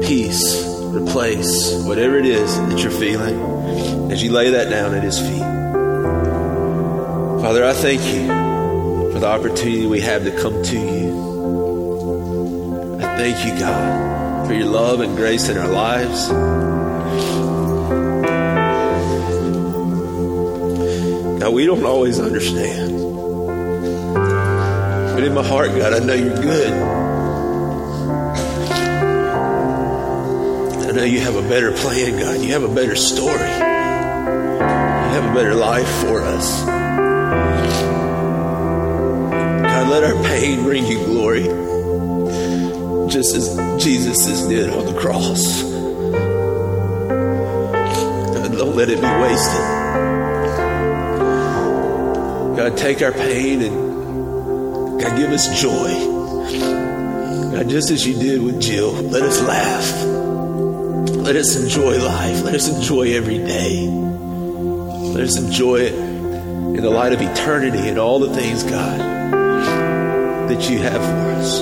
peace 0.05 0.65
replace 0.93 1.73
whatever 1.85 2.17
it 2.17 2.25
is 2.25 2.57
that 2.57 2.79
you're 2.79 2.91
feeling 2.91 4.11
as 4.11 4.23
you 4.23 4.31
lay 4.31 4.49
that 4.51 4.69
down 4.69 4.93
at 4.93 5.03
His 5.03 5.19
feet. 5.19 5.39
Father, 7.41 7.63
I 7.65 7.73
thank 7.73 8.01
you 8.03 8.27
for 9.11 9.19
the 9.19 9.27
opportunity 9.27 9.85
we 9.85 10.01
have 10.01 10.23
to 10.23 10.31
come 10.31 10.61
to 10.61 10.77
you. 10.77 11.29
I 12.99 13.17
thank 13.17 13.45
you, 13.45 13.59
God, 13.59 14.47
for 14.47 14.53
your 14.53 14.67
love 14.67 14.99
and 14.99 15.15
grace 15.15 15.49
in 15.49 15.57
our 15.57 15.67
lives. 15.67 16.29
God, 21.49 21.55
we 21.55 21.65
don't 21.65 21.83
always 21.83 22.19
understand. 22.19 22.91
But 25.15 25.23
in 25.23 25.33
my 25.33 25.41
heart, 25.43 25.69
God, 25.69 25.93
I 25.93 25.99
know 26.05 26.13
you're 26.13 26.35
good. 26.35 26.71
I 30.83 30.91
know 30.91 31.03
you 31.03 31.21
have 31.21 31.35
a 31.35 31.41
better 31.41 31.71
plan, 31.71 32.19
God. 32.19 32.39
You 32.41 32.51
have 32.51 32.61
a 32.61 32.67
better 32.67 32.95
story. 32.95 33.33
You 33.33 33.65
have 35.15 35.31
a 35.31 35.33
better 35.33 35.55
life 35.55 35.89
for 36.01 36.21
us. 36.21 36.63
God, 39.63 39.89
let 39.89 40.03
our 40.03 40.23
pain 40.25 40.61
bring 40.61 40.85
you 40.85 41.03
glory. 41.05 41.45
Just 43.09 43.33
as 43.35 43.57
Jesus 43.83 44.45
did 44.45 44.69
on 44.69 44.85
the 44.85 44.93
cross. 44.99 45.63
God, 48.33 48.51
don't 48.55 48.75
let 48.75 48.89
it 48.89 49.01
be 49.01 49.07
wasted. 49.23 49.78
God, 52.59 52.75
take 52.77 53.01
our 53.01 53.13
pain 53.13 53.61
and 53.61 55.01
God, 55.01 55.17
give 55.17 55.31
us 55.31 55.61
joy. 55.61 55.93
God, 57.53 57.69
just 57.69 57.89
as 57.89 58.05
you 58.05 58.15
did 58.15 58.41
with 58.41 58.61
Jill, 58.61 58.91
let 58.91 59.23
us 59.23 59.41
laugh. 59.41 60.03
Let 61.23 61.37
us 61.37 61.55
enjoy 61.55 62.03
life. 62.03 62.43
Let 62.43 62.55
us 62.55 62.67
enjoy 62.67 63.13
every 63.13 63.37
day. 63.37 63.87
Let 63.87 65.23
us 65.23 65.39
enjoy 65.39 65.77
it 65.77 65.93
in 65.93 66.81
the 66.81 66.89
light 66.89 67.13
of 67.13 67.21
eternity 67.21 67.87
and 67.87 67.97
all 67.97 68.19
the 68.19 68.33
things, 68.33 68.63
God, 68.63 68.99
that 70.49 70.69
you 70.69 70.79
have 70.79 71.01
for 71.01 71.31
us. 71.39 71.61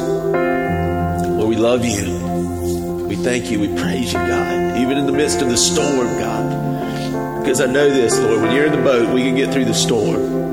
Lord, 1.29 1.47
we 1.47 1.57
love 1.57 1.85
you. 1.85 3.05
We 3.05 3.17
thank 3.17 3.51
you. 3.51 3.59
We 3.59 3.67
praise 3.67 4.13
you, 4.13 4.19
God, 4.19 4.79
even 4.79 4.97
in 4.97 5.05
the 5.05 5.13
midst 5.13 5.43
of 5.43 5.49
the 5.49 5.57
storm, 5.57 6.07
God. 6.17 7.43
Because 7.43 7.61
I 7.61 7.67
know 7.67 7.87
this, 7.87 8.17
Lord, 8.17 8.41
when 8.41 8.55
you're 8.55 8.65
in 8.65 8.71
the 8.71 8.81
boat, 8.81 9.13
we 9.13 9.21
can 9.21 9.35
get 9.35 9.53
through 9.53 9.65
the 9.65 9.75
storm. 9.75 10.46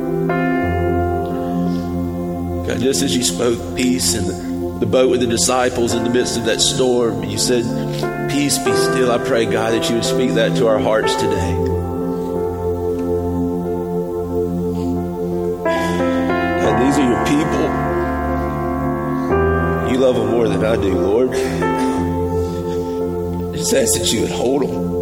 Just 2.80 3.02
as 3.02 3.14
you 3.16 3.22
spoke 3.22 3.76
peace 3.76 4.14
in 4.14 4.26
the, 4.80 4.86
boat 4.86 5.10
with 5.10 5.20
the 5.20 5.26
disciples 5.26 5.94
in 5.94 6.04
the 6.04 6.10
midst 6.10 6.36
of 6.36 6.44
that 6.44 6.60
storm, 6.60 7.24
you 7.24 7.38
said, 7.38 7.64
Peace 8.30 8.58
be 8.58 8.74
still. 8.74 9.10
I 9.10 9.16
pray, 9.18 9.46
God, 9.46 9.72
that 9.72 9.88
you 9.88 9.94
would 9.94 10.04
speak 10.04 10.32
that 10.32 10.54
to 10.56 10.66
our 10.66 10.78
hearts 10.78 11.14
today. 11.14 11.54
And 16.66 16.82
these 16.82 16.98
are 16.98 17.08
your 17.08 17.24
people. 17.24 17.64
You 19.92 19.98
love 19.98 20.16
them 20.16 20.30
more 20.32 20.48
than 20.48 20.62
I 20.64 20.76
do, 20.76 20.98
Lord. 20.98 21.30
I 21.30 21.32
just 23.56 23.72
ask 23.72 23.94
that 23.98 24.12
you 24.12 24.20
would 24.22 24.30
hold 24.30 24.62
them. 24.62 24.92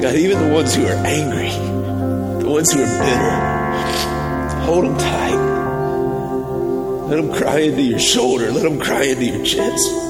God, 0.00 0.14
even 0.14 0.38
the 0.48 0.54
ones 0.54 0.74
who 0.74 0.86
are 0.86 1.06
angry, 1.06 1.50
the 2.40 2.48
ones 2.48 2.72
who 2.72 2.80
are 2.82 2.98
bitter, 3.04 3.30
hold 4.64 4.84
them 4.86 4.96
tight. 4.96 5.55
Let 7.08 7.22
them 7.22 7.32
cry 7.32 7.60
into 7.60 7.82
your 7.82 8.00
shoulder. 8.00 8.50
Let 8.50 8.64
them 8.64 8.80
cry 8.80 9.04
into 9.04 9.26
your 9.26 9.44
chest. 9.44 10.05